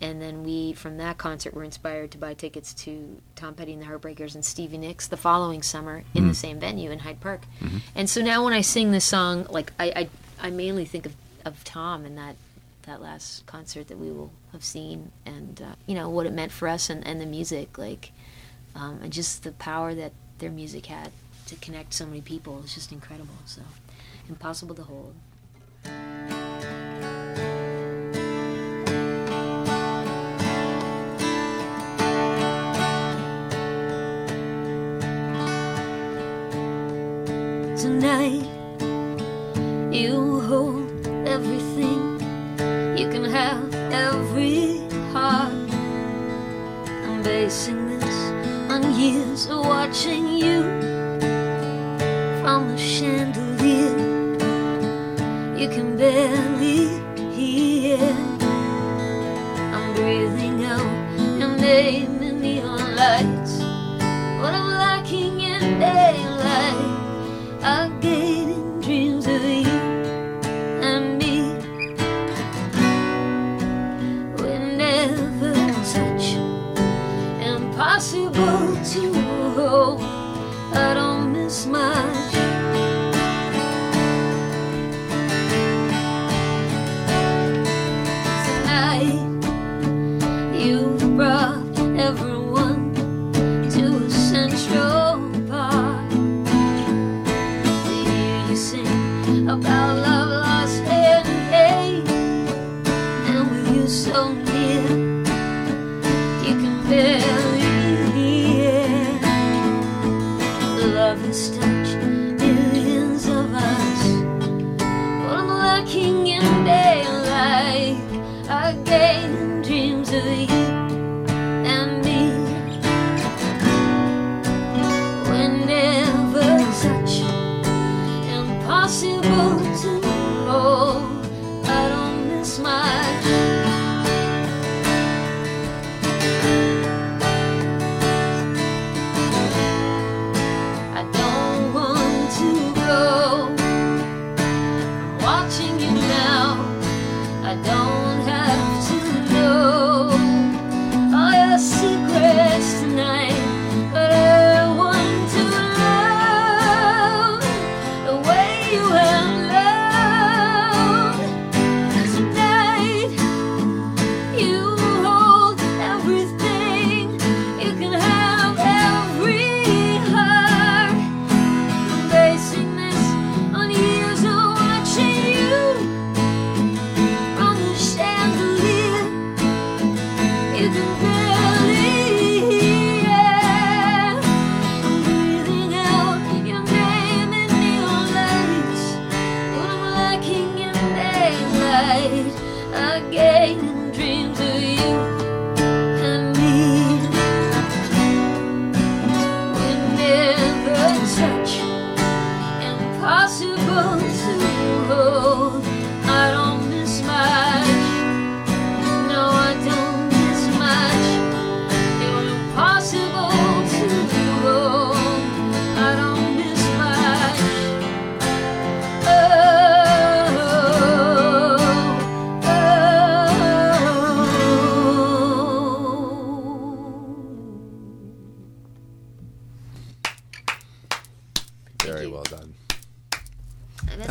and 0.00 0.20
then 0.20 0.42
we 0.42 0.72
from 0.72 0.96
that 0.96 1.18
concert 1.18 1.54
were 1.54 1.64
inspired 1.64 2.10
to 2.12 2.18
buy 2.18 2.34
tickets 2.34 2.72
to 2.74 3.20
Tom 3.36 3.54
Petty 3.54 3.72
and 3.72 3.82
the 3.82 3.86
Heartbreakers 3.86 4.34
and 4.34 4.44
Stevie 4.44 4.78
Nicks 4.78 5.08
the 5.08 5.16
following 5.16 5.62
summer 5.62 6.04
in 6.14 6.28
the 6.28 6.34
same 6.34 6.58
venue 6.58 6.90
in 6.90 7.00
Hyde 7.00 7.20
Park. 7.20 7.42
And 7.94 8.08
so 8.08 8.22
now 8.22 8.44
when 8.44 8.52
I 8.52 8.62
sing 8.62 8.92
this 8.92 9.04
song, 9.04 9.46
like 9.50 9.72
I, 9.78 9.92
I 9.94 10.08
I 10.42 10.50
mainly 10.50 10.84
think 10.84 11.06
of, 11.06 11.14
of 11.44 11.62
Tom 11.64 12.04
and 12.04 12.16
that 12.16 12.36
that 12.84 13.00
last 13.00 13.46
concert 13.46 13.88
that 13.88 13.98
we 13.98 14.10
will 14.10 14.32
have 14.52 14.64
seen 14.64 15.12
and 15.26 15.62
uh, 15.62 15.74
you 15.86 15.94
know 15.94 16.08
what 16.08 16.26
it 16.26 16.32
meant 16.32 16.50
for 16.50 16.66
us 16.66 16.90
and, 16.90 17.06
and 17.06 17.20
the 17.20 17.26
music 17.26 17.78
like 17.78 18.12
um, 18.74 19.00
and 19.02 19.12
just 19.12 19.42
the 19.42 19.52
power 19.52 19.94
that 19.94 20.12
their 20.38 20.50
music 20.50 20.86
had 20.86 21.12
to 21.46 21.56
connect 21.56 21.92
so 21.92 22.06
many 22.06 22.20
people 22.20 22.62
is 22.64 22.74
just 22.74 22.90
incredible 22.90 23.34
so 23.44 23.62
impossible 24.28 24.74
to 24.74 24.82
hold 24.82 25.14
Tonight, 37.80 38.44
you 39.90 40.40
hold 40.40 40.84
everything. 41.26 42.20
You 42.98 43.08
can 43.08 43.24
have 43.24 43.74
every 43.90 44.86
heart. 45.14 45.54
I'm 47.08 47.22
basing 47.22 47.98
this 47.98 48.18
on 48.70 48.82
years 49.00 49.46
of 49.46 49.64
watching 49.64 50.28
you 50.28 50.60
from 52.42 52.68
the 52.68 52.76
chandelier. 52.76 53.96
You 55.56 55.68
can 55.70 55.96
barely 55.96 57.00
hear. 57.32 57.96
I'm 59.72 59.94
breathing 59.94 60.66
out 60.66 61.40
your 61.40 61.56
name 61.56 62.09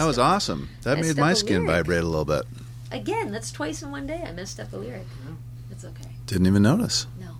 was 0.10 0.18
awesome. 0.20 0.70
That 0.82 0.97
Messed 0.97 1.10
made 1.16 1.22
my 1.22 1.34
skin 1.34 1.66
lyric. 1.66 1.86
vibrate 1.86 2.01
a 2.03 2.07
little 2.07 2.26
bit. 2.26 2.43
Again, 2.91 3.32
that's 3.32 3.51
twice 3.51 3.84
in 3.84 3.91
one 3.91 4.07
day. 4.07 4.24
I 4.26 4.32
messed 4.32 4.60
up 4.60 4.74
a 4.74 4.78
lyric. 4.78 5.05
It's 5.72 5.86
okay. 5.86 6.10
Didn't 6.26 6.47
even 6.47 6.64
notice. 6.64 7.05
No. 7.20 7.36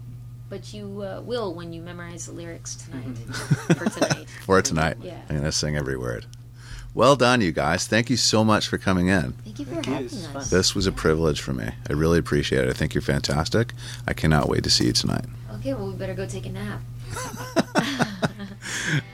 But 0.50 0.72
you 0.74 1.02
uh, 1.02 1.22
will 1.22 1.54
when 1.56 1.74
you 1.74 1.82
memorize 1.82 2.28
the 2.28 2.32
lyrics 2.34 2.76
tonight. 2.76 3.06
Mm-hmm. 3.06 3.74
for 3.74 3.90
tonight. 3.90 4.30
For 4.46 4.62
tonight. 4.62 4.98
Yeah. 5.02 5.20
I'm 5.30 5.36
going 5.38 5.44
to 5.44 5.52
sing 5.52 5.76
every 5.76 5.98
word. 5.98 6.26
Well 6.94 7.16
done, 7.16 7.42
you 7.42 7.52
guys. 7.52 7.88
Thank 7.88 8.10
you 8.10 8.18
so 8.18 8.44
much 8.44 8.68
for 8.68 8.78
coming 8.78 9.08
in. 9.08 9.32
Thank 9.44 9.60
you 9.60 9.66
for 9.66 9.74
Thank 9.76 9.86
having 9.86 10.06
It's 10.06 10.26
fun. 10.28 10.38
us. 10.38 10.50
This 10.50 10.76
was 10.76 10.86
a 10.88 10.92
privilege 10.92 11.42
for 11.42 11.54
me. 11.54 11.70
I 11.90 11.94
really 11.94 12.18
appreciate 12.20 12.64
it. 12.64 12.70
I 12.70 12.74
think 12.74 12.94
you're 12.94 13.02
fantastic. 13.02 13.74
I 14.08 14.14
cannot 14.14 14.48
wait 14.50 14.64
to 14.64 14.70
see 14.70 14.86
you 14.86 14.94
tonight. 14.94 15.26
Okay, 15.56 15.74
well, 15.74 15.88
we 15.88 15.94
better 15.94 16.14
go 16.16 16.26
take 16.28 16.46
a 16.46 16.50
nap. 16.50 16.82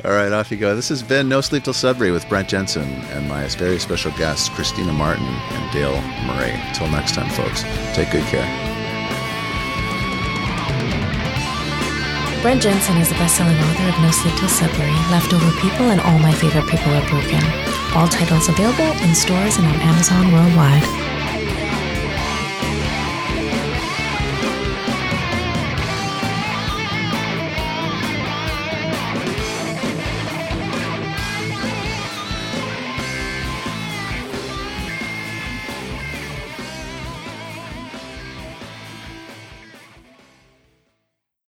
All 0.03 0.11
right, 0.11 0.31
off 0.31 0.51
you 0.51 0.57
go. 0.57 0.75
This 0.75 0.89
has 0.89 1.03
been 1.03 1.27
No 1.27 1.41
Sleep 1.41 1.63
Till 1.63 1.73
Sudbury 1.73 2.11
with 2.11 2.27
Brent 2.29 2.47
Jensen 2.47 2.83
and 2.83 3.27
my 3.27 3.47
very 3.47 3.79
special 3.79 4.11
guests, 4.11 4.49
Christina 4.49 4.93
Martin 4.93 5.25
and 5.25 5.73
Dale 5.73 5.99
Murray. 6.25 6.59
Till 6.73 6.87
next 6.89 7.13
time, 7.15 7.29
folks, 7.31 7.63
take 7.93 8.11
good 8.11 8.23
care. 8.25 8.45
Brent 12.41 12.61
Jensen 12.61 12.97
is 12.97 13.09
the 13.09 13.15
best-selling 13.15 13.57
author 13.57 13.89
of 13.89 13.99
No 14.01 14.11
Sleep 14.11 14.35
Till 14.35 14.49
Sudbury, 14.49 14.93
Leftover 15.09 15.49
People, 15.59 15.89
and 15.89 15.99
All 16.01 16.19
My 16.19 16.31
Favorite 16.31 16.67
People 16.69 16.93
Are 16.93 17.09
Broken. 17.09 17.43
All 17.95 18.07
titles 18.07 18.49
available 18.49 18.91
in 19.01 19.15
stores 19.15 19.57
and 19.57 19.65
on 19.65 19.75
Amazon 19.81 20.31
worldwide. 20.31 21.04